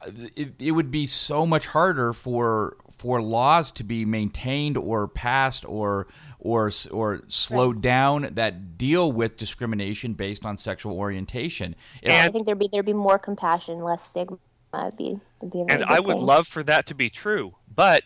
uh, 0.00 0.10
it, 0.34 0.54
it 0.58 0.70
would 0.72 0.90
be 0.90 1.06
so 1.06 1.46
much 1.46 1.66
harder 1.68 2.12
for 2.12 2.76
for 2.90 3.22
laws 3.22 3.70
to 3.72 3.84
be 3.84 4.04
maintained 4.04 4.76
or 4.76 5.06
passed 5.06 5.64
or 5.64 6.08
or 6.40 6.70
or 6.90 7.20
slowed 7.28 7.80
down 7.80 8.30
that 8.32 8.76
deal 8.78 9.12
with 9.12 9.36
discrimination 9.36 10.14
based 10.14 10.44
on 10.44 10.56
sexual 10.56 10.96
orientation. 10.96 11.76
If- 12.02 12.12
I 12.12 12.28
think 12.30 12.46
there'd 12.46 12.58
be 12.58 12.68
there'd 12.72 12.86
be 12.86 12.92
more 12.94 13.18
compassion, 13.18 13.78
less 13.78 14.02
stigma. 14.02 14.38
It'd 14.74 14.96
be, 14.96 15.18
it'd 15.40 15.52
be 15.52 15.60
and 15.60 15.68
good 15.68 15.82
I 15.82 16.00
would 16.00 16.16
thing. 16.16 16.26
love 16.26 16.46
for 16.46 16.62
that 16.64 16.86
to 16.86 16.94
be 16.94 17.08
true, 17.10 17.54
but 17.74 18.02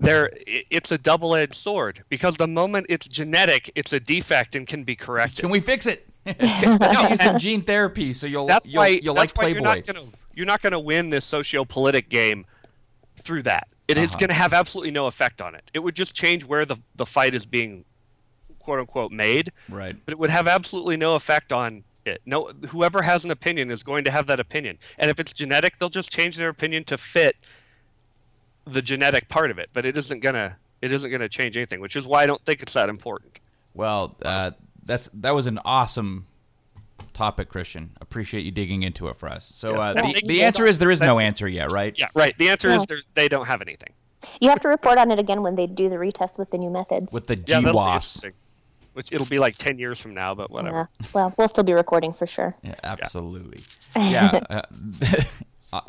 there 0.00 0.30
it's 0.46 0.90
a 0.92 0.98
double-edged 0.98 1.54
sword 1.54 2.04
because 2.08 2.36
the 2.36 2.46
moment 2.46 2.86
it's 2.88 3.06
genetic, 3.08 3.70
it's 3.74 3.92
a 3.92 4.00
defect 4.00 4.54
and 4.54 4.66
can 4.66 4.84
be 4.84 4.94
corrected. 4.96 5.40
can 5.40 5.50
we 5.50 5.60
fix 5.60 5.86
it? 5.86 6.06
Let's 6.26 6.62
get 6.96 7.10
you 7.10 7.16
some 7.16 7.38
gene 7.38 7.62
therapy 7.62 8.12
so 8.12 8.26
you'll 8.26 8.46
that's 8.46 8.68
you'll, 8.68 8.80
why 8.80 8.88
you'll 8.88 9.14
that's 9.14 9.36
like 9.36 9.38
why 9.38 9.52
Playboy. 9.52 9.66
you're 9.66 9.76
not 9.76 9.86
gonna 9.86 10.06
you're 10.34 10.46
not 10.46 10.62
gonna 10.62 10.80
win 10.80 11.10
this 11.10 11.24
socio-politic 11.24 12.08
game 12.08 12.44
through 13.20 13.42
that. 13.44 13.68
It 13.88 13.98
is 13.98 14.10
Uh-huh. 14.10 14.18
gonna 14.20 14.34
have 14.34 14.52
absolutely 14.52 14.90
no 14.92 15.06
effect 15.06 15.40
on 15.42 15.54
it. 15.54 15.70
It 15.74 15.80
would 15.80 15.94
just 15.96 16.14
change 16.14 16.44
where 16.44 16.64
the 16.64 16.76
the 16.96 17.06
fight 17.06 17.34
is 17.34 17.46
being 17.46 17.84
quote 18.58 18.78
unquote 18.80 19.10
made, 19.12 19.52
Right. 19.68 19.96
but 20.04 20.12
it 20.12 20.18
would 20.18 20.30
have 20.30 20.46
absolutely 20.46 20.96
no 20.96 21.14
effect 21.14 21.52
on 21.52 21.84
it. 22.04 22.20
No, 22.26 22.50
whoever 22.68 23.02
has 23.02 23.24
an 23.24 23.30
opinion 23.30 23.70
is 23.70 23.82
going 23.82 24.04
to 24.04 24.10
have 24.10 24.26
that 24.28 24.38
opinion, 24.40 24.78
and 24.98 25.10
if 25.10 25.18
it's 25.18 25.32
genetic, 25.32 25.78
they'll 25.78 25.88
just 25.88 26.10
change 26.12 26.36
their 26.36 26.48
opinion 26.50 26.84
to 26.84 26.98
fit 26.98 27.36
the 28.72 28.82
genetic 28.82 29.28
part 29.28 29.50
of 29.50 29.58
it. 29.58 29.70
But 29.72 29.84
it 29.84 29.96
isn't 29.96 30.20
gonna 30.20 30.56
it 30.82 30.92
isn't 30.92 31.10
gonna 31.10 31.28
change 31.28 31.56
anything, 31.56 31.80
which 31.80 31.96
is 31.96 32.06
why 32.06 32.22
I 32.22 32.26
don't 32.26 32.44
think 32.44 32.62
it's 32.62 32.72
that 32.74 32.88
important. 32.88 33.40
Well, 33.74 34.16
uh, 34.24 34.52
that's 34.84 35.08
that 35.08 35.34
was 35.34 35.46
an 35.46 35.58
awesome 35.64 36.26
topic, 37.14 37.48
Christian. 37.48 37.90
Appreciate 38.00 38.44
you 38.44 38.50
digging 38.50 38.82
into 38.82 39.08
it 39.08 39.16
for 39.16 39.28
us. 39.28 39.44
So 39.44 39.72
Yeah. 39.72 39.78
uh, 39.78 39.78
Well, 39.78 39.94
the, 39.94 40.00
thank 40.12 40.26
the 40.26 40.42
answer 40.42 40.66
is 40.66 40.78
there 40.78 40.90
is 40.90 41.00
no 41.00 41.18
answer 41.18 41.48
yet, 41.48 41.70
right? 41.72 41.94
Yeah, 41.96 42.06
right. 42.14 42.36
The 42.38 42.48
answer 42.48 42.68
Yeah. 42.68 42.76
is 42.76 42.86
they're- 43.14 43.28
don't 43.28 43.46
have 43.46 43.60
anything. 43.62 43.90
You 44.40 44.50
have 44.50 44.60
to 44.60 44.68
report 44.68 44.98
on 44.98 45.10
it 45.10 45.18
again 45.18 45.42
when 45.42 45.54
they 45.54 45.66
do 45.66 45.88
the 45.88 45.96
retest 45.96 46.38
with 46.38 46.50
the 46.50 46.58
new 46.58 46.70
methods. 46.70 47.12
With 47.12 47.26
the 47.28 47.34
Yeah, 47.46 47.60
GWAS. 47.60 47.86
interesting. 47.94 48.32
Which 48.94 49.12
it'll 49.12 49.26
be 49.28 49.38
like 49.38 49.56
ten 49.58 49.78
years 49.78 49.98
from 50.00 50.12
now, 50.14 50.34
but 50.34 50.50
whatever. 50.50 50.88
Yeah. 51.00 51.06
Well, 51.12 51.34
we'll 51.36 51.46
still 51.48 51.62
be 51.62 51.72
recording 51.72 52.12
for 52.12 52.26
sure. 52.26 52.56
Yeah, 52.62 52.74
absolutely. 52.82 53.62
Yeah. 53.96 54.40
uh, 54.50 54.62
uh, 55.72 55.80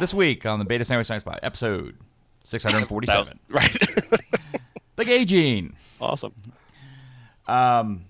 this 0.00 0.12
week 0.14 0.46
on 0.46 0.58
the 0.58 0.64
Beta 0.64 0.84
Sandwich 0.84 1.06
Science 1.06 1.22
Pod, 1.22 1.38
episode 1.44 1.96
647, 2.42 3.38
Right. 3.48 3.70
the 4.96 5.04
gay 5.04 5.24
gene. 5.24 5.74
awesome. 6.00 6.32
Um, 7.46 8.04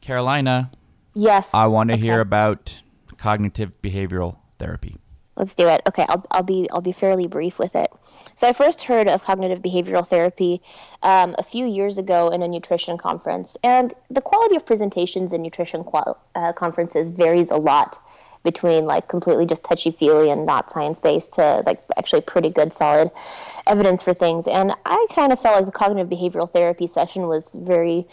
Carolina, 0.00 0.70
Yes. 1.14 1.54
I 1.54 1.66
want 1.66 1.88
to 1.88 1.94
Okay. 1.94 2.02
hear 2.02 2.20
about 2.20 2.80
cognitive 3.16 3.72
behavioral 3.82 4.36
therapy. 4.58 4.96
Let's 5.34 5.54
do 5.54 5.66
it. 5.68 5.80
Okay, 5.86 6.04
I'll, 6.08 6.24
I'll 6.30 6.42
be 6.42 6.66
I'll 6.72 6.80
be 6.82 6.92
fairly 6.92 7.26
brief 7.26 7.58
with 7.58 7.74
it. 7.74 7.90
So 8.34 8.48
I 8.48 8.52
first 8.54 8.82
heard 8.82 9.06
of 9.08 9.22
cognitive 9.24 9.60
behavioral 9.62 10.06
therapy 10.06 10.62
um, 11.02 11.34
a 11.38 11.42
few 11.42 11.66
years 11.66 11.98
ago 11.98 12.28
in 12.30 12.42
a 12.42 12.48
nutrition 12.48 12.96
conference, 12.98 13.56
and 13.62 13.92
the 14.10 14.20
quality 14.22 14.56
of 14.56 14.64
presentations 14.64 15.32
in 15.34 15.42
nutrition 15.42 15.84
qual- 15.84 16.18
uh, 16.34 16.52
conferences 16.54 17.08
varies 17.10 17.50
a 17.50 17.56
lot 17.56 17.98
between 18.46 18.86
like 18.86 19.08
completely 19.08 19.44
just 19.44 19.62
touchy 19.62 19.90
feely 19.90 20.30
and 20.30 20.46
not 20.46 20.70
science 20.70 20.98
based 20.98 21.34
to 21.34 21.62
like 21.66 21.82
actually 21.98 22.22
pretty 22.22 22.48
good 22.48 22.72
solid 22.72 23.10
evidence 23.66 24.02
for 24.02 24.14
things. 24.14 24.48
And 24.48 24.72
I 24.86 25.06
kind 25.10 25.32
of 25.32 25.40
felt 25.40 25.56
like 25.56 25.66
the 25.66 25.72
cognitive 25.72 26.08
behavioral 26.08 26.50
therapy 26.50 26.86
session 26.86 27.28
was 27.28 27.54
very 27.54 28.06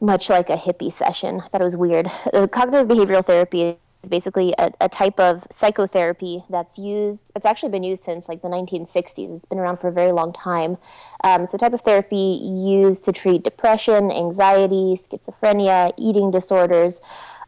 much 0.00 0.28
like 0.28 0.50
a 0.50 0.56
hippie 0.56 0.90
session. 0.90 1.40
I 1.40 1.46
thought 1.46 1.60
it 1.60 1.64
was 1.64 1.76
weird. 1.76 2.08
Uh, 2.32 2.48
cognitive 2.48 2.88
behavioral 2.88 3.24
therapy 3.24 3.78
is 4.02 4.08
basically 4.08 4.54
a, 4.58 4.72
a 4.80 4.88
type 4.88 5.18
of 5.18 5.46
psychotherapy 5.50 6.42
that's 6.48 6.78
used, 6.78 7.32
it's 7.34 7.46
actually 7.46 7.70
been 7.70 7.82
used 7.82 8.02
since 8.02 8.28
like 8.28 8.42
the 8.42 8.48
1960s. 8.48 9.36
It's 9.36 9.44
been 9.44 9.58
around 9.58 9.78
for 9.78 9.88
a 9.88 9.92
very 9.92 10.12
long 10.12 10.32
time. 10.32 10.76
Um, 11.24 11.42
it's 11.42 11.54
a 11.54 11.58
type 11.58 11.72
of 11.72 11.80
therapy 11.80 12.40
used 12.42 13.04
to 13.06 13.12
treat 13.12 13.42
depression, 13.42 14.10
anxiety, 14.10 14.96
schizophrenia, 14.96 15.92
eating 15.98 16.30
disorders. 16.30 17.00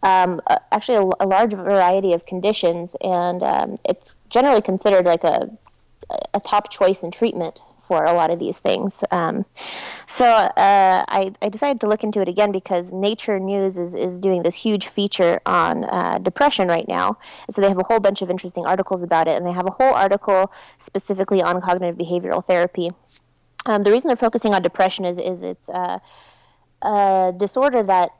Um, 0.02 0.40
actually, 0.70 0.96
a, 0.96 1.24
a 1.24 1.26
large 1.26 1.52
variety 1.52 2.12
of 2.12 2.24
conditions, 2.26 2.96
and 3.02 3.42
um, 3.42 3.78
it's 3.84 4.16
generally 4.28 4.62
considered 4.62 5.06
like 5.06 5.24
a, 5.24 5.50
a 6.34 6.40
top 6.40 6.70
choice 6.70 7.02
in 7.02 7.10
treatment 7.10 7.62
for 7.88 8.04
a 8.04 8.12
lot 8.12 8.30
of 8.30 8.38
these 8.38 8.58
things. 8.58 9.02
Um, 9.10 9.46
so 10.06 10.26
uh, 10.26 11.04
I, 11.08 11.32
I 11.40 11.48
decided 11.48 11.80
to 11.80 11.88
look 11.88 12.04
into 12.04 12.20
it 12.20 12.28
again 12.28 12.52
because 12.52 12.92
Nature 12.92 13.40
News 13.40 13.78
is, 13.78 13.94
is 13.94 14.20
doing 14.20 14.42
this 14.42 14.54
huge 14.54 14.88
feature 14.88 15.40
on 15.46 15.84
uh, 15.84 16.18
depression 16.18 16.68
right 16.68 16.86
now. 16.86 17.18
So 17.50 17.62
they 17.62 17.68
have 17.68 17.78
a 17.78 17.82
whole 17.82 17.98
bunch 17.98 18.20
of 18.20 18.28
interesting 18.30 18.66
articles 18.66 19.02
about 19.02 19.26
it, 19.26 19.36
and 19.36 19.46
they 19.46 19.52
have 19.52 19.66
a 19.66 19.70
whole 19.70 19.94
article 19.94 20.52
specifically 20.76 21.40
on 21.40 21.60
cognitive 21.62 21.96
behavioral 21.96 22.44
therapy. 22.44 22.90
Um, 23.64 23.82
the 23.82 23.90
reason 23.90 24.08
they're 24.08 24.16
focusing 24.16 24.54
on 24.54 24.62
depression 24.62 25.06
is, 25.06 25.18
is 25.18 25.42
it's 25.42 25.68
uh, 25.70 25.98
a 26.82 27.32
disorder 27.36 27.82
that 27.82 28.10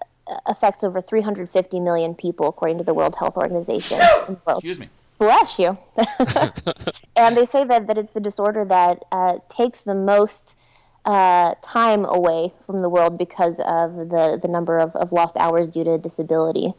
affects 0.47 0.85
over 0.85 1.01
350 1.01 1.81
million 1.81 2.15
people, 2.15 2.49
according 2.49 2.79
to 2.79 2.85
the 2.85 2.95
World 2.95 3.17
Health 3.17 3.37
Organization. 3.37 3.99
world. 4.47 4.59
Excuse 4.59 4.79
me. 4.79 4.89
Bless 5.19 5.59
you. 5.59 5.77
and 7.17 7.37
they 7.37 7.45
say 7.45 7.65
that, 7.65 7.87
that 7.87 7.99
it's 7.99 8.13
the 8.13 8.21
disorder 8.21 8.65
that 8.65 9.05
uh, 9.11 9.39
takes 9.49 9.81
the 9.81 9.95
most 9.95 10.57
uh, 11.05 11.55
time 11.63 12.05
away 12.05 12.53
from 12.61 12.83
the 12.83 12.89
world 12.89 13.19
because 13.19 13.61
of 13.61 13.97
the, 14.11 14.39
the 14.41 14.49
number 14.49 14.79
of, 14.79 14.95
of 14.95 15.13
lost 15.13 15.37
hours 15.37 15.69
due 15.69 15.85
to 15.85 15.99
disability. 15.99 16.73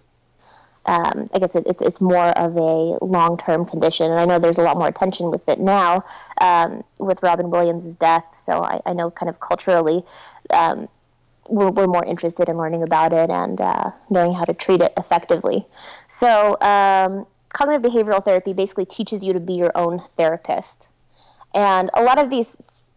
Um, 0.85 1.25
I 1.33 1.39
guess 1.39 1.55
it, 1.55 1.65
it's 1.67 1.81
it's 1.81 1.99
more 1.99 2.29
of 2.29 2.55
a 2.55 2.97
long 3.05 3.37
term 3.37 3.65
condition, 3.65 4.09
and 4.09 4.19
I 4.19 4.25
know 4.25 4.39
there's 4.39 4.57
a 4.57 4.63
lot 4.63 4.77
more 4.77 4.87
attention 4.87 5.29
with 5.29 5.47
it 5.47 5.59
now 5.59 6.03
um, 6.41 6.83
with 6.99 7.21
Robin 7.21 7.49
Williams' 7.49 7.93
death. 7.95 8.35
So 8.35 8.63
I, 8.63 8.81
I 8.85 8.93
know 8.93 9.11
kind 9.11 9.29
of 9.29 9.39
culturally, 9.39 10.03
um, 10.51 10.87
we're, 11.49 11.71
we're 11.71 11.87
more 11.87 12.05
interested 12.05 12.47
in 12.47 12.57
learning 12.57 12.83
about 12.83 13.11
it 13.13 13.29
and 13.29 13.59
uh, 13.59 13.91
knowing 14.09 14.33
how 14.33 14.45
to 14.45 14.53
treat 14.53 14.81
it 14.81 14.93
effectively. 14.97 15.65
So, 16.07 16.59
um, 16.61 17.25
cognitive 17.49 17.91
behavioral 17.91 18.23
therapy 18.23 18.53
basically 18.53 18.85
teaches 18.85 19.23
you 19.23 19.33
to 19.33 19.39
be 19.39 19.53
your 19.53 19.71
own 19.75 19.99
therapist. 19.99 20.87
And 21.53 21.89
a 21.95 22.03
lot 22.03 22.19
of 22.19 22.29
these, 22.29 22.93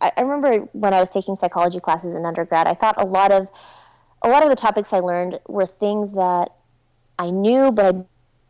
I, 0.00 0.12
I 0.16 0.20
remember 0.20 0.68
when 0.72 0.94
I 0.94 1.00
was 1.00 1.10
taking 1.10 1.34
psychology 1.34 1.80
classes 1.80 2.14
in 2.14 2.24
undergrad, 2.24 2.68
I 2.68 2.74
thought 2.74 3.00
a 3.00 3.04
lot 3.04 3.32
of 3.32 3.48
a 4.22 4.28
lot 4.28 4.42
of 4.42 4.48
the 4.48 4.56
topics 4.56 4.92
I 4.92 5.00
learned 5.00 5.38
were 5.46 5.66
things 5.66 6.14
that 6.14 6.52
I 7.18 7.30
knew, 7.30 7.70
but 7.70 7.94
I 7.94 8.04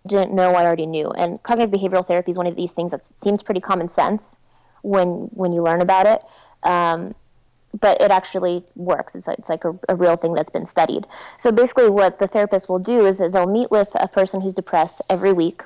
didn't 0.07 0.35
know 0.35 0.55
I 0.55 0.65
already 0.65 0.87
knew. 0.87 1.11
And 1.11 1.43
cognitive 1.43 1.79
behavioral 1.79 2.07
therapy 2.07 2.31
is 2.31 2.39
one 2.39 2.47
of 2.47 2.57
these 2.57 2.73
things 2.73 2.93
that 2.93 3.05
seems 3.05 3.43
pretty 3.43 3.61
common 3.61 3.89
sense 3.89 4.37
when 4.83 5.29
when 5.33 5.53
you 5.53 5.63
learn 5.63 5.81
about 5.81 6.07
it. 6.07 6.23
Um, 6.63 7.15
but 7.81 8.01
it 8.01 8.11
actually 8.11 8.65
works. 8.75 9.15
It's 9.15 9.27
like, 9.27 9.39
it's 9.39 9.49
like 9.49 9.65
a, 9.65 9.79
a 9.89 9.97
real 9.97 10.17
thing 10.17 10.35
that's 10.35 10.51
been 10.51 10.67
studied. 10.67 11.07
So 11.39 11.53
basically, 11.53 11.91
what 11.91 12.19
the 12.19 12.29
therapist 12.29 12.69
will 12.69 12.79
do 12.79 13.07
is 13.07 13.19
that 13.19 13.33
they'll 13.33 13.47
meet 13.47 13.71
with 13.71 13.91
a 13.95 14.09
person 14.09 14.41
who's 14.41 14.55
depressed 14.55 15.03
every 15.11 15.33
week, 15.33 15.63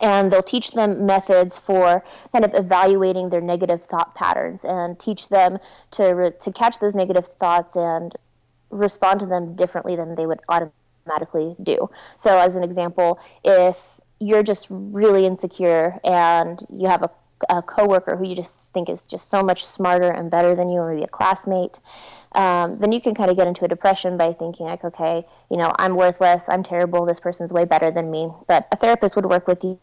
and 0.00 0.30
they'll 0.30 0.42
teach 0.42 0.70
them 0.72 1.04
methods 1.06 1.58
for 1.58 2.02
kind 2.32 2.44
of 2.44 2.54
evaluating 2.54 3.28
their 3.28 3.40
negative 3.40 3.84
thought 3.84 4.14
patterns 4.14 4.64
and 4.64 4.98
teach 4.98 5.28
them 5.28 5.58
to 5.92 6.04
re- 6.04 6.32
to 6.40 6.52
catch 6.52 6.78
those 6.78 6.94
negative 6.94 7.26
thoughts 7.26 7.76
and 7.76 8.14
respond 8.70 9.20
to 9.20 9.26
them 9.26 9.54
differently 9.54 9.96
than 9.96 10.14
they 10.14 10.26
would 10.26 10.40
automatically 10.48 11.54
do. 11.62 11.90
So, 12.16 12.38
as 12.38 12.56
an 12.56 12.62
example, 12.62 13.20
if 13.44 14.00
you're 14.18 14.42
just 14.42 14.68
really 14.70 15.26
insecure 15.26 15.98
and 16.04 16.64
you 16.74 16.88
have 16.88 17.02
a, 17.02 17.10
a 17.48 17.60
coworker 17.60 18.16
who 18.16 18.26
you 18.26 18.36
just 18.36 18.61
think 18.72 18.88
is 18.88 19.06
just 19.06 19.28
so 19.28 19.42
much 19.42 19.64
smarter 19.64 20.10
and 20.10 20.30
better 20.30 20.54
than 20.54 20.70
you, 20.70 20.78
or 20.78 20.92
maybe 20.92 21.04
a 21.04 21.08
classmate, 21.08 21.78
um, 22.34 22.78
then 22.78 22.92
you 22.92 23.00
can 23.00 23.14
kind 23.14 23.30
of 23.30 23.36
get 23.36 23.46
into 23.46 23.64
a 23.64 23.68
depression 23.68 24.16
by 24.16 24.32
thinking 24.32 24.66
like, 24.66 24.84
okay, 24.84 25.24
you 25.50 25.56
know, 25.56 25.72
I'm 25.78 25.94
worthless, 25.94 26.48
I'm 26.48 26.62
terrible, 26.62 27.04
this 27.04 27.20
person's 27.20 27.52
way 27.52 27.64
better 27.64 27.90
than 27.90 28.10
me. 28.10 28.30
But 28.48 28.68
a 28.72 28.76
therapist 28.76 29.16
would 29.16 29.26
work 29.26 29.46
with 29.46 29.62
you 29.64 29.78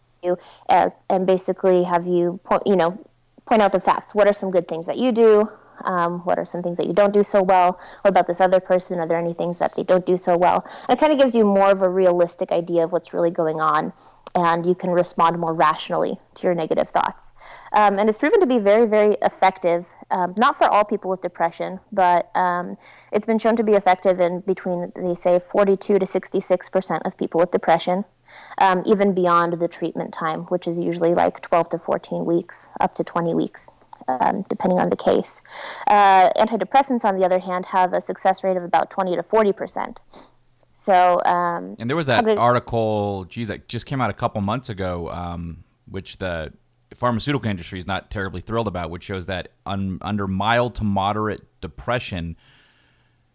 uh, 0.69 0.89
and 1.09 1.25
basically 1.27 1.83
have 1.83 2.07
you, 2.07 2.39
point, 2.43 2.63
you 2.65 2.75
know, 2.75 2.97
point 3.45 3.61
out 3.61 3.71
the 3.71 3.79
facts. 3.79 4.13
What 4.15 4.27
are 4.27 4.33
some 4.33 4.51
good 4.51 4.67
things 4.67 4.85
that 4.87 4.97
you 4.97 5.11
do? 5.11 5.49
Um, 5.85 6.19
what 6.25 6.37
are 6.37 6.45
some 6.45 6.61
things 6.61 6.77
that 6.77 6.87
you 6.87 6.93
don't 6.93 7.13
do 7.13 7.23
so 7.23 7.41
well? 7.41 7.79
What 8.01 8.09
about 8.09 8.27
this 8.27 8.41
other 8.41 8.59
person? 8.59 8.99
Are 8.99 9.07
there 9.07 9.17
any 9.17 9.33
things 9.33 9.59
that 9.59 9.75
they 9.75 9.83
don't 9.83 10.05
do 10.05 10.17
so 10.17 10.37
well? 10.37 10.65
And 10.89 10.97
it 10.97 10.99
kind 10.99 11.13
of 11.13 11.17
gives 11.17 11.33
you 11.33 11.45
more 11.45 11.71
of 11.71 11.81
a 11.81 11.89
realistic 11.89 12.51
idea 12.51 12.83
of 12.83 12.91
what's 12.91 13.13
really 13.13 13.31
going 13.31 13.61
on, 13.61 13.93
and 14.39 14.65
you 14.65 14.73
can 14.73 14.89
respond 14.89 15.37
more 15.37 15.53
rationally 15.53 16.17
to 16.35 16.43
your 16.47 16.55
negative 16.55 16.89
thoughts. 16.89 17.31
Um, 17.73 17.99
and 17.99 18.07
it's 18.07 18.17
proven 18.17 18.39
to 18.39 18.47
be 18.47 18.59
very, 18.59 18.85
very 18.85 19.17
effective. 19.21 19.85
Um, 20.11 20.33
not 20.37 20.57
for 20.57 20.67
all 20.67 20.85
people 20.85 21.11
with 21.11 21.21
depression, 21.21 21.79
but 21.91 22.35
um, 22.35 22.77
it's 23.11 23.25
been 23.25 23.37
shown 23.37 23.55
to 23.57 23.63
be 23.63 23.73
effective 23.73 24.19
in 24.19 24.39
between, 24.41 24.91
they 24.95 25.13
say, 25.13 25.39
42 25.39 25.99
to 25.99 26.05
66 26.05 26.69
percent 26.69 27.03
of 27.05 27.17
people 27.17 27.39
with 27.39 27.51
depression, 27.51 28.05
um, 28.59 28.81
even 28.85 29.13
beyond 29.13 29.59
the 29.59 29.67
treatment 29.67 30.13
time, 30.13 30.41
which 30.45 30.67
is 30.67 30.79
usually 30.79 31.13
like 31.13 31.41
12 31.41 31.69
to 31.69 31.77
14 31.77 32.25
weeks, 32.25 32.69
up 32.79 32.95
to 32.95 33.03
20 33.03 33.35
weeks 33.35 33.69
um, 34.07 34.43
depending 34.49 34.79
on 34.79 34.89
the 34.89 34.95
case. 34.95 35.41
Uh, 35.87 36.29
antidepressants, 36.37 37.05
on 37.05 37.17
the 37.19 37.25
other 37.25 37.39
hand, 37.39 37.65
have 37.67 37.93
a 37.93 38.01
success 38.01 38.43
rate 38.43 38.57
of 38.57 38.63
about 38.63 38.89
20 38.89 39.15
to 39.15 39.23
40 39.23 39.53
percent. 39.53 40.01
So, 40.79 41.21
um, 41.25 41.75
And 41.77 41.89
there 41.89 41.97
was 41.97 42.05
that 42.05 42.23
did- 42.23 42.37
article, 42.37 43.25
geez, 43.25 43.49
that 43.49 43.67
just 43.67 43.85
came 43.85 43.99
out 43.99 44.09
a 44.09 44.13
couple 44.13 44.39
months 44.39 44.69
ago, 44.69 45.11
um, 45.11 45.65
which 45.89 46.19
the 46.19 46.53
pharmaceutical 46.95 47.49
industry 47.51 47.79
is 47.79 47.85
not 47.85 48.09
terribly 48.09 48.39
thrilled 48.39 48.67
about, 48.69 48.89
which 48.89 49.03
shows 49.03 49.25
that 49.25 49.49
un, 49.65 49.97
under 50.01 50.25
mild 50.25 50.75
to 50.75 50.85
moderate 50.85 51.41
depression, 51.59 52.37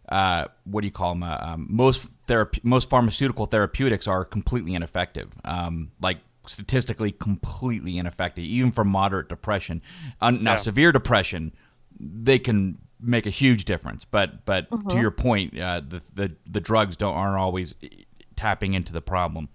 uh, 0.09 0.45
what 0.63 0.81
do 0.81 0.87
you 0.87 0.91
call 0.91 1.13
them? 1.13 1.21
Uh, 1.21 1.37
um, 1.39 1.67
most 1.69 2.09
therapy, 2.25 2.59
most 2.63 2.89
pharmaceutical 2.89 3.45
therapeutics 3.45 4.07
are 4.07 4.25
completely 4.25 4.73
ineffective. 4.73 5.33
Um, 5.43 5.91
like 6.01 6.17
statistically, 6.47 7.11
completely 7.11 7.99
ineffective, 7.99 8.43
even 8.43 8.71
for 8.71 8.83
moderate 8.83 9.29
depression. 9.29 9.83
Un- 10.19 10.43
now, 10.43 10.53
Yeah. 10.53 10.57
severe 10.57 10.91
depression, 10.91 11.53
they 11.99 12.39
can 12.39 12.79
make 13.05 13.25
a 13.25 13.29
huge 13.29 13.65
difference. 13.65 14.05
But 14.05 14.45
but 14.45 14.67
to 14.89 14.99
your 14.99 15.11
point, 15.11 15.59
uh, 15.59 15.81
the, 15.87 16.01
the 16.13 16.31
the 16.45 16.59
drugs 16.59 16.95
don't 16.95 17.15
aren't 17.15 17.37
always 17.37 17.75
tapping 18.35 18.73
into 18.73 18.91
the 18.93 19.01
problem. 19.01 19.49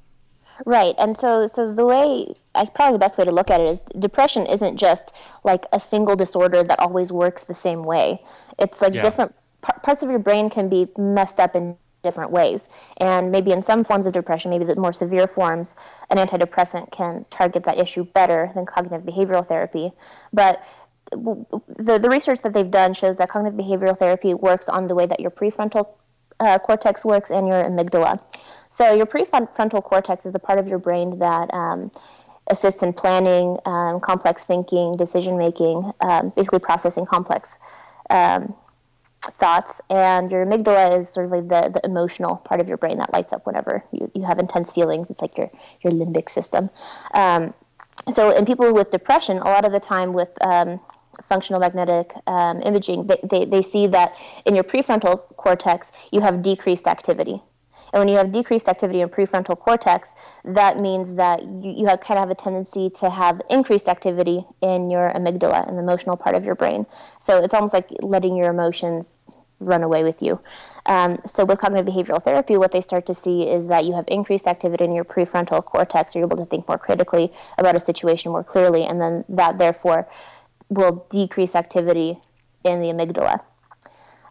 Right, 0.66 0.94
and 0.98 1.16
so 1.16 1.46
so 1.46 1.72
the 1.72 1.86
way 1.86 2.34
I 2.54 2.66
probably 2.66 2.92
the 2.94 2.98
best 2.98 3.16
way 3.18 3.24
to 3.24 3.32
look 3.32 3.50
at 3.50 3.60
it 3.60 3.70
is 3.70 3.78
depression 3.98 4.46
isn't 4.46 4.76
just 4.76 5.16
like 5.42 5.64
a 5.72 5.80
single 5.80 6.16
disorder 6.16 6.62
that 6.62 6.78
always 6.80 7.10
works 7.10 7.44
the 7.44 7.54
same 7.54 7.82
way. 7.82 8.22
It's 8.58 8.82
like 8.82 8.94
Yeah. 8.94 9.00
different 9.00 9.34
par- 9.62 9.80
parts 9.82 10.02
of 10.02 10.10
your 10.10 10.18
brain 10.18 10.50
can 10.50 10.68
be 10.68 10.88
messed 10.98 11.40
up 11.40 11.56
in 11.56 11.76
different 12.02 12.30
ways, 12.30 12.68
and 12.98 13.30
maybe 13.30 13.52
in 13.52 13.60
some 13.62 13.84
forms 13.84 14.06
of 14.06 14.12
depression, 14.14 14.50
maybe 14.50 14.64
the 14.64 14.74
more 14.76 14.92
severe 14.92 15.26
forms, 15.26 15.76
an 16.10 16.16
antidepressant 16.18 16.90
can 16.92 17.26
target 17.30 17.64
that 17.64 17.78
issue 17.78 18.04
better 18.04 18.50
than 18.54 18.64
cognitive 18.66 19.02
behavioral 19.06 19.46
therapy. 19.46 19.92
But 20.32 20.64
the 21.10 21.98
the 21.98 22.08
research 22.08 22.40
that 22.40 22.52
they've 22.52 22.70
done 22.70 22.94
shows 22.94 23.16
that 23.16 23.28
cognitive 23.28 23.58
behavioral 23.58 23.98
therapy 23.98 24.34
works 24.34 24.68
on 24.68 24.86
the 24.86 24.94
way 24.94 25.06
that 25.06 25.20
your 25.20 25.30
prefrontal 25.30 25.88
uh, 26.40 26.58
cortex 26.58 27.04
works 27.04 27.30
and 27.30 27.46
your 27.46 27.62
amygdala. 27.64 28.20
So 28.68 28.92
your 28.94 29.06
prefrontal 29.06 29.82
cortex 29.82 30.26
is 30.26 30.32
the 30.32 30.38
part 30.38 30.58
of 30.58 30.68
your 30.68 30.78
brain 30.78 31.18
that 31.18 31.52
um, 31.52 31.90
assists 32.46 32.82
in 32.82 32.92
planning, 32.92 33.58
um, 33.66 34.00
complex 34.00 34.44
thinking, 34.44 34.96
decision 34.96 35.36
making, 35.36 35.92
um, 36.00 36.32
basically 36.36 36.60
processing 36.60 37.06
complex 37.06 37.58
um, 38.10 38.54
thoughts. 39.22 39.80
And 39.90 40.30
your 40.30 40.46
amygdala 40.46 40.96
is 40.98 41.08
sort 41.08 41.26
of 41.26 41.32
like 41.32 41.48
the, 41.48 41.70
the 41.70 41.84
emotional 41.84 42.36
part 42.36 42.60
of 42.60 42.68
your 42.68 42.76
brain 42.76 42.98
that 42.98 43.12
lights 43.12 43.32
up 43.32 43.46
whenever 43.46 43.84
you, 43.92 44.10
you 44.14 44.22
have 44.22 44.38
intense 44.38 44.72
feelings. 44.72 45.10
It's 45.10 45.20
like 45.20 45.36
your, 45.36 45.50
your 45.82 45.92
limbic 45.92 46.30
system. 46.30 46.70
Um, 47.14 47.52
so 48.08 48.30
in 48.34 48.46
people 48.46 48.72
with 48.72 48.90
depression, 48.90 49.38
a 49.38 49.44
lot 49.44 49.64
of 49.64 49.72
the 49.72 49.80
time 49.80 50.12
with 50.12 50.36
um, 50.44 50.80
functional 51.22 51.60
magnetic 51.60 52.12
um, 52.26 52.60
imaging, 52.62 53.06
they, 53.06 53.20
they, 53.22 53.44
they 53.44 53.62
see 53.62 53.86
that 53.88 54.16
in 54.46 54.54
your 54.54 54.64
prefrontal 54.64 55.18
cortex, 55.36 55.92
you 56.12 56.20
have 56.20 56.42
decreased 56.42 56.86
activity. 56.86 57.42
And 57.92 58.00
when 58.00 58.08
you 58.08 58.16
have 58.16 58.30
decreased 58.30 58.68
activity 58.68 59.00
in 59.00 59.08
prefrontal 59.08 59.58
cortex, 59.58 60.14
that 60.44 60.78
means 60.78 61.14
that 61.14 61.42
you, 61.42 61.72
you 61.78 61.86
have, 61.86 62.00
kind 62.00 62.18
of 62.18 62.28
have 62.28 62.30
a 62.30 62.34
tendency 62.34 62.88
to 62.90 63.10
have 63.10 63.40
increased 63.50 63.88
activity 63.88 64.44
in 64.60 64.90
your 64.90 65.10
amygdala, 65.10 65.68
in 65.68 65.74
the 65.74 65.82
emotional 65.82 66.16
part 66.16 66.36
of 66.36 66.44
your 66.44 66.54
brain. 66.54 66.86
So 67.18 67.42
it's 67.42 67.54
almost 67.54 67.74
like 67.74 67.88
letting 68.00 68.36
your 68.36 68.50
emotions 68.50 69.24
run 69.58 69.82
away 69.82 70.04
with 70.04 70.22
you. 70.22 70.40
Um, 70.86 71.18
so 71.26 71.44
with 71.44 71.58
cognitive 71.58 71.92
behavioral 71.92 72.22
therapy, 72.22 72.56
what 72.56 72.72
they 72.72 72.80
start 72.80 73.06
to 73.06 73.14
see 73.14 73.46
is 73.46 73.68
that 73.68 73.84
you 73.84 73.92
have 73.92 74.04
increased 74.08 74.46
activity 74.46 74.84
in 74.84 74.94
your 74.94 75.04
prefrontal 75.04 75.62
cortex. 75.62 76.14
You're 76.14 76.24
able 76.24 76.38
to 76.38 76.46
think 76.46 76.66
more 76.66 76.78
critically 76.78 77.32
about 77.58 77.76
a 77.76 77.80
situation 77.80 78.32
more 78.32 78.44
clearly, 78.44 78.84
and 78.84 79.00
then 79.00 79.24
that 79.28 79.58
therefore 79.58 80.08
will 80.70 81.06
decrease 81.10 81.54
activity 81.54 82.18
in 82.64 82.80
the 82.80 82.88
amygdala. 82.88 83.40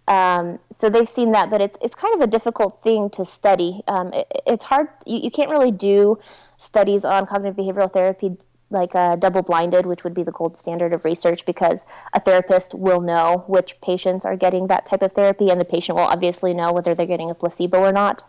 Um, 0.08 0.58
so 0.72 0.90
they've 0.90 1.08
seen 1.08 1.34
that, 1.34 1.52
but 1.52 1.62
it's 1.62 1.78
it's 1.84 1.94
kind 1.94 2.16
of 2.16 2.22
a 2.22 2.28
difficult 2.28 2.82
thing 2.82 3.12
to 3.12 3.24
study. 3.24 3.84
Um, 3.88 4.12
it, 4.12 4.42
it's 4.48 4.66
hard. 4.66 4.88
You, 5.06 5.20
you 5.20 5.32
can't 5.32 5.52
really 5.52 5.72
do 5.72 6.18
studies 6.58 7.06
on 7.06 7.28
cognitive 7.28 7.56
behavioral 7.56 7.92
therapy 7.94 8.38
like 8.72 8.94
uh, 8.96 9.16
double 9.16 9.42
blinded, 9.42 9.86
which 9.86 10.04
would 10.04 10.14
be 10.14 10.24
the 10.24 10.32
gold 10.32 10.56
standard 10.56 10.94
of 10.94 11.06
research, 11.06 11.46
because 11.46 11.86
a 12.14 12.20
therapist 12.20 12.74
will 12.74 13.02
know 13.02 13.44
which 13.48 13.80
patients 13.82 14.26
are 14.26 14.36
getting 14.36 14.68
that 14.68 14.86
type 14.86 15.02
of 15.02 15.12
therapy, 15.14 15.50
and 15.50 15.60
the 15.60 15.66
patient 15.66 15.98
will 15.98 16.06
obviously 16.06 16.54
know 16.54 16.72
whether 16.72 16.94
they're 16.96 17.06
getting 17.06 17.32
a 17.32 17.36
placebo 17.36 17.80
or 17.80 17.92
not. 17.92 18.24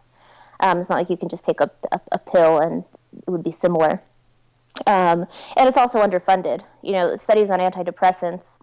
Um, 0.61 0.78
it's 0.78 0.90
not 0.90 0.96
like 0.96 1.11
you 1.11 1.16
can 1.16 1.28
just 1.28 1.44
take 1.44 1.61
a, 1.61 1.70
a, 1.92 2.00
a 2.12 2.18
pill 2.18 2.58
and 2.58 2.84
it 3.26 3.30
would 3.30 3.42
be 3.42 3.52
similar. 3.52 4.02
Um, 4.86 5.26
and 5.56 5.68
it's 5.68 5.76
also 5.76 6.00
underfunded. 6.00 6.62
You 6.82 6.92
know, 6.92 7.16
studies 7.16 7.50
on 7.50 7.60
antidepressants 7.60 8.58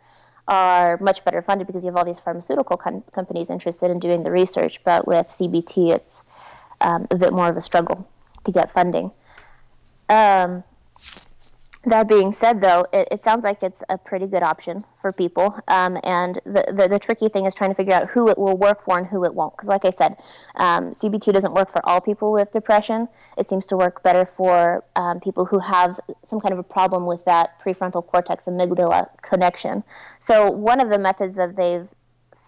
are 0.47 0.97
much 0.97 1.25
better 1.25 1.41
funded 1.41 1.67
because 1.67 1.83
you 1.83 1.91
have 1.91 1.97
all 1.97 2.05
these 2.05 2.19
pharmaceutical 2.19 2.77
com- 2.77 3.03
companies 3.11 3.49
interested 3.49 3.91
in 3.91 3.99
doing 3.99 4.23
the 4.23 4.31
research. 4.31 4.83
But 4.83 5.07
with 5.07 5.27
CBT, 5.27 5.93
it's 5.93 6.23
um, 6.81 7.07
a 7.11 7.15
bit 7.15 7.33
more 7.33 7.49
of 7.49 7.57
a 7.57 7.61
struggle 7.61 8.09
to 8.45 8.51
get 8.51 8.71
funding. 8.71 9.11
Um, 10.09 10.63
that 11.87 12.07
being 12.07 12.31
said, 12.31 12.61
though, 12.61 12.85
it, 12.93 13.07
it 13.11 13.23
sounds 13.23 13.43
like 13.43 13.63
it's 13.63 13.83
a 13.89 13.97
pretty 13.97 14.27
good 14.27 14.43
option 14.43 14.83
for 15.01 15.11
people. 15.11 15.57
Um, 15.67 15.97
and 16.03 16.35
the, 16.45 16.65
the, 16.73 16.87
the 16.87 16.99
tricky 16.99 17.29
thing 17.29 17.45
is 17.45 17.55
trying 17.55 17.71
to 17.71 17.75
figure 17.75 17.93
out 17.93 18.09
who 18.09 18.29
it 18.29 18.37
will 18.37 18.57
work 18.57 18.81
for 18.83 18.97
and 18.97 19.07
who 19.07 19.23
it 19.23 19.33
won't. 19.33 19.55
Because, 19.55 19.69
like 19.69 19.85
I 19.85 19.89
said, 19.89 20.17
um, 20.55 20.91
CBT 20.91 21.33
doesn't 21.33 21.53
work 21.53 21.69
for 21.69 21.81
all 21.87 22.01
people 22.01 22.31
with 22.31 22.51
depression. 22.51 23.07
It 23.37 23.47
seems 23.47 23.65
to 23.67 23.77
work 23.77 24.03
better 24.03 24.25
for 24.25 24.83
um, 24.95 25.19
people 25.19 25.45
who 25.45 25.59
have 25.59 25.99
some 26.23 26.39
kind 26.39 26.53
of 26.53 26.59
a 26.59 26.63
problem 26.63 27.05
with 27.05 27.23
that 27.25 27.59
prefrontal 27.59 28.05
cortex 28.05 28.45
amygdala 28.45 29.07
connection. 29.21 29.83
So, 30.19 30.51
one 30.51 30.79
of 30.79 30.89
the 30.89 30.99
methods 30.99 31.35
that 31.35 31.55
they've 31.55 31.87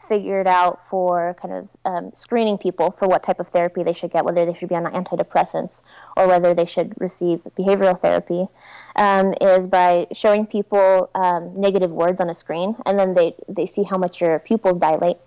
figured 0.10 0.48
out 0.48 0.86
for 0.86 1.36
kind 1.40 1.54
of 1.54 1.70
um, 1.86 2.12
screening 2.14 2.58
people 2.58 2.90
for 2.90 3.08
what 3.08 3.22
type 3.22 3.40
of 3.40 3.48
therapy 3.48 3.84
they 3.84 3.94
should 3.94 4.12
get, 4.12 4.26
whether 4.26 4.44
they 4.46 4.56
should 4.56 4.68
be 4.68 4.76
on 4.76 4.86
antidepressants 4.86 5.84
or 6.18 6.28
whether 6.28 6.54
they 6.56 6.66
should 6.66 7.00
receive 7.00 7.40
behavioral 7.58 7.98
therapy, 8.02 8.48
um, 8.96 9.34
is 9.40 9.68
by 9.68 10.08
showing 10.12 10.46
people 10.48 11.10
um, 11.14 11.54
negative 11.56 11.94
words 11.94 12.20
on 12.20 12.30
a 12.30 12.34
screen, 12.34 12.76
and 12.86 13.00
then 13.00 13.14
they 13.14 13.36
they 13.48 13.68
see 13.68 13.84
how 13.84 13.98
much 13.98 14.20
your 14.20 14.40
pupils 14.40 14.78
dilate, 14.78 15.18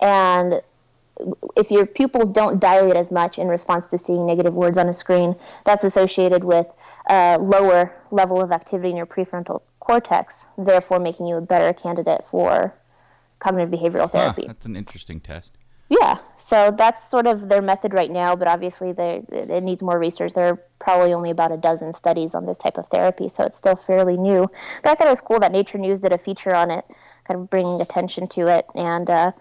and 0.00 0.62
if 1.56 1.70
your 1.70 1.86
pupils 1.86 2.28
don't 2.28 2.58
dilate 2.60 2.96
as 2.96 3.12
much 3.12 3.38
in 3.38 3.46
response 3.48 3.88
to 3.88 3.98
seeing 3.98 4.26
negative 4.26 4.54
words 4.54 4.78
on 4.78 4.88
a 4.88 4.92
screen, 4.92 5.36
that's 5.64 5.84
associated 5.84 6.42
with 6.42 6.66
a 7.08 7.38
lower 7.38 7.94
level 8.10 8.40
of 8.40 8.50
activity 8.50 8.90
in 8.90 8.96
your 8.96 9.06
prefrontal 9.06 9.60
cortex, 9.80 10.46
therefore 10.56 10.98
making 10.98 11.26
you 11.26 11.36
a 11.36 11.40
better 11.40 11.72
candidate 11.72 12.24
for 12.30 12.72
cognitive 13.42 13.70
behavioral 13.70 14.10
therapy. 14.10 14.44
that's 14.46 14.66
an 14.66 14.76
interesting 14.76 15.20
test. 15.20 15.58
Yeah, 15.88 16.18
so 16.38 16.70
that's 16.70 17.02
sort 17.02 17.26
of 17.26 17.50
their 17.50 17.60
method 17.60 17.92
right 17.92 18.10
now, 18.10 18.34
but 18.34 18.48
obviously 18.48 18.92
they, 18.92 19.22
it 19.30 19.50
it 19.50 19.62
needs 19.62 19.82
more 19.82 19.98
research. 19.98 20.32
There 20.32 20.48
are 20.48 20.56
probably 20.78 21.12
only 21.12 21.28
about 21.28 21.52
a 21.52 21.58
dozen 21.58 21.92
studies 21.92 22.34
on 22.34 22.46
this 22.46 22.56
type 22.56 22.78
of 22.78 22.88
therapy, 22.88 23.28
so 23.28 23.44
it's 23.44 23.58
still 23.58 23.76
fairly 23.76 24.16
new. 24.16 24.50
But 24.82 24.90
I 24.90 24.94
thought 24.94 25.06
it 25.06 25.10
was 25.10 25.20
cool 25.20 25.40
that 25.40 25.52
Nature 25.52 25.76
News 25.76 26.00
did 26.00 26.12
a 26.12 26.18
feature 26.18 26.54
on 26.54 26.70
it, 26.70 26.84
kind 27.24 27.38
of 27.40 27.50
bringing 27.50 27.80
attention 27.82 28.26
to 28.28 28.48
it, 28.48 28.64
and 28.74 29.10
uh, 29.10 29.32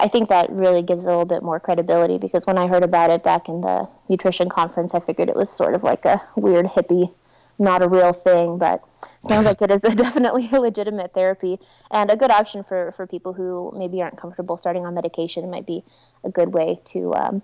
I 0.00 0.08
think 0.08 0.28
that 0.30 0.50
really 0.50 0.82
gives 0.82 1.04
a 1.04 1.08
little 1.08 1.24
bit 1.26 1.42
more 1.42 1.60
credibility 1.60 2.18
because 2.18 2.46
when 2.46 2.58
I 2.58 2.66
heard 2.66 2.82
about 2.82 3.10
it 3.10 3.22
back 3.22 3.48
in 3.48 3.60
the 3.60 3.88
nutrition 4.08 4.48
conference, 4.48 4.94
I 4.94 5.00
figured 5.00 5.28
it 5.28 5.36
was 5.36 5.50
sort 5.50 5.74
of 5.74 5.82
like 5.82 6.04
a 6.04 6.20
weird 6.36 6.66
hippie, 6.66 7.12
not 7.58 7.82
a 7.82 7.88
real 7.88 8.12
thing, 8.12 8.58
but 8.58 8.82
sounds 9.26 9.46
like 9.46 9.62
it 9.62 9.70
is 9.70 9.84
a 9.84 9.94
definitely 9.94 10.48
a 10.52 10.60
legitimate 10.60 11.14
therapy 11.14 11.58
and 11.90 12.10
a 12.10 12.16
good 12.16 12.30
option 12.30 12.62
for, 12.62 12.92
for 12.92 13.06
people 13.06 13.32
who 13.32 13.72
maybe 13.76 14.02
aren't 14.02 14.18
comfortable 14.18 14.56
starting 14.56 14.84
on 14.84 14.94
medication. 14.94 15.44
It 15.44 15.48
might 15.48 15.66
be 15.66 15.84
a 16.24 16.30
good 16.30 16.52
way 16.52 16.80
to 16.86 17.14
um, 17.14 17.42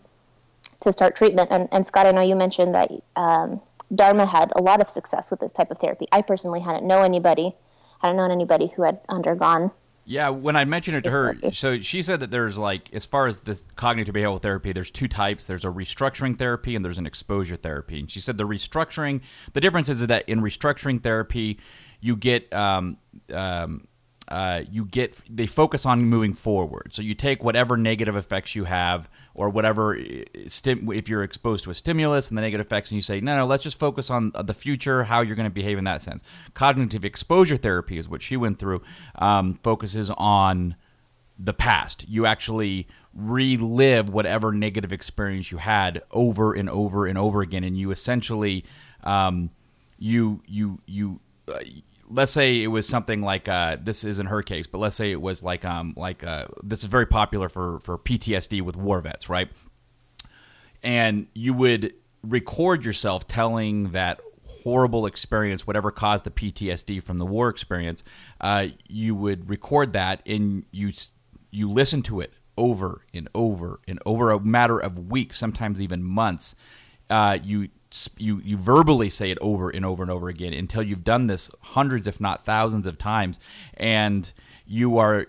to 0.80 0.92
start 0.92 1.16
treatment. 1.16 1.48
And, 1.50 1.68
and 1.72 1.86
Scott, 1.86 2.06
I 2.06 2.10
know 2.10 2.20
you 2.20 2.36
mentioned 2.36 2.74
that 2.74 2.90
um, 3.16 3.60
Dharma 3.94 4.26
had 4.26 4.52
a 4.56 4.62
lot 4.62 4.80
of 4.80 4.88
success 4.88 5.30
with 5.30 5.40
this 5.40 5.52
type 5.52 5.70
of 5.70 5.78
therapy. 5.78 6.08
I 6.12 6.22
personally 6.22 6.60
hadn't 6.60 6.86
know 6.86 7.02
anybody, 7.02 7.54
hadn't 8.00 8.16
known 8.16 8.30
anybody 8.30 8.72
who 8.74 8.82
had 8.82 9.00
undergone 9.08 9.70
Yeah, 10.05 10.30
when 10.30 10.57
I 10.57 10.64
mentioned 10.64 10.96
it 10.96 11.05
to 11.05 11.11
her, 11.11 11.36
so 11.53 11.78
she 11.78 12.03
said 12.03 12.20
that 12.20 12.30
there's 12.30 12.59
like, 12.59 12.92
as 12.92 13.07
far 13.07 13.28
as 13.28 13.38
the 13.38 13.61
cognitive 13.76 14.14
behavioral 14.14 14.42
therapy, 14.42 14.72
there's 14.72 14.90
two 14.90 15.07
types. 15.07 15.46
There's 15.46 15.64
a 15.64 15.68
restructuring 15.68 16.36
therapy 16.36 16.74
and 16.74 16.84
there's 16.84 16.98
an 16.98 17.07
exposure 17.07 17.57
therapy. 17.57 18.00
And 18.00 18.11
she 18.11 18.18
said 18.18 18.36
the 18.36 18.46
restructuring, 18.46 19.20
the 19.53 19.61
difference 19.61 19.88
is 19.88 20.05
that 20.05 20.28
in 20.28 20.40
restructuring 20.40 21.03
therapy, 21.03 21.61
you 22.00 22.16
get, 22.16 22.53
um, 22.53 22.96
um, 23.32 23.86
uh, 24.28 24.62
you 24.70 24.84
get, 24.84 25.20
they 25.28 25.46
focus 25.46 25.84
on 25.84 26.04
moving 26.04 26.32
forward. 26.32 26.94
So 26.94 27.02
you 27.02 27.14
take 27.14 27.44
whatever 27.44 27.76
negative 27.76 28.16
effects 28.16 28.54
you 28.54 28.64
have 28.64 29.10
or 29.34 29.48
whatever, 29.48 29.96
uh, 29.96 30.24
stim- 30.46 30.90
if 30.92 31.08
you're 31.08 31.22
exposed 31.22 31.64
to 31.64 31.70
a 31.70 31.74
stimulus 31.74 32.28
and 32.28 32.38
the 32.38 32.42
negative 32.42 32.66
effects, 32.66 32.90
and 32.90 32.96
you 32.96 33.02
say, 33.02 33.20
no, 33.20 33.36
no, 33.36 33.46
let's 33.46 33.62
just 33.62 33.78
focus 33.78 34.10
on 34.10 34.32
uh, 34.34 34.42
the 34.42 34.54
future, 34.54 35.04
how 35.04 35.20
you're 35.20 35.36
going 35.36 35.48
to 35.48 35.54
behave 35.54 35.78
in 35.78 35.84
that 35.84 36.02
sense. 36.02 36.22
Cognitive 36.54 37.04
exposure 37.04 37.56
therapy 37.56 37.98
is 37.98 38.08
what 38.08 38.22
she 38.22 38.36
went 38.36 38.58
through, 38.58 38.82
um, 39.16 39.54
focuses 39.54 40.10
on 40.10 40.76
the 41.38 41.52
past. 41.52 42.08
You 42.08 42.24
actually 42.26 42.86
relive 43.14 44.08
whatever 44.08 44.52
negative 44.52 44.92
experience 44.92 45.50
you 45.50 45.58
had 45.58 46.02
over 46.12 46.54
and 46.54 46.70
over 46.70 47.06
and 47.06 47.18
over 47.18 47.42
again, 47.42 47.64
and 47.64 47.76
you 47.76 47.90
essentially, 47.90 48.64
um, 49.02 49.50
you 49.98 50.42
you 50.46 50.78
you. 50.86 51.20
Uh, 51.48 51.58
let's 52.12 52.32
say 52.32 52.62
it 52.62 52.68
was 52.68 52.86
something 52.86 53.22
like 53.22 53.48
uh, 53.48 53.78
this 53.82 54.04
isn't 54.04 54.26
her 54.26 54.42
case, 54.42 54.66
but 54.66 54.78
let's 54.78 54.96
say 54.96 55.10
it 55.10 55.20
was 55.20 55.42
like 55.42 55.64
um 55.64 55.94
like 55.96 56.24
uh, 56.24 56.46
this 56.62 56.80
is 56.80 56.84
very 56.84 57.06
popular 57.06 57.48
for 57.48 57.80
for 57.80 57.98
PTSD 57.98 58.62
with 58.62 58.76
war 58.76 59.00
vets, 59.00 59.28
right? 59.28 59.48
and 60.82 61.26
you 61.34 61.54
would 61.54 61.94
record 62.22 62.84
yourself 62.84 63.26
telling 63.26 63.92
that 63.92 64.20
horrible 64.46 65.06
experience, 65.06 65.66
whatever 65.66 65.90
caused 65.90 66.24
the 66.24 66.30
PTSD 66.30 67.02
from 67.02 67.18
the 67.18 67.26
war 67.26 67.48
experience. 67.48 68.02
Uh, 68.40 68.68
you 68.88 69.14
would 69.14 69.48
record 69.48 69.92
that, 69.92 70.22
and 70.26 70.64
you 70.72 70.90
you 71.50 71.68
listen 71.70 72.02
to 72.02 72.20
it 72.20 72.32
over 72.56 73.02
and 73.14 73.28
over 73.34 73.80
and 73.88 73.98
over 74.04 74.30
a 74.30 74.40
matter 74.40 74.78
of 74.78 75.10
weeks, 75.10 75.36
sometimes 75.36 75.80
even 75.80 76.02
months. 76.02 76.54
Uh, 77.10 77.38
you 77.42 77.68
you 78.16 78.40
you 78.43 78.57
verbally 78.57 79.11
say 79.11 79.30
it 79.30 79.38
over 79.40 79.70
and 79.70 79.84
over 79.84 80.03
and 80.03 80.11
over 80.11 80.28
again 80.28 80.53
until 80.53 80.82
you've 80.82 81.05
done 81.05 81.26
this 81.26 81.51
hundreds, 81.61 82.07
if 82.07 82.20
not 82.20 82.45
thousands, 82.45 82.86
of 82.86 82.99
times, 82.99 83.38
and 83.74 84.32
you 84.66 84.99
are 84.99 85.26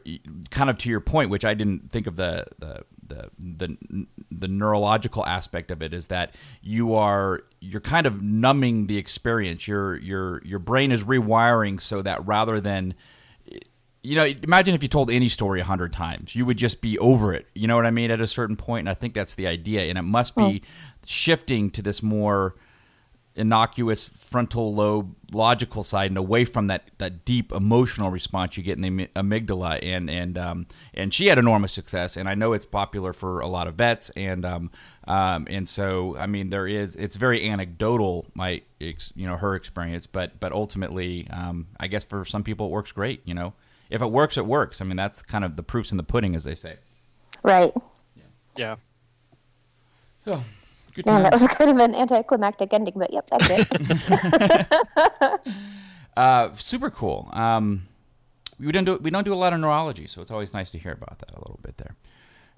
kind 0.50 0.70
of 0.70 0.78
to 0.80 0.90
your 0.90 1.00
point, 1.00 1.30
which 1.30 1.46
I 1.46 1.54
didn't 1.54 1.92
think 1.92 2.08
of 2.08 2.16
the 2.16 2.46
the 2.60 2.84
the 3.06 3.30
the, 3.40 4.08
the 4.32 4.48
neurological 4.48 5.26
aspect 5.26 5.72
of 5.72 5.82
it 5.82 5.94
is 5.94 6.08
that 6.08 6.36
you 6.62 6.94
are 6.96 7.42
you're 7.60 7.82
kind 7.82 8.06
of 8.06 8.22
numbing 8.22 8.88
the 8.88 8.98
experience. 8.98 9.68
Your 9.68 9.98
your 9.98 10.42
your 10.44 10.60
brain 10.60 10.92
is 10.92 11.04
rewiring 11.04 11.82
so 11.82 12.02
that 12.02 12.26
rather 12.26 12.60
than 12.60 12.94
you 14.04 14.18
know, 14.18 14.26
imagine 14.26 14.76
if 14.76 14.84
you 14.84 14.90
told 14.90 15.10
any 15.10 15.30
story 15.30 15.62
a 15.62 15.64
hundred 15.64 15.94
times, 15.94 16.36
you 16.36 16.46
would 16.46 16.58
just 16.58 16.82
be 16.82 17.00
over 17.00 17.34
it. 17.34 17.48
You 17.56 17.68
know 17.68 17.78
what 17.78 17.86
I 17.86 17.92
mean? 17.92 18.12
At 18.12 18.20
a 18.20 18.28
certain 18.28 18.58
point, 18.58 18.82
and 18.82 18.90
I 18.90 18.94
think 18.94 19.14
that's 19.14 19.36
the 19.36 19.48
idea. 19.48 19.84
And 19.84 19.98
it 19.98 20.02
must 20.02 20.36
be 20.36 20.62
shifting 21.06 21.70
to 21.72 21.82
this 21.82 22.02
more 22.02 22.56
innocuous 23.36 24.08
frontal 24.08 24.76
lobe 24.76 25.16
logical 25.32 25.84
side 25.84 26.12
and 26.12 26.18
away 26.18 26.46
from 26.46 26.68
that, 26.68 26.84
that 27.00 27.26
deep 27.26 27.52
emotional 27.52 28.12
response 28.12 28.56
you 28.58 28.64
get 28.64 28.78
in 28.78 28.98
the 28.98 29.08
amygdala. 29.08 29.80
And 29.82 30.10
and 30.10 30.38
um, 30.38 30.68
and 30.94 31.14
she 31.14 31.28
had 31.28 31.38
enormous 31.38 31.72
success. 31.72 32.18
And 32.18 32.30
I 32.30 32.36
know 32.36 32.54
it's 32.54 32.66
popular 32.66 33.14
for 33.14 33.40
a 33.40 33.48
lot 33.48 33.68
of 33.68 33.76
vets. 33.76 34.10
And 34.12 34.46
um, 34.46 34.72
um, 35.08 35.48
and 35.50 35.68
so 35.68 36.16
I 36.18 36.28
mean 36.28 36.50
there 36.50 36.68
is 36.68 36.96
it's 36.96 37.16
very 37.16 37.50
anecdotal 37.50 38.28
my 38.34 38.62
ex, 38.80 39.12
you 39.16 39.28
know 39.28 39.38
her 39.38 39.56
experience. 39.56 40.06
But 40.06 40.40
but 40.40 40.52
ultimately 40.52 41.28
um, 41.30 41.68
I 41.80 41.88
guess 41.88 42.04
for 42.04 42.26
some 42.26 42.44
people 42.44 42.68
it 42.68 42.72
works 42.72 42.92
great 42.92 43.22
you 43.26 43.34
know? 43.34 43.54
If 43.90 44.02
it 44.02 44.12
works 44.12 44.38
it 44.38 44.46
works. 44.46 44.82
I 44.82 44.86
mean 44.86 44.98
that's 44.98 45.22
kind 45.22 45.44
of 45.44 45.56
the 45.56 45.64
proofs 45.64 45.92
in 45.92 45.98
the 45.98 46.04
pudding 46.04 46.36
as 46.36 46.44
they 46.44 46.56
say. 46.56 46.78
Right. 47.42 47.74
Yeah. 48.56 48.76
so 50.24 50.44
good 50.94 51.06
Man, 51.06 51.24
times. 51.24 51.32
that 51.32 51.42
was 51.42 51.58
kind 51.58 51.70
of 51.72 51.78
an 51.78 51.96
anticlimactic 51.96 52.74
ending, 52.74 52.94
but 52.96 53.12
yep, 53.14 53.28
that's 53.30 53.48
it. 53.50 55.40
Uh, 56.16 56.54
super 56.54 56.92
cool. 56.92 57.28
Um, 57.34 57.88
we 58.60 58.72
don't 58.72 58.86
do 58.86 58.98
we 59.02 59.10
don't 59.10 59.24
do 59.24 59.34
a 59.34 59.36
lot 59.36 59.52
of 59.52 59.60
neurology, 59.60 60.06
so 60.06 60.22
it's 60.22 60.30
always 60.30 60.54
nice 60.54 60.70
to 60.72 60.78
hear 60.78 60.92
about 60.92 61.18
that 61.20 61.32
a 61.32 61.40
little 61.40 61.60
bit 61.64 61.76
there. 61.78 61.96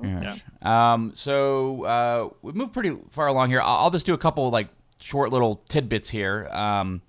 Yeah. 0.04 0.36
Um, 0.62 1.12
so 1.14 1.86
uh, 1.86 2.30
we 2.42 2.52
moved 2.52 2.74
pretty 2.74 2.98
far 3.12 3.28
along 3.28 3.50
here. 3.50 3.62
I'll, 3.62 3.86
I'll 3.86 3.92
just 3.92 4.06
do 4.06 4.14
a 4.14 4.18
couple 4.18 4.50
like 4.50 4.68
short 5.00 5.32
little 5.32 5.56
tidbits 5.70 6.10
here. 6.10 6.50
Um, 6.52 7.02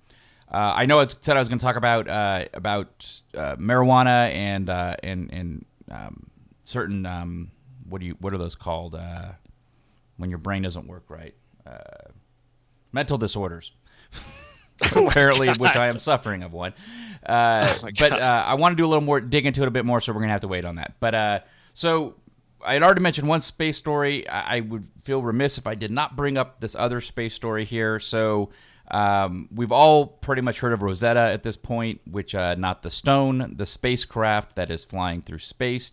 uh, 0.49 0.71
I 0.75 0.85
know 0.85 1.01
I 1.01 1.05
said 1.07 1.35
I 1.35 1.39
was 1.39 1.49
going 1.49 1.59
to 1.59 1.65
talk 1.65 1.75
about 1.75 2.07
uh, 2.07 2.45
about 2.53 3.21
uh, 3.35 3.57
marijuana 3.57 4.31
and 4.33 4.69
uh, 4.69 4.95
and 5.03 5.29
and 5.33 5.65
um, 5.91 6.29
certain 6.63 7.05
um, 7.05 7.51
what 7.89 7.99
do 7.99 8.07
you 8.07 8.15
what 8.21 8.31
are 8.33 8.37
those 8.37 8.55
called 8.55 8.95
uh, 8.95 9.31
when 10.17 10.29
your 10.29 10.39
brain 10.39 10.63
doesn't 10.63 10.87
work 10.87 11.05
right? 11.09 11.35
Uh, 11.65 12.11
mental 12.91 13.17
disorders. 13.17 13.71
apparently, 14.95 15.49
which 15.49 15.75
I 15.75 15.87
am 15.87 15.99
suffering 15.99 16.43
of 16.43 16.53
one. 16.53 16.73
Uh, 17.25 17.73
but 17.99 18.11
uh, 18.13 18.43
I 18.45 18.53
want 18.55 18.73
to 18.73 18.75
do 18.75 18.85
a 18.85 18.89
little 18.89 19.03
more, 19.03 19.19
dig 19.19 19.45
into 19.45 19.61
it 19.63 19.67
a 19.67 19.71
bit 19.71 19.85
more, 19.85 19.99
so 19.99 20.13
we're 20.13 20.21
gonna 20.21 20.31
have 20.31 20.41
to 20.41 20.47
wait 20.47 20.65
on 20.65 20.75
that. 20.75 20.95
But 20.99 21.15
uh, 21.15 21.39
so 21.73 22.15
I 22.65 22.73
had 22.73 22.83
already 22.83 23.01
mentioned 23.01 23.27
one 23.27 23.41
space 23.41 23.77
story. 23.77 24.27
I, 24.27 24.57
I 24.57 24.59
would 24.61 24.87
feel 25.03 25.21
remiss 25.21 25.57
if 25.57 25.67
I 25.67 25.75
did 25.75 25.91
not 25.91 26.15
bring 26.15 26.37
up 26.37 26.59
this 26.59 26.75
other 26.75 27.01
space 27.01 27.33
story 27.33 27.65
here. 27.65 27.99
So. 27.99 28.49
Um, 28.89 29.49
we've 29.53 29.73
all 29.73 30.07
pretty 30.07 30.41
much 30.41 30.61
heard 30.61 30.71
of 30.71 30.81
Rosetta 30.81 31.19
at 31.19 31.43
this 31.43 31.57
point, 31.57 31.99
which 32.09 32.33
uh, 32.33 32.55
not 32.55 32.83
the 32.83 32.89
stone, 32.89 33.53
the 33.57 33.65
spacecraft 33.65 34.55
that 34.55 34.71
is 34.71 34.85
flying 34.85 35.21
through 35.21 35.39
space. 35.39 35.91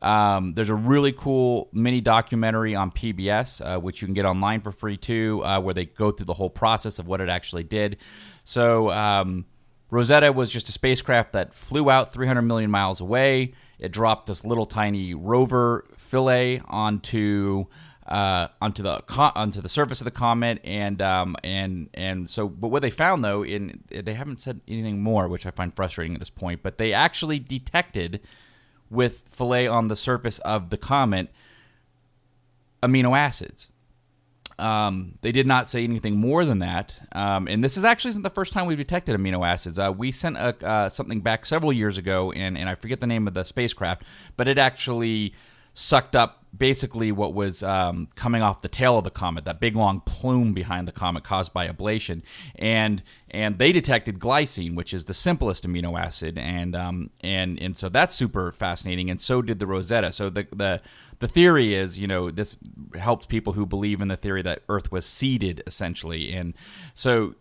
Um, 0.00 0.54
there's 0.54 0.70
a 0.70 0.74
really 0.74 1.12
cool 1.12 1.68
mini 1.72 2.00
documentary 2.00 2.74
on 2.74 2.90
PBS, 2.90 3.60
uh, 3.60 3.80
which 3.80 4.00
you 4.00 4.06
can 4.06 4.14
get 4.14 4.24
online 4.24 4.60
for 4.60 4.70
free 4.70 4.96
too, 4.96 5.42
uh, 5.44 5.60
where 5.60 5.74
they 5.74 5.86
go 5.86 6.10
through 6.10 6.26
the 6.26 6.34
whole 6.34 6.50
process 6.50 6.98
of 6.98 7.06
what 7.06 7.20
it 7.20 7.28
actually 7.28 7.64
did. 7.64 7.96
So, 8.44 8.90
um, 8.90 9.46
Rosetta 9.90 10.32
was 10.32 10.50
just 10.50 10.68
a 10.68 10.72
spacecraft 10.72 11.32
that 11.32 11.54
flew 11.54 11.90
out 11.90 12.12
300 12.12 12.42
million 12.42 12.70
miles 12.70 13.00
away. 13.00 13.54
It 13.78 13.90
dropped 13.90 14.26
this 14.26 14.44
little 14.44 14.66
tiny 14.66 15.14
rover 15.14 15.86
fillet 15.96 16.60
onto 16.66 17.66
uh, 18.06 18.48
onto 18.60 18.82
the 18.82 19.02
onto 19.18 19.60
the 19.60 19.68
surface 19.68 20.00
of 20.00 20.06
the 20.06 20.10
comet, 20.10 20.60
and 20.64 21.00
um, 21.02 21.36
and 21.44 21.90
and 21.94 22.28
so. 22.28 22.48
But 22.48 22.68
what 22.68 22.80
they 22.80 22.90
found 22.90 23.22
though, 23.22 23.44
in 23.44 23.84
they 23.90 24.14
haven't 24.14 24.40
said 24.40 24.60
anything 24.66 25.02
more, 25.02 25.28
which 25.28 25.46
I 25.46 25.50
find 25.50 25.74
frustrating 25.74 26.14
at 26.14 26.20
this 26.20 26.30
point. 26.30 26.62
But 26.62 26.78
they 26.78 26.92
actually 26.92 27.38
detected 27.38 28.20
with 28.90 29.24
filet 29.28 29.66
on 29.66 29.88
the 29.88 29.96
surface 29.96 30.38
of 30.40 30.70
the 30.70 30.76
comet 30.76 31.28
amino 32.82 33.16
acids. 33.16 33.72
Um, 34.58 35.18
they 35.20 35.30
did 35.30 35.46
not 35.46 35.70
say 35.70 35.84
anything 35.84 36.16
more 36.16 36.44
than 36.44 36.58
that. 36.58 37.00
Um, 37.12 37.46
and 37.46 37.62
this 37.62 37.76
is 37.76 37.84
actually 37.84 38.10
isn't 38.10 38.22
the 38.22 38.30
first 38.30 38.52
time 38.52 38.66
we've 38.66 38.78
detected 38.78 39.18
amino 39.18 39.46
acids. 39.46 39.78
Uh, 39.78 39.92
we 39.96 40.10
sent 40.10 40.36
a, 40.36 40.66
uh, 40.66 40.88
something 40.88 41.20
back 41.20 41.46
several 41.46 41.72
years 41.72 41.96
ago, 41.96 42.32
and, 42.32 42.58
and 42.58 42.68
I 42.68 42.74
forget 42.74 43.00
the 43.00 43.06
name 43.06 43.28
of 43.28 43.34
the 43.34 43.44
spacecraft, 43.44 44.02
but 44.36 44.48
it 44.48 44.58
actually 44.58 45.32
sucked 45.74 46.16
up 46.16 46.37
basically 46.56 47.12
what 47.12 47.34
was 47.34 47.62
um, 47.62 48.08
coming 48.14 48.42
off 48.42 48.62
the 48.62 48.68
tail 48.68 48.98
of 48.98 49.04
the 49.04 49.10
comet, 49.10 49.44
that 49.44 49.60
big 49.60 49.76
long 49.76 50.00
plume 50.00 50.52
behind 50.52 50.88
the 50.88 50.92
comet 50.92 51.24
caused 51.24 51.52
by 51.52 51.68
ablation, 51.68 52.22
and 52.56 53.02
and 53.30 53.58
they 53.58 53.72
detected 53.72 54.18
glycine, 54.18 54.74
which 54.74 54.94
is 54.94 55.04
the 55.04 55.14
simplest 55.14 55.66
amino 55.66 55.98
acid, 55.98 56.38
and 56.38 56.74
um, 56.74 57.10
and 57.22 57.60
and 57.60 57.76
so 57.76 57.88
that's 57.88 58.14
super 58.14 58.52
fascinating, 58.52 59.10
and 59.10 59.20
so 59.20 59.42
did 59.42 59.58
the 59.58 59.66
Rosetta. 59.66 60.12
So 60.12 60.30
the 60.30 60.46
the 60.54 60.80
the 61.18 61.28
theory 61.28 61.74
is, 61.74 61.98
you 61.98 62.06
know, 62.06 62.30
this 62.30 62.56
helps 62.96 63.26
people 63.26 63.52
who 63.52 63.66
believe 63.66 64.00
in 64.00 64.08
the 64.08 64.16
theory 64.16 64.42
that 64.42 64.62
Earth 64.68 64.92
was 64.92 65.04
seeded 65.04 65.62
essentially, 65.66 66.32
and 66.32 66.54
so 66.94 67.34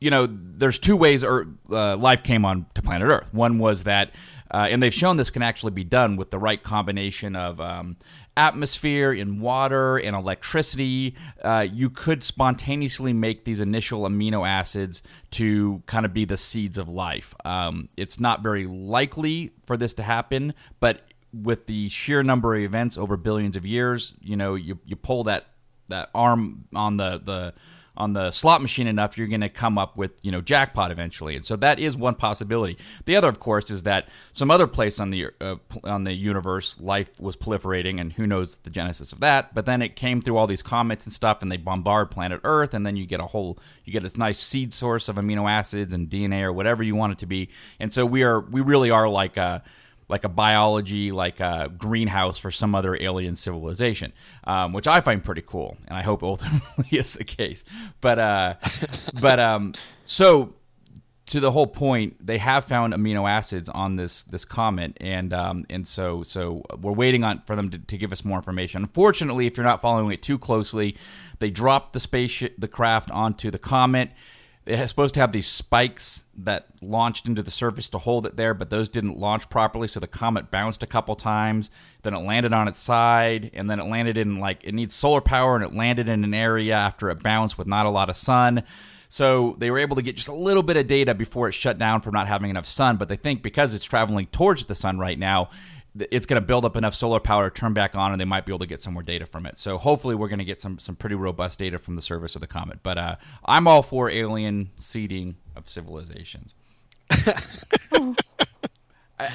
you 0.00 0.10
know, 0.10 0.26
there's 0.26 0.78
two 0.78 0.96
ways 0.96 1.24
Earth, 1.24 1.48
uh, 1.70 1.96
life 1.96 2.22
came 2.22 2.44
on 2.44 2.66
to 2.74 2.82
planet 2.82 3.10
Earth. 3.10 3.32
One 3.32 3.58
was 3.58 3.84
that, 3.84 4.14
uh, 4.50 4.68
and 4.70 4.82
they've 4.82 4.94
shown 4.94 5.16
this 5.16 5.30
can 5.30 5.42
actually 5.42 5.72
be 5.72 5.84
done 5.84 6.16
with 6.16 6.30
the 6.30 6.38
right 6.38 6.62
combination 6.62 7.36
of 7.36 7.60
um, 7.60 7.96
atmosphere 8.36 9.12
and 9.12 9.40
water 9.40 9.96
and 9.96 10.14
electricity. 10.14 11.16
Uh, 11.42 11.66
you 11.70 11.90
could 11.90 12.22
spontaneously 12.22 13.12
make 13.12 13.44
these 13.44 13.60
initial 13.60 14.02
amino 14.02 14.48
acids 14.48 15.02
to 15.32 15.82
kind 15.86 16.06
of 16.06 16.14
be 16.14 16.24
the 16.24 16.36
seeds 16.36 16.78
of 16.78 16.88
life. 16.88 17.34
Um, 17.44 17.88
it's 17.96 18.20
not 18.20 18.42
very 18.42 18.66
likely 18.66 19.50
for 19.66 19.76
this 19.76 19.92
to 19.94 20.02
happen, 20.04 20.54
but 20.78 21.02
with 21.32 21.66
the 21.66 21.88
sheer 21.88 22.22
number 22.22 22.54
of 22.54 22.62
events 22.62 22.96
over 22.96 23.16
billions 23.16 23.56
of 23.56 23.66
years, 23.66 24.14
you 24.20 24.36
know, 24.36 24.54
you, 24.54 24.78
you 24.86 24.96
pull 24.96 25.24
that 25.24 25.46
that 25.88 26.10
arm 26.14 26.66
on 26.74 26.98
the 26.98 27.20
the 27.24 27.54
on 27.98 28.12
the 28.12 28.30
slot 28.30 28.62
machine 28.62 28.86
enough, 28.86 29.18
you're 29.18 29.26
going 29.26 29.40
to 29.40 29.48
come 29.48 29.76
up 29.76 29.96
with 29.96 30.12
you 30.22 30.30
know 30.30 30.40
jackpot 30.40 30.90
eventually, 30.90 31.34
and 31.34 31.44
so 31.44 31.56
that 31.56 31.80
is 31.80 31.96
one 31.96 32.14
possibility. 32.14 32.78
The 33.04 33.16
other, 33.16 33.28
of 33.28 33.40
course, 33.40 33.70
is 33.70 33.82
that 33.82 34.08
some 34.32 34.50
other 34.50 34.68
place 34.68 35.00
on 35.00 35.10
the 35.10 35.26
uh, 35.40 35.56
on 35.84 36.04
the 36.04 36.12
universe, 36.12 36.80
life 36.80 37.20
was 37.20 37.36
proliferating, 37.36 38.00
and 38.00 38.12
who 38.12 38.26
knows 38.26 38.58
the 38.58 38.70
genesis 38.70 39.12
of 39.12 39.20
that. 39.20 39.52
But 39.52 39.66
then 39.66 39.82
it 39.82 39.96
came 39.96 40.22
through 40.22 40.36
all 40.36 40.46
these 40.46 40.62
comets 40.62 41.04
and 41.04 41.12
stuff, 41.12 41.42
and 41.42 41.50
they 41.50 41.56
bombard 41.56 42.10
planet 42.10 42.40
Earth, 42.44 42.72
and 42.72 42.86
then 42.86 42.96
you 42.96 43.04
get 43.04 43.20
a 43.20 43.26
whole 43.26 43.58
you 43.84 43.92
get 43.92 44.04
this 44.04 44.16
nice 44.16 44.38
seed 44.38 44.72
source 44.72 45.08
of 45.08 45.16
amino 45.16 45.50
acids 45.50 45.92
and 45.92 46.08
DNA 46.08 46.42
or 46.42 46.52
whatever 46.52 46.84
you 46.84 46.94
want 46.94 47.12
it 47.12 47.18
to 47.18 47.26
be. 47.26 47.48
And 47.80 47.92
so 47.92 48.06
we 48.06 48.22
are 48.22 48.40
we 48.40 48.60
really 48.60 48.90
are 48.92 49.08
like 49.08 49.36
a 49.36 49.64
like 50.08 50.24
a 50.24 50.28
biology, 50.28 51.12
like 51.12 51.40
a 51.40 51.70
greenhouse 51.76 52.38
for 52.38 52.50
some 52.50 52.74
other 52.74 52.96
alien 53.00 53.34
civilization, 53.34 54.12
um, 54.44 54.72
which 54.72 54.86
I 54.86 55.00
find 55.00 55.22
pretty 55.22 55.42
cool, 55.42 55.76
and 55.86 55.96
I 55.96 56.02
hope 56.02 56.22
ultimately 56.24 56.98
is 56.98 57.14
the 57.14 57.24
case. 57.24 57.64
But 58.00 58.18
uh, 58.18 58.54
but 59.20 59.38
um, 59.38 59.74
so 60.04 60.54
to 61.28 61.40
the 61.40 61.50
whole 61.50 61.66
point, 61.66 62.26
they 62.26 62.38
have 62.38 62.64
found 62.64 62.94
amino 62.94 63.28
acids 63.28 63.68
on 63.68 63.96
this 63.96 64.22
this 64.24 64.44
comet, 64.44 64.96
and 65.00 65.32
um, 65.32 65.64
and 65.68 65.86
so 65.86 66.22
so 66.22 66.64
we're 66.80 66.92
waiting 66.92 67.22
on 67.22 67.40
for 67.40 67.54
them 67.54 67.70
to, 67.70 67.78
to 67.78 67.98
give 67.98 68.12
us 68.12 68.24
more 68.24 68.38
information. 68.38 68.82
Unfortunately, 68.82 69.46
if 69.46 69.56
you're 69.56 69.66
not 69.66 69.80
following 69.80 70.10
it 70.10 70.22
too 70.22 70.38
closely, 70.38 70.96
they 71.38 71.50
dropped 71.50 71.92
the 71.92 72.00
spaceship, 72.00 72.54
the 72.58 72.68
craft 72.68 73.10
onto 73.10 73.50
the 73.50 73.58
comet. 73.58 74.10
It's 74.70 74.90
supposed 74.90 75.14
to 75.14 75.20
have 75.20 75.32
these 75.32 75.46
spikes 75.46 76.26
that 76.36 76.66
launched 76.82 77.26
into 77.26 77.42
the 77.42 77.50
surface 77.50 77.88
to 77.88 77.98
hold 77.98 78.26
it 78.26 78.36
there, 78.36 78.52
but 78.52 78.68
those 78.68 78.90
didn't 78.90 79.18
launch 79.18 79.48
properly, 79.48 79.88
so 79.88 79.98
the 79.98 80.06
comet 80.06 80.50
bounced 80.50 80.82
a 80.82 80.86
couple 80.86 81.14
times. 81.14 81.70
Then 82.02 82.12
it 82.12 82.18
landed 82.18 82.52
on 82.52 82.68
its 82.68 82.78
side, 82.78 83.50
and 83.54 83.70
then 83.70 83.80
it 83.80 83.84
landed 83.84 84.18
in 84.18 84.36
like 84.36 84.62
it 84.64 84.74
needs 84.74 84.94
solar 84.94 85.22
power, 85.22 85.56
and 85.56 85.64
it 85.64 85.74
landed 85.74 86.08
in 86.08 86.22
an 86.22 86.34
area 86.34 86.74
after 86.74 87.08
it 87.08 87.22
bounced 87.22 87.56
with 87.56 87.66
not 87.66 87.86
a 87.86 87.90
lot 87.90 88.10
of 88.10 88.16
sun. 88.16 88.62
So 89.08 89.56
they 89.58 89.70
were 89.70 89.78
able 89.78 89.96
to 89.96 90.02
get 90.02 90.16
just 90.16 90.28
a 90.28 90.34
little 90.34 90.62
bit 90.62 90.76
of 90.76 90.86
data 90.86 91.14
before 91.14 91.48
it 91.48 91.52
shut 91.52 91.78
down 91.78 92.02
from 92.02 92.12
not 92.12 92.28
having 92.28 92.50
enough 92.50 92.66
sun. 92.66 92.98
But 92.98 93.08
they 93.08 93.16
think 93.16 93.42
because 93.42 93.74
it's 93.74 93.86
traveling 93.86 94.26
towards 94.26 94.66
the 94.66 94.74
sun 94.74 94.98
right 94.98 95.18
now, 95.18 95.48
it's 96.10 96.26
going 96.26 96.40
to 96.40 96.46
build 96.46 96.64
up 96.64 96.76
enough 96.76 96.94
solar 96.94 97.20
power 97.20 97.50
to 97.50 97.60
turn 97.60 97.72
back 97.74 97.96
on, 97.96 98.12
and 98.12 98.20
they 98.20 98.24
might 98.24 98.44
be 98.44 98.52
able 98.52 98.60
to 98.60 98.66
get 98.66 98.80
some 98.80 98.94
more 98.94 99.02
data 99.02 99.26
from 99.26 99.46
it. 99.46 99.58
So 99.58 99.78
hopefully, 99.78 100.14
we're 100.14 100.28
going 100.28 100.38
to 100.38 100.44
get 100.44 100.60
some 100.60 100.78
some 100.78 100.96
pretty 100.96 101.14
robust 101.14 101.58
data 101.58 101.78
from 101.78 101.96
the 101.96 102.02
surface 102.02 102.34
of 102.34 102.40
the 102.40 102.46
comet. 102.46 102.82
But 102.82 102.98
uh, 102.98 103.16
I'm 103.44 103.66
all 103.66 103.82
for 103.82 104.10
alien 104.10 104.70
seeding 104.76 105.36
of 105.56 105.68
civilizations. 105.68 106.54
I, 107.10 108.14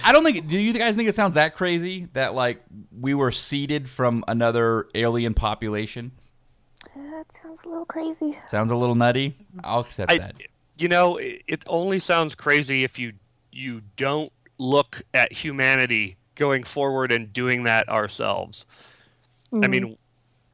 I 0.04 0.12
don't 0.12 0.24
think. 0.24 0.48
Do 0.48 0.60
you 0.60 0.74
guys 0.74 0.96
think 0.96 1.10
it 1.10 1.16
sounds 1.16 1.34
that 1.36 1.56
crazy 1.56 2.08
that 2.14 2.34
like 2.34 2.64
we 2.98 3.14
were 3.14 3.32
seeded 3.32 3.90
from 3.90 4.24
another 4.28 4.88
alien 4.96 5.34
population? 5.34 6.12
That 6.96 7.34
sounds 7.34 7.64
a 7.64 7.70
little 7.70 7.86
crazy. 7.86 8.38
Sounds 8.48 8.72
a 8.72 8.76
little 8.76 8.96
nutty. 8.96 9.36
I'll 9.64 9.82
accept 9.82 10.12
I, 10.12 10.18
that. 10.20 10.36
you 10.78 10.88
know, 10.88 11.18
it, 11.18 11.42
it 11.48 11.64
only 11.68 12.00
sounds 12.00 12.36
crazy 12.36 12.84
if 12.84 13.00
you 13.00 13.14
you 13.52 13.82
don't 13.96 14.32
look 14.58 15.02
at 15.14 15.32
humanity 15.32 16.18
going 16.36 16.64
forward 16.64 17.12
and 17.12 17.32
doing 17.32 17.64
that 17.64 17.88
ourselves. 17.90 18.66
I 19.62 19.68
mean, 19.68 19.98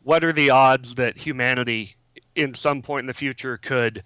what 0.03 0.25
are 0.25 0.34
the 0.34 0.49
odds 0.49 0.95
that 0.95 1.17
humanity, 1.17 1.95
in 2.36 2.53
some 2.53 2.82
point 2.82 3.01
in 3.01 3.05
the 3.05 3.13
future, 3.13 3.57
could 3.57 4.03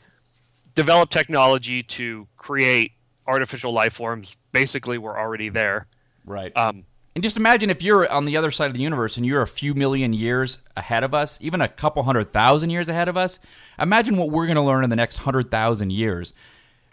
develop 0.76 1.10
technology 1.10 1.82
to 1.84 2.28
create 2.38 2.92
artificial 3.26 3.72
life 3.72 3.94
forms? 3.94 4.36
Basically, 4.52 5.00
we're 5.00 5.18
already 5.18 5.50
there. 5.50 5.88
Right. 6.26 6.56
Um, 6.56 6.86
And 7.16 7.24
just 7.24 7.38
imagine 7.38 7.70
if 7.70 7.82
you're 7.82 8.12
on 8.12 8.26
the 8.26 8.38
other 8.38 8.52
side 8.52 8.68
of 8.68 8.74
the 8.74 8.82
universe 8.82 9.18
and 9.18 9.26
you're 9.26 9.42
a 9.42 9.48
few 9.48 9.74
million 9.74 10.14
years 10.14 10.60
ahead 10.76 11.04
of 11.04 11.14
us, 11.14 11.40
even 11.42 11.62
a 11.62 11.68
couple 11.68 12.04
hundred 12.04 12.26
thousand 12.26 12.70
years 12.70 12.88
ahead 12.88 13.08
of 13.08 13.18
us. 13.18 13.40
Imagine 13.80 14.18
what 14.18 14.30
we're 14.30 14.46
going 14.46 14.56
to 14.56 14.62
learn 14.62 14.84
in 14.84 14.90
the 14.90 14.96
next 14.96 15.20
hundred 15.20 15.52
thousand 15.52 15.92
years. 15.92 16.34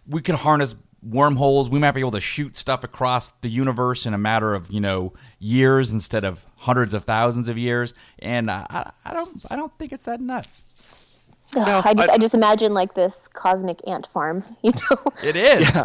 We 0.07 0.21
could 0.23 0.37
harness 0.37 0.75
wormholes. 1.03 1.71
We 1.71 1.79
might 1.79 1.93
be 1.93 2.01
able 2.01 2.11
to 2.13 2.21
shoot 2.21 2.57
stuff 2.57 2.85
across 2.85 3.31
the 3.33 3.49
universe 3.49 4.07
in 4.07 4.15
a 4.15 4.19
matter 4.19 4.55
of 4.55 4.71
you 4.71 4.81
know 4.81 5.13
years 5.39 5.91
instead 5.93 6.25
of 6.25 6.47
hundreds 6.57 6.95
of 6.95 7.05
thousands 7.05 7.49
of 7.49 7.57
years. 7.59 7.95
And 8.19 8.51
uh, 8.51 8.67
I, 8.69 8.91
I 9.05 9.15
don't, 9.15 9.45
I 9.51 9.57
don't 9.57 9.77
think 9.79 9.93
it's 9.93 10.05
that 10.05 10.21
nuts. 10.21 11.19
Ugh, 11.57 11.83
I 11.85 11.95
just 11.95 12.11
I- 12.11 12.15
I, 12.15 12.19
just 12.19 12.35
imagine 12.35 12.75
like 12.75 12.95
this 12.95 13.27
cosmic 13.29 13.81
ant 13.89 14.07
farm, 14.07 14.41
you 14.63 14.73
know, 14.73 14.97
It 15.25 15.35
is. 15.37 15.81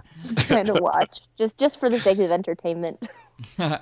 Kind 0.48 0.70
of 0.74 0.80
watch 0.80 1.22
just 1.38 1.58
just 1.58 1.80
for 1.80 1.90
the 1.90 2.00
sake 2.00 2.20
of 2.20 2.30
entertainment. 2.32 3.08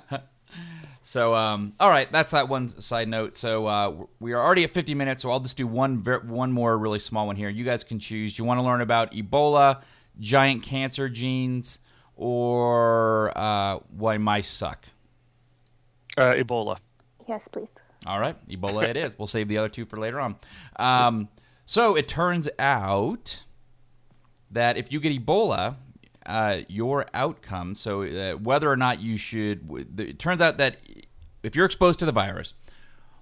So, 1.06 1.34
um, 1.34 1.74
all 1.78 1.90
right, 1.90 2.10
that's 2.10 2.32
that 2.32 2.48
one 2.48 2.66
side 2.66 3.08
note. 3.08 3.36
So 3.36 3.66
uh, 3.66 3.94
we 4.20 4.32
are 4.32 4.42
already 4.42 4.64
at 4.64 4.70
50 4.70 4.94
minutes, 4.94 5.20
so 5.20 5.30
I'll 5.30 5.38
just 5.40 5.58
do 5.58 5.66
one 5.66 5.96
one 6.26 6.50
more 6.50 6.78
really 6.78 6.98
small 6.98 7.26
one 7.26 7.36
here. 7.36 7.50
You 7.50 7.62
guys 7.62 7.84
can 7.84 7.98
choose. 7.98 8.38
You 8.38 8.44
want 8.46 8.56
to 8.56 8.62
learn 8.62 8.80
about 8.80 9.12
Ebola, 9.12 9.82
giant 10.20 10.62
cancer 10.62 11.08
genes, 11.08 11.78
or 12.16 13.36
uh, 13.36 13.78
why 13.96 14.18
mice 14.18 14.48
suck? 14.48 14.86
uh, 16.16 16.34
Ebola. 16.34 16.78
Yes, 17.28 17.48
please. 17.48 17.76
All 18.06 18.20
right, 18.20 18.36
Ebola 18.48 18.88
it 18.88 18.96
is. 18.96 19.14
We'll 19.18 19.26
save 19.26 19.48
the 19.48 19.58
other 19.58 19.68
two 19.68 19.86
for 19.86 19.98
later 19.98 20.20
on. 20.20 20.36
Um, 20.76 21.28
so 21.66 21.96
it 21.96 22.06
turns 22.08 22.48
out 22.58 23.42
that 24.50 24.76
if 24.76 24.92
you 24.92 25.00
get 25.00 25.12
Ebola, 25.24 25.76
uh, 26.26 26.58
your 26.68 27.06
outcome, 27.14 27.74
so 27.74 28.02
uh, 28.02 28.32
whether 28.34 28.70
or 28.70 28.76
not 28.76 29.00
you 29.00 29.16
should, 29.16 29.68
it 29.98 30.18
turns 30.18 30.40
out 30.40 30.58
that 30.58 30.76
if 31.42 31.56
you're 31.56 31.66
exposed 31.66 31.98
to 32.00 32.06
the 32.06 32.12
virus, 32.12 32.54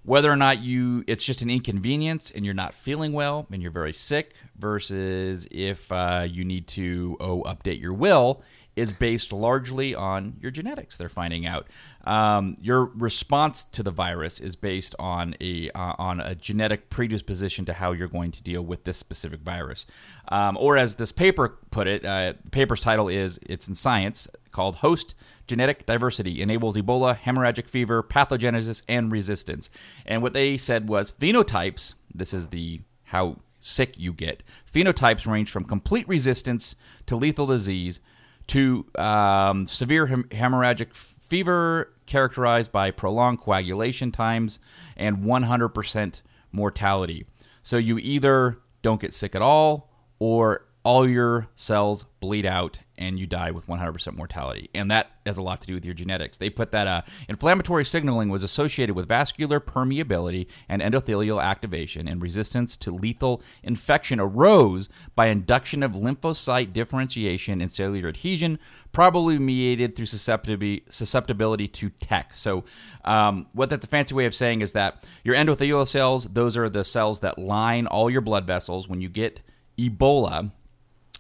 whether 0.05 0.31
or 0.31 0.37
not 0.37 0.63
you 0.63 1.05
it's 1.07 1.25
just 1.25 1.43
an 1.43 1.51
inconvenience 1.51 2.31
and 2.31 2.45
you're 2.45 2.55
not 2.55 2.75
feeling 2.75 3.13
well 3.13 3.47
and 3.53 3.63
you're 3.63 3.71
very 3.71 3.93
sick 3.93 4.35
versus 4.57 5.47
if 5.51 5.91
uh, 5.93 6.27
you 6.29 6.45
need 6.45 6.67
to 6.67 7.17
oh 7.21 7.43
update 7.45 7.81
your 7.81 7.93
will 7.93 8.43
is 8.75 8.91
based 8.91 9.33
largely 9.33 9.95
on 9.95 10.35
your 10.41 10.51
genetics 10.51 10.97
they're 10.97 11.09
finding 11.09 11.47
out. 11.47 11.67
Um, 12.05 12.57
your 12.61 12.87
response 12.87 13.65
to 13.65 13.83
the 13.83 13.91
virus 13.91 14.41
is 14.41 14.57
based 14.57 14.95
on 14.99 15.35
a 15.41 15.71
uh, 15.71 15.95
on 15.99 16.21
a 16.21 16.35
genetic 16.35 16.89
predisposition 16.91 17.65
to 17.67 17.75
how 17.75 17.93
you're 17.93 18.09
going 18.09 18.31
to 18.33 18.43
deal 18.43 18.63
with 18.63 18.85
this 18.85 18.97
specific 18.97 19.41
virus. 19.41 19.87
Um, 20.29 20.57
or 20.59 20.77
as 20.77 20.95
this 20.95 21.13
paper 21.13 21.59
put 21.71 21.87
it 21.87 22.05
uh, 22.05 22.33
the 22.43 22.51
paper's 22.51 22.81
title 22.81 23.09
is 23.09 23.39
it's 23.43 23.69
in 23.69 23.75
science 23.75 24.29
called 24.53 24.77
host 24.77 25.15
genetic 25.47 25.85
diversity 25.87 26.41
enables 26.41 26.77
ebola 26.77 27.17
hemorrhagic 27.17 27.69
fever 27.69 28.03
pathogenesis 28.03 28.83
and 28.89 29.11
resistance 29.11 29.71
and 30.07 30.23
what 30.23 30.33
they 30.33 30.57
said 30.57 30.89
was 30.89 31.11
phenotypes 31.11 31.95
this 32.15 32.33
is 32.33 32.49
the 32.49 32.81
how 33.05 33.37
sick 33.59 33.99
you 33.99 34.13
get 34.13 34.43
phenotypes 34.71 35.27
range 35.27 35.51
from 35.51 35.65
complete 35.65 36.07
resistance 36.07 36.75
to 37.07 37.17
lethal 37.17 37.47
disease 37.47 38.01
to 38.47 38.87
um, 38.97 39.67
severe 39.67 40.07
hem- 40.07 40.25
hemorrhagic 40.31 40.95
fever 40.95 41.93
characterized 42.07 42.71
by 42.73 42.91
prolonged 42.91 43.41
coagulation 43.41 44.13
times 44.13 44.61
and 44.97 45.19
100% 45.19 46.23
mortality. 46.53 47.25
So 47.63 47.79
you 47.79 47.99
either 47.99 48.59
don't 48.83 49.01
get 49.01 49.15
sick 49.15 49.35
at 49.35 49.43
all 49.43 49.91
or 50.19 50.67
all 50.85 51.09
your 51.09 51.49
cells 51.55 52.03
bleed 52.21 52.45
out 52.45 52.81
and 53.03 53.19
you 53.19 53.27
die 53.27 53.51
with 53.51 53.67
100% 53.67 54.15
mortality. 54.15 54.71
And 54.75 54.91
that 54.91 55.11
has 55.27 55.37
a 55.37 55.43
lot 55.43 55.61
to 55.61 55.67
do 55.67 55.75
with 55.75 55.85
your 55.85 55.95
genetics. 55.95 56.39
They 56.39 56.49
put 56.49 56.71
that 56.71 56.87
uh, 56.87 57.03
inflammatory 57.29 57.85
signaling 57.85 58.29
was 58.29 58.45
associated 58.45 58.95
with 58.95 59.09
vascular 59.09 59.59
permeability 59.59 60.47
and 60.69 60.81
endothelial 60.81 61.43
activation, 61.43 62.07
and 62.07 62.23
resistance 62.23 62.77
to 62.77 62.93
lethal 62.93 63.43
infection 63.65 64.21
arose 64.21 64.89
by 65.17 65.27
induction 65.27 65.83
of 65.83 65.93
lymphocyte 65.93 66.73
differentiation 66.73 67.61
and 67.61 67.73
cellular 67.73 68.09
adhesion, 68.09 68.59
probably 68.93 69.39
mediated 69.39 69.97
through 69.97 70.07
susceptibility, 70.07 70.85
susceptibility 70.89 71.67
to 71.67 71.91
tech. 71.91 72.37
So, 72.37 72.65
um, 73.05 73.47
what 73.53 73.69
that's 73.69 73.87
a 73.87 73.89
fancy 73.89 74.15
way 74.15 74.27
of 74.27 74.35
saying 74.35 74.61
is 74.61 74.73
that 74.75 75.05
your 75.25 75.35
endothelial 75.35 75.89
cells, 75.89 76.27
those 76.27 76.57
are 76.57 76.69
the 76.69 76.85
cells 76.85 77.19
that 77.21 77.37
line 77.37 77.89
all 77.89 78.09
your 78.09 78.21
blood 78.21 78.47
vessels. 78.47 78.89
When 78.89 79.01
you 79.01 79.09
get 79.09 79.41
Ebola, 79.77 80.53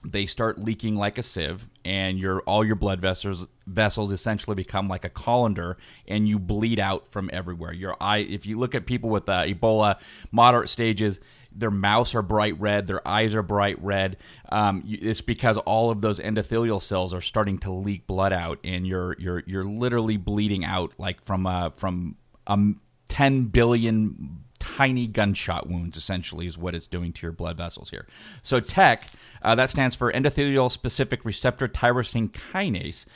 they 0.04 0.26
start 0.26 0.58
leaking 0.58 0.96
like 0.96 1.18
a 1.18 1.22
sieve 1.22 1.68
and 1.84 2.18
your 2.18 2.40
all 2.40 2.64
your 2.64 2.76
blood 2.76 3.00
vessels 3.00 3.46
vessels 3.66 4.12
essentially 4.12 4.54
become 4.54 4.88
like 4.88 5.04
a 5.04 5.08
colander 5.08 5.76
and 6.08 6.28
you 6.28 6.38
bleed 6.38 6.80
out 6.80 7.08
from 7.08 7.30
everywhere. 7.32 7.72
Your 7.72 7.96
eye 8.00 8.18
if 8.18 8.46
you 8.46 8.58
look 8.58 8.74
at 8.74 8.86
people 8.86 9.10
with 9.10 9.28
uh, 9.28 9.44
ebola 9.44 10.00
moderate 10.30 10.68
stages 10.68 11.20
their 11.54 11.70
mouths 11.70 12.14
are 12.14 12.22
bright 12.22 12.58
red 12.58 12.86
their 12.86 13.06
eyes 13.06 13.34
are 13.34 13.42
bright 13.42 13.82
red. 13.82 14.16
Um, 14.50 14.82
it's 14.86 15.20
because 15.20 15.56
all 15.58 15.90
of 15.90 16.00
those 16.00 16.18
endothelial 16.18 16.80
cells 16.80 17.14
are 17.14 17.20
starting 17.20 17.58
to 17.58 17.72
leak 17.72 18.06
blood 18.06 18.32
out 18.32 18.58
and 18.64 18.86
you're 18.86 19.16
you're 19.18 19.42
you're 19.46 19.64
literally 19.64 20.16
bleeding 20.16 20.64
out 20.64 20.94
like 20.98 21.22
from 21.22 21.46
uh 21.46 21.70
from 21.70 22.16
um 22.46 22.80
10 23.08 23.44
billion 23.44 24.42
tiny 24.62 25.08
gunshot 25.08 25.68
wounds 25.68 25.96
essentially 25.96 26.46
is 26.46 26.56
what 26.56 26.72
it's 26.72 26.86
doing 26.86 27.12
to 27.12 27.26
your 27.26 27.32
blood 27.32 27.56
vessels 27.56 27.90
here. 27.90 28.06
So 28.42 28.60
tech 28.60 29.04
uh, 29.42 29.56
that 29.56 29.70
stands 29.70 29.96
for 29.96 30.12
endothelial 30.12 30.70
specific 30.70 31.24
receptor 31.24 31.66
tyrosine 31.66 32.30
kinase. 32.30 33.06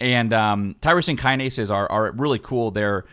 And 0.00 0.32
um, 0.32 0.74
tyrosine 0.80 1.16
kinases 1.16 1.72
are, 1.72 1.90
are 1.90 2.10
really 2.10 2.40
cool. 2.40 2.72
They're 2.72 3.04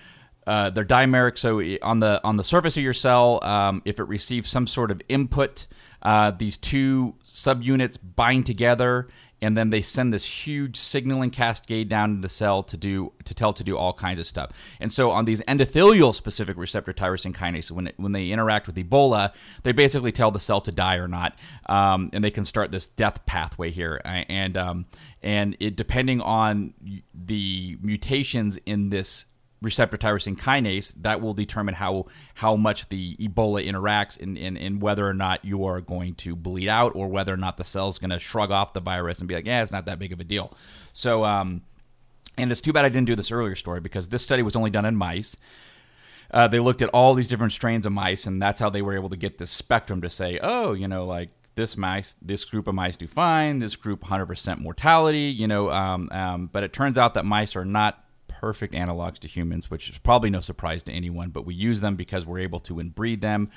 uh, 0.48 0.72
they're 0.72 0.84
dimeric. 0.84 1.38
So 1.38 1.62
on 1.88 2.00
the 2.00 2.20
on 2.24 2.38
the 2.38 2.44
surface 2.44 2.76
of 2.78 2.84
your 2.84 2.94
cell 2.94 3.44
um, 3.44 3.84
if 3.86 4.00
it 4.00 4.06
receives 4.06 4.50
some 4.50 4.66
sort 4.66 4.90
of 4.90 5.00
input 5.08 5.68
uh, 6.02 6.32
these 6.32 6.58
two 6.58 7.16
subunits 7.24 7.98
bind 8.16 8.48
together 8.48 9.08
and 9.44 9.58
then 9.58 9.70
they 9.70 9.82
send 9.82 10.14
this 10.14 10.26
huge 10.26 10.78
signaling 10.78 11.30
cascade 11.30 11.90
down 11.90 12.12
into 12.12 12.22
the 12.22 12.30
cell 12.30 12.64
to 12.64 12.78
do 12.78 13.12
to 13.26 13.34
tell 13.34 13.54
to 13.54 13.64
do 13.64 13.78
all 13.78 13.94
kinds 13.94 14.20
of 14.20 14.26
stuff. 14.26 14.52
And 14.80 14.92
so 14.92 15.12
on 15.12 15.26
these 15.26 15.42
endothelial 15.42 16.14
specific 16.14 16.58
receptor 16.58 16.94
tyrosine 16.94 17.34
kinase, 17.34 17.72
when 17.72 17.88
it, 17.88 17.96
when 17.98 18.12
they 18.14 18.30
interact 18.30 18.68
with 18.68 18.76
Ebola, 18.76 19.34
they 19.64 19.72
basically 19.72 20.12
tell 20.12 20.32
the 20.32 20.40
cell 20.40 20.62
to 20.62 20.72
die 20.72 20.96
or 20.96 21.08
not, 21.08 21.38
um, 21.68 22.10
and 22.14 22.24
they 22.24 22.32
can 22.32 22.46
start 22.46 22.72
this 22.72 22.88
death 22.88 23.26
pathway 23.26 23.70
here. 23.72 24.02
And 24.06 24.58
um, 24.58 24.86
and 25.22 25.56
it 25.60 25.76
depending 25.76 26.22
on 26.22 26.74
the 27.14 27.78
mutations 27.82 28.58
in 28.66 28.90
this 28.90 29.26
receptor 29.64 29.98
tyrosine 29.98 30.38
kinase 30.38 30.94
that 31.02 31.22
will 31.22 31.34
determine 31.34 31.74
how 31.74 32.06
how 32.36 32.56
much 32.56 32.90
the 32.90 33.16
Ebola 33.16 33.66
interacts 33.66 34.22
and, 34.22 34.38
and, 34.38 34.58
and 34.58 34.82
whether 34.82 35.08
or 35.08 35.14
not 35.14 35.44
you 35.44 35.66
are 35.66 35.82
going 35.82 36.14
to 36.16 36.36
bleed 36.36 36.68
out 36.68 36.92
or 36.96 37.08
whether 37.08 37.34
or 37.34 37.38
not 37.38 37.58
the 37.58 37.64
cell's 37.64 37.98
going 37.98 38.12
to 38.12 38.20
shrug 38.20 38.52
off 38.52 38.74
the 38.74 38.82
virus 38.82 39.20
and 39.20 39.28
be 39.28 39.36
like, 39.36 39.46
yeah, 39.46 39.62
it's 39.62 39.72
not 39.72 39.86
that 39.86 39.98
big 39.98 40.12
of 40.12 40.20
a 40.20 40.24
deal. 40.24 40.54
So, 40.92 41.24
um, 41.24 41.64
and 42.38 42.52
it's 42.52 42.62
too 42.62 42.74
bad 42.74 42.86
I 42.86 42.90
didn't 42.90 43.08
do 43.08 43.16
this 43.16 43.32
earlier 43.32 43.56
story 43.56 43.80
because 43.80 44.10
this 44.10 44.22
study 44.22 44.44
was 44.44 44.56
only 44.56 44.70
done 44.70 44.86
in 44.86 44.96
mice. 44.96 45.38
Uh, 46.32 46.48
they 46.48 46.60
looked 46.60 46.82
at 46.82 46.90
all 46.90 47.14
these 47.14 47.28
different 47.28 47.54
strains 47.54 47.86
of 47.86 47.94
mice, 47.94 48.26
and 48.26 48.42
that's 48.42 48.60
how 48.60 48.70
they 48.70 48.82
were 48.82 48.96
able 48.96 49.10
to 49.10 49.18
get 49.18 49.38
this 49.38 49.52
spectrum 49.52 50.02
to 50.02 50.10
say, 50.10 50.40
oh, 50.42 50.74
you 50.74 50.88
know, 50.88 51.06
like 51.06 51.30
this 51.56 51.78
mice, 51.78 52.16
this 52.22 52.44
group 52.44 52.68
of 52.68 52.74
mice 52.74 52.98
do 52.98 53.08
fine, 53.08 53.60
this 53.60 53.76
group 53.76 54.02
100% 54.02 54.60
mortality, 54.60 55.32
you 55.32 55.48
know. 55.48 55.70
Um, 55.72 56.10
um, 56.12 56.50
but 56.52 56.64
it 56.64 56.74
turns 56.74 56.98
out 56.98 57.14
that 57.14 57.26
mice 57.26 57.56
are 57.56 57.66
not 57.66 58.03
perfect 58.44 58.74
analogs 58.74 59.20
to 59.20 59.28
humans, 59.30 59.72
which 59.72 59.90
is 59.90 59.98
probably 59.98 60.30
no 60.30 60.42
surprise 60.42 60.84
to 60.84 60.92
anyone. 60.92 61.30
But 61.30 61.46
we 61.46 61.56
use 61.56 61.80
them 61.80 61.96
because 61.96 62.26
we're 62.26 62.40
able 62.40 62.60
to 62.60 62.74
inbreed 62.74 63.22
them 63.22 63.50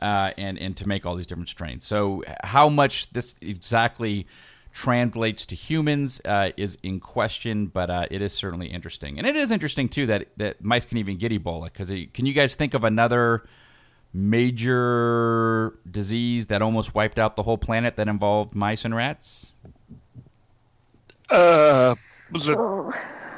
uh, 0.00 0.30
and 0.38 0.56
and 0.58 0.74
to 0.78 0.88
make 0.88 1.04
all 1.04 1.14
these 1.14 1.26
different 1.26 1.50
strains. 1.50 1.84
So 1.84 2.24
how 2.42 2.70
much 2.70 3.12
this 3.12 3.36
exactly 3.42 4.26
translates 4.72 5.44
to 5.44 5.54
humans 5.54 6.22
uh, 6.24 6.52
is 6.56 6.78
in 6.82 7.00
question, 7.00 7.66
but 7.66 7.90
uh, 7.90 8.06
it 8.10 8.22
is 8.22 8.32
certainly 8.32 8.68
interesting, 8.68 9.18
and 9.18 9.26
it 9.26 9.36
is 9.36 9.52
interesting 9.52 9.90
too 9.90 10.06
that 10.06 10.28
that 10.38 10.64
mice 10.64 10.86
can 10.86 10.96
even 10.96 11.18
get 11.18 11.32
Ebola. 11.32 11.64
Because 11.64 11.92
can 12.14 12.24
you 12.24 12.32
guys 12.32 12.54
think 12.54 12.72
of 12.72 12.82
another 12.82 13.44
major 14.14 15.78
disease 15.88 16.46
that 16.46 16.62
almost 16.62 16.94
wiped 16.94 17.18
out 17.18 17.36
the 17.36 17.42
whole 17.42 17.58
planet 17.58 17.96
that 17.96 18.08
involved 18.08 18.54
mice 18.54 18.86
and 18.86 18.94
rats? 18.94 19.56
Uh, 21.28 21.94
was 22.32 22.48
it 22.48 22.56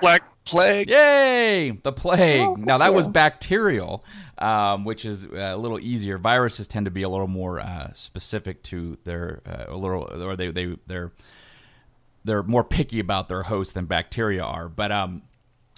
Black 0.00 0.31
Plague? 0.44 0.88
Yay! 0.88 1.70
The 1.70 1.92
plague. 1.92 2.40
Oh, 2.40 2.54
now 2.54 2.78
that 2.78 2.92
was 2.92 3.06
bacterial, 3.06 4.04
um, 4.38 4.84
which 4.84 5.04
is 5.04 5.24
a 5.24 5.56
little 5.56 5.78
easier. 5.78 6.18
Viruses 6.18 6.66
tend 6.66 6.86
to 6.86 6.90
be 6.90 7.02
a 7.02 7.08
little 7.08 7.28
more 7.28 7.60
uh, 7.60 7.92
specific 7.94 8.62
to 8.64 8.98
their 9.04 9.40
uh, 9.46 9.72
a 9.72 9.76
little, 9.76 10.08
or 10.22 10.34
they 10.36 10.50
they 10.50 10.76
they're 10.86 11.12
they're 12.24 12.42
more 12.42 12.64
picky 12.64 12.98
about 12.98 13.28
their 13.28 13.44
host 13.44 13.74
than 13.74 13.86
bacteria 13.86 14.42
are. 14.42 14.68
But 14.68 14.90
um, 14.90 15.22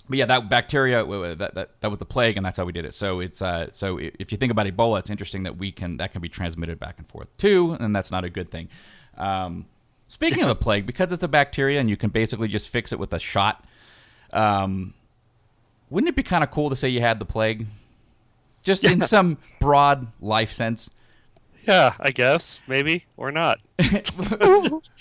but 0.09 0.19
yeah, 0.19 0.27
that 0.27 0.49
bacteria 0.49 1.05
that, 1.37 1.55
that 1.55 1.81
that 1.81 1.91
was 1.91 1.99
the 1.99 2.05
plague, 2.05 2.37
and 2.37 2.45
that's 2.45 2.57
how 2.57 2.65
we 2.65 2.73
did 2.73 2.85
it. 2.85 2.95
So 2.95 3.21
it's 3.21 3.43
uh, 3.43 3.71
so 3.71 3.99
if 3.99 4.33
you 4.33 4.39
think 4.39 4.51
about 4.51 4.67
Ebola, 4.67 4.99
it's 4.99 5.11
interesting 5.11 5.45
that 5.45 5.57
we 5.57 5.73
can 5.73 5.99
that 5.99 6.13
can 6.13 6.21
be 6.21 6.29
transmitted 6.29 6.79
back 6.79 6.99
and 6.99 7.09
forth 7.09 7.29
too, 7.37 7.77
and 7.81 7.95
that's 7.95 8.11
not 8.11 8.25
a 8.25 8.31
good 8.31 8.49
thing. 8.49 8.69
Um, 9.17 9.67
speaking 10.09 10.43
of 10.43 10.49
the 10.49 10.55
plague, 10.55 10.87
because 10.87 11.13
it's 11.13 11.25
a 11.25 11.29
bacteria 11.29 11.81
and 11.81 11.89
you 11.89 11.97
can 11.97 12.11
basically 12.11 12.49
just 12.49 12.69
fix 12.69 12.93
it 12.93 12.99
with 12.99 13.13
a 13.13 13.19
shot. 13.19 13.65
Um, 14.35 14.95
wouldn't 15.91 16.09
it 16.09 16.17
be 16.17 16.23
kind 16.23 16.43
of 16.45 16.51
cool 16.51 16.71
to 16.71 16.77
say 16.77 16.89
you 16.89 17.01
had 17.01 17.19
the 17.19 17.25
plague? 17.25 17.67
Just 18.63 18.85
in 18.85 19.01
some 19.03 19.39
broad 19.61 20.09
life 20.21 20.51
sense. 20.51 20.91
Yeah, 21.67 21.95
I 21.99 22.11
guess 22.11 22.61
maybe 22.67 23.05
or 23.17 23.31
not. 23.31 23.61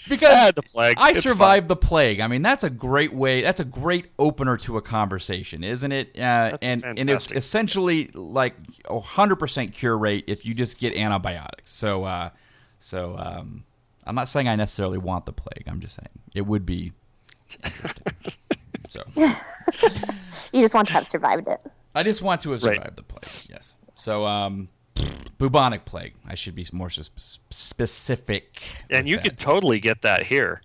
Because 0.10 0.30
I 0.30 0.36
had 0.36 0.56
the 0.56 0.64
plague. 0.64 0.96
I 0.98 1.14
survived 1.14 1.68
the 1.68 1.76
plague. 1.76 2.20
I 2.20 2.28
mean, 2.28 2.42
that's 2.42 2.64
a 2.64 2.70
great 2.70 3.14
way. 3.14 3.42
That's 3.42 3.60
a 3.60 3.66
great 3.66 4.08
opener 4.20 4.58
to 4.58 4.78
a 4.78 4.82
conversation, 4.82 5.64
isn't 5.64 5.92
it? 5.92 6.20
Uh, 6.20 6.58
and 6.62 6.84
and 6.84 7.10
it's 7.10 7.32
essentially 7.32 8.10
like 8.14 8.56
a 8.90 9.00
hundred 9.00 9.38
percent 9.38 9.74
cure 9.74 9.98
rate 9.98 10.26
if 10.28 10.46
you 10.46 10.54
just 10.54 10.80
get 10.80 10.96
antibiotics. 10.96 11.72
So, 11.72 12.04
uh, 12.04 12.30
so 12.80 13.16
um, 13.18 13.64
I'm 14.06 14.16
not 14.16 14.28
saying 14.28 14.48
I 14.48 14.56
necessarily 14.56 14.98
want 14.98 15.26
the 15.26 15.34
plague. 15.34 15.64
I'm 15.68 15.80
just 15.80 15.96
saying 15.96 16.10
it 16.34 16.46
would 16.46 16.66
be. 16.66 16.94
interesting. 18.86 19.36
so 19.74 19.88
You 20.54 20.62
just 20.62 20.74
want 20.76 20.88
to 20.88 20.94
have 20.94 21.08
survived 21.08 21.48
it. 21.48 21.60
I 21.96 22.04
just 22.04 22.22
want 22.22 22.42
to 22.42 22.52
have 22.52 22.64
Right. 22.64 22.76
survived 22.76 22.96
the 22.96 23.04
plague. 23.04 23.48
Yes. 23.50 23.76
So 23.96 24.26
um, 24.26 24.70
bubonic 25.40 25.86
plague. 25.86 26.14
I 26.28 26.36
should 26.36 26.56
be 26.56 26.66
more 26.74 26.90
sp- 26.94 27.18
specific. 27.50 28.62
And 28.90 29.08
you 29.08 29.18
that. 29.18 29.24
could 29.24 29.38
totally 29.40 29.80
get 29.80 30.02
that 30.02 30.24
here. 30.24 30.62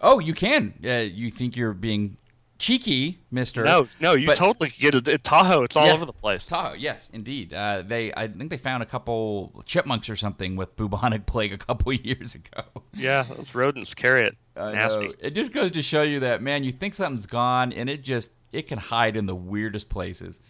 Oh, 0.00 0.18
you 0.18 0.34
can. 0.34 0.74
Uh, 0.84 0.98
you 0.98 1.30
think 1.30 1.56
you're 1.56 1.72
being 1.72 2.16
cheeky, 2.64 3.18
Mister? 3.30 3.62
No, 3.62 3.88
no, 4.00 4.12
you 4.14 4.26
But- 4.26 4.36
totally 4.36 4.70
get 4.70 4.94
it 4.94 5.22
Tahoe. 5.24 5.62
It's 5.64 5.76
all 5.76 5.86
Yeah. 5.86 5.92
over 5.92 6.04
the 6.06 6.12
place. 6.12 6.46
Tahoe, 6.46 6.74
yes, 6.74 7.10
indeed. 7.10 7.52
Uh, 7.52 7.82
they, 7.82 8.12
I 8.14 8.28
think 8.28 8.50
they 8.50 8.56
found 8.56 8.82
a 8.82 8.86
couple 8.86 9.62
chipmunks 9.66 10.08
or 10.08 10.16
something 10.16 10.56
with 10.56 10.74
bubonic 10.76 11.26
plague 11.32 11.52
a 11.52 11.58
couple 11.58 11.92
years 12.10 12.34
ago. 12.34 12.62
Yeah, 12.92 13.24
those 13.24 13.54
rodents 13.54 13.94
carry 13.94 14.22
it. 14.22 14.36
I 14.56 14.72
Nasty. 14.72 15.08
know. 15.08 15.12
It 15.20 15.30
just 15.34 15.52
goes 15.52 15.70
to 15.72 15.82
show 15.82 16.02
you 16.02 16.20
that 16.20 16.40
man, 16.42 16.64
you 16.64 16.72
think 16.72 16.94
something's 16.94 17.26
gone, 17.26 17.72
and 17.72 17.90
it 17.90 18.02
just 18.02 18.32
it 18.52 18.68
can 18.68 18.78
hide 18.78 19.16
in 19.16 19.26
the 19.26 19.34
weirdest 19.34 19.90
places. 19.90 20.40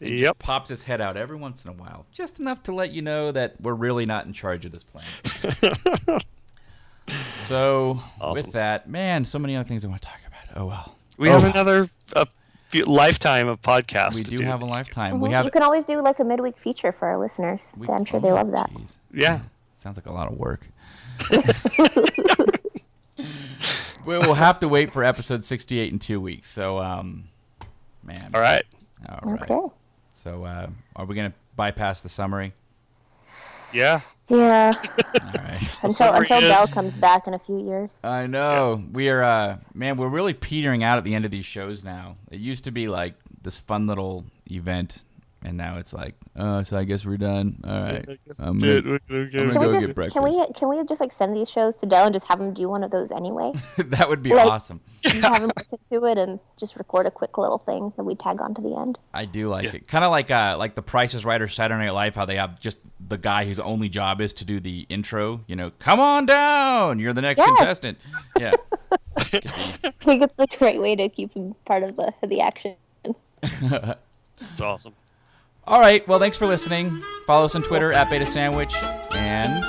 It 0.00 0.10
just 0.10 0.22
Yep. 0.22 0.38
pops 0.40 0.70
its 0.72 0.84
head 0.84 1.00
out 1.00 1.16
every 1.16 1.36
once 1.36 1.64
in 1.64 1.70
a 1.70 1.74
while, 1.74 2.06
just 2.10 2.40
enough 2.40 2.62
to 2.64 2.74
let 2.74 2.90
you 2.92 3.02
know 3.02 3.30
that 3.30 3.60
we're 3.60 3.74
really 3.74 4.04
not 4.06 4.26
in 4.26 4.32
charge 4.32 4.64
of 4.64 4.72
this 4.72 4.82
planet. 4.82 6.24
so, 7.42 8.00
Awesome. 8.20 8.42
with 8.44 8.52
that, 8.52 8.88
man, 8.88 9.24
so 9.24 9.38
many 9.38 9.54
other 9.54 9.68
things 9.68 9.84
I 9.84 9.88
want 9.88 10.02
to 10.02 10.08
talk 10.08 10.18
about. 10.26 10.60
Oh 10.60 10.66
well, 10.66 10.96
We 11.22 11.28
Oh. 11.28 11.38
have 11.38 11.44
another 11.44 11.88
uh, 12.16 12.24
few, 12.68 12.84
lifetime 12.84 13.46
of 13.46 13.62
podcasts. 13.62 14.16
we 14.16 14.24
to 14.24 14.36
do 14.38 14.44
have 14.44 14.60
a 14.60 14.64
lifetime. 14.64 15.20
We 15.20 15.28
Mhm. 15.30 15.32
have. 15.34 15.44
you 15.44 15.52
can 15.52 15.62
always 15.62 15.84
do 15.84 16.02
like 16.02 16.18
a 16.18 16.24
midweek 16.24 16.56
feature 16.56 16.90
for 16.90 17.06
our 17.06 17.16
listeners. 17.16 17.70
we- 17.76 17.86
I'm 17.88 18.04
sure 18.04 18.18
they 18.18 18.30
oh, 18.32 18.34
love 18.34 18.50
that. 18.50 18.70
jeez. 18.72 18.98
Yeah. 19.14 19.38
Sounds 19.74 19.96
like 19.96 20.06
a 20.06 20.12
lot 20.12 20.26
of 20.30 20.36
work. 20.36 20.66
we 24.04 24.18
will 24.18 24.34
have 24.34 24.58
to 24.60 24.68
wait 24.68 24.90
for 24.90 25.04
episode 25.04 25.44
68 25.44 25.92
in 25.92 25.98
two 26.00 26.20
weeks. 26.20 26.48
So, 26.50 26.78
um, 26.80 27.24
man. 28.02 28.30
All 28.34 28.40
right. 28.40 28.64
All 29.08 29.20
right. 29.32 29.42
Okay. 29.48 29.74
So, 30.16 30.44
uh, 30.44 30.66
are 30.96 31.04
we 31.04 31.14
going 31.14 31.30
to 31.30 31.36
bypass 31.54 32.00
the 32.00 32.08
summary? 32.08 32.52
Yeah. 33.72 34.00
Yeah. 34.32 34.72
All 34.74 35.44
right. 35.44 35.72
Until 35.82 36.14
until 36.14 36.40
Bell 36.40 36.66
comes 36.68 36.96
back 36.96 37.26
in 37.26 37.34
a 37.34 37.38
few 37.38 37.58
years. 37.68 38.00
I 38.02 38.26
know. 38.26 38.82
We 38.92 39.10
are, 39.10 39.22
uh, 39.22 39.58
man, 39.74 39.96
we're 39.96 40.08
really 40.08 40.32
petering 40.32 40.82
out 40.82 40.96
at 40.96 41.04
the 41.04 41.14
end 41.14 41.24
of 41.24 41.30
these 41.30 41.44
shows 41.44 41.84
now. 41.84 42.14
It 42.30 42.40
used 42.40 42.64
to 42.64 42.70
be 42.70 42.88
like 42.88 43.14
this 43.42 43.58
fun 43.58 43.86
little 43.86 44.24
event, 44.50 45.02
and 45.44 45.56
now 45.56 45.76
it's 45.78 45.92
like, 45.92 46.14
oh, 46.36 46.62
so 46.62 46.76
I 46.76 46.84
guess 46.84 47.04
we're 47.04 47.16
done. 47.16 47.60
All 47.64 47.82
right. 47.82 48.04
I'm 48.42 48.58
That's 48.58 48.64
it. 48.64 48.84
gonna- 48.84 48.98
We're 49.10 49.26
gonna 49.30 49.44
I'm 49.44 49.48
go- 49.48 49.52
Can 49.52 49.60
we 49.60 49.66
go 49.66 49.70
just 49.72 49.86
get 49.88 49.94
breakfast. 49.96 50.16
can 50.16 50.24
we 50.24 50.46
can 50.54 50.68
we 50.68 50.84
just 50.84 51.00
like 51.00 51.12
send 51.12 51.34
these 51.36 51.50
shows 51.50 51.76
to 51.76 51.86
Dell 51.86 52.04
and 52.06 52.12
just 52.14 52.26
have 52.28 52.40
him 52.40 52.52
do 52.54 52.68
one 52.68 52.84
of 52.84 52.90
those 52.90 53.10
anyway? 53.12 53.52
that 53.78 54.08
would 54.08 54.22
be 54.22 54.32
Like- 54.34 54.50
awesome. 54.50 54.80
Just 55.02 55.16
have 55.24 55.42
him 55.42 55.50
listen 55.58 55.78
to 55.90 56.04
it 56.06 56.16
and 56.18 56.38
just 56.56 56.76
record 56.76 57.06
a 57.06 57.10
quick 57.10 57.36
little 57.36 57.58
thing 57.58 57.92
that 57.96 58.04
we 58.04 58.14
tag 58.14 58.40
on 58.40 58.54
to 58.54 58.62
the 58.62 58.76
end. 58.76 58.98
I 59.12 59.24
do 59.24 59.48
like 59.48 59.74
it. 59.74 59.88
Kind 59.88 60.04
of 60.04 60.10
like 60.12 60.30
uh, 60.30 60.56
like 60.58 60.76
the 60.76 60.82
Price 60.82 61.14
is 61.14 61.24
Right 61.24 61.42
or 61.42 61.48
Saturday 61.48 61.84
Night 61.86 61.90
Live, 61.92 62.14
how 62.14 62.24
they 62.24 62.36
have 62.36 62.60
just 62.60 62.78
the 63.08 63.18
guy 63.18 63.44
whose 63.44 63.58
only 63.58 63.88
job 63.88 64.20
is 64.20 64.32
to 64.34 64.44
do 64.44 64.60
the 64.60 64.86
intro. 64.88 65.40
You 65.48 65.56
know, 65.56 65.72
come 65.80 65.98
on 65.98 66.26
down, 66.26 67.00
you're 67.00 67.12
the 67.12 67.20
next 67.22 67.38
Yes. 67.38 67.48
contestant. 67.56 67.98
Yeah, 68.38 68.52
I 69.16 69.22
think 70.00 70.22
it's 70.22 70.38
a 70.38 70.46
great 70.58 70.80
way 70.80 70.94
to 70.94 71.08
keep 71.08 71.34
him 71.34 71.54
part 71.64 71.82
of 71.82 71.96
the 71.96 72.14
the 72.24 72.40
action. 72.40 72.76
It's 73.42 74.60
awesome. 74.60 74.94
All 75.66 75.80
right. 75.80 76.06
Well, 76.08 76.18
thanks 76.18 76.36
for 76.36 76.46
listening. 76.46 77.02
Follow 77.26 77.44
us 77.44 77.54
on 77.54 77.62
Twitter 77.62 77.92
at 77.92 78.10
Beta 78.10 78.26
Sandwich 78.26 78.74
and 79.12 79.64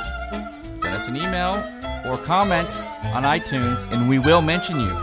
send 0.80 0.96
us 0.96 1.08
an 1.08 1.16
email 1.16 1.54
or 2.06 2.18
comment 2.18 2.70
on 3.14 3.24
iTunes, 3.24 3.90
and 3.92 4.10
we 4.10 4.20
will 4.20 4.42
mention 4.42 4.80
you. 4.80 4.94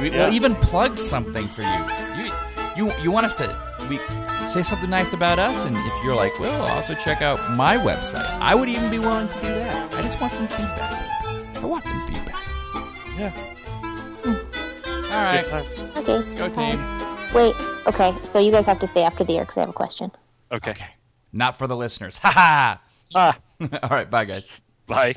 We 0.00 0.10
Yeah. 0.10 0.26
will 0.26 0.32
even 0.34 0.54
plug 0.56 0.98
something 0.98 1.46
for 1.46 1.62
you. 1.62 2.24
You 2.24 2.32
you 2.76 2.92
you 3.02 3.10
want 3.10 3.26
us 3.26 3.34
to 3.34 3.56
we 3.88 3.98
say 4.46 4.62
something 4.62 4.88
nice 4.90 5.12
about 5.14 5.38
us, 5.38 5.64
and 5.64 5.76
if 5.76 6.04
you're 6.04 6.14
like, 6.14 6.38
well, 6.38 6.62
also 6.66 6.94
check 6.94 7.22
out 7.22 7.50
my 7.52 7.76
website. 7.76 8.28
I 8.40 8.54
would 8.54 8.68
even 8.68 8.90
be 8.90 8.98
willing 8.98 9.28
to 9.28 9.34
do 9.40 9.48
that. 9.48 9.94
I 9.94 10.02
just 10.02 10.20
want 10.20 10.32
some 10.32 10.46
feedback. 10.46 10.92
I 11.56 11.64
want 11.66 11.84
some 11.84 12.06
feedback. 12.06 12.44
Yeah. 13.18 13.32
All 15.10 15.22
right. 15.24 15.44
Good 15.44 15.50
time. 15.50 15.66
Okay. 15.96 16.34
Go 16.36 16.48
team. 16.50 16.78
Wait. 17.34 17.54
Okay. 17.86 18.14
So 18.24 18.38
you 18.38 18.50
guys 18.50 18.66
have 18.66 18.78
to 18.80 18.86
stay 18.86 19.04
after 19.04 19.24
the 19.24 19.36
air 19.36 19.42
because 19.42 19.58
I 19.58 19.60
have 19.60 19.70
a 19.70 19.74
question. 19.74 20.10
Okay. 20.52 20.72
Okay. 20.72 20.88
Not 21.32 21.56
for 21.56 21.66
the 21.66 21.76
listeners. 21.76 22.18
Ha 22.18 22.32
ha. 22.32 22.80
Ah. 23.14 23.38
All 23.82 23.90
right. 23.90 24.10
Bye, 24.10 24.24
guys. 24.24 24.48
Bye. 24.86 25.14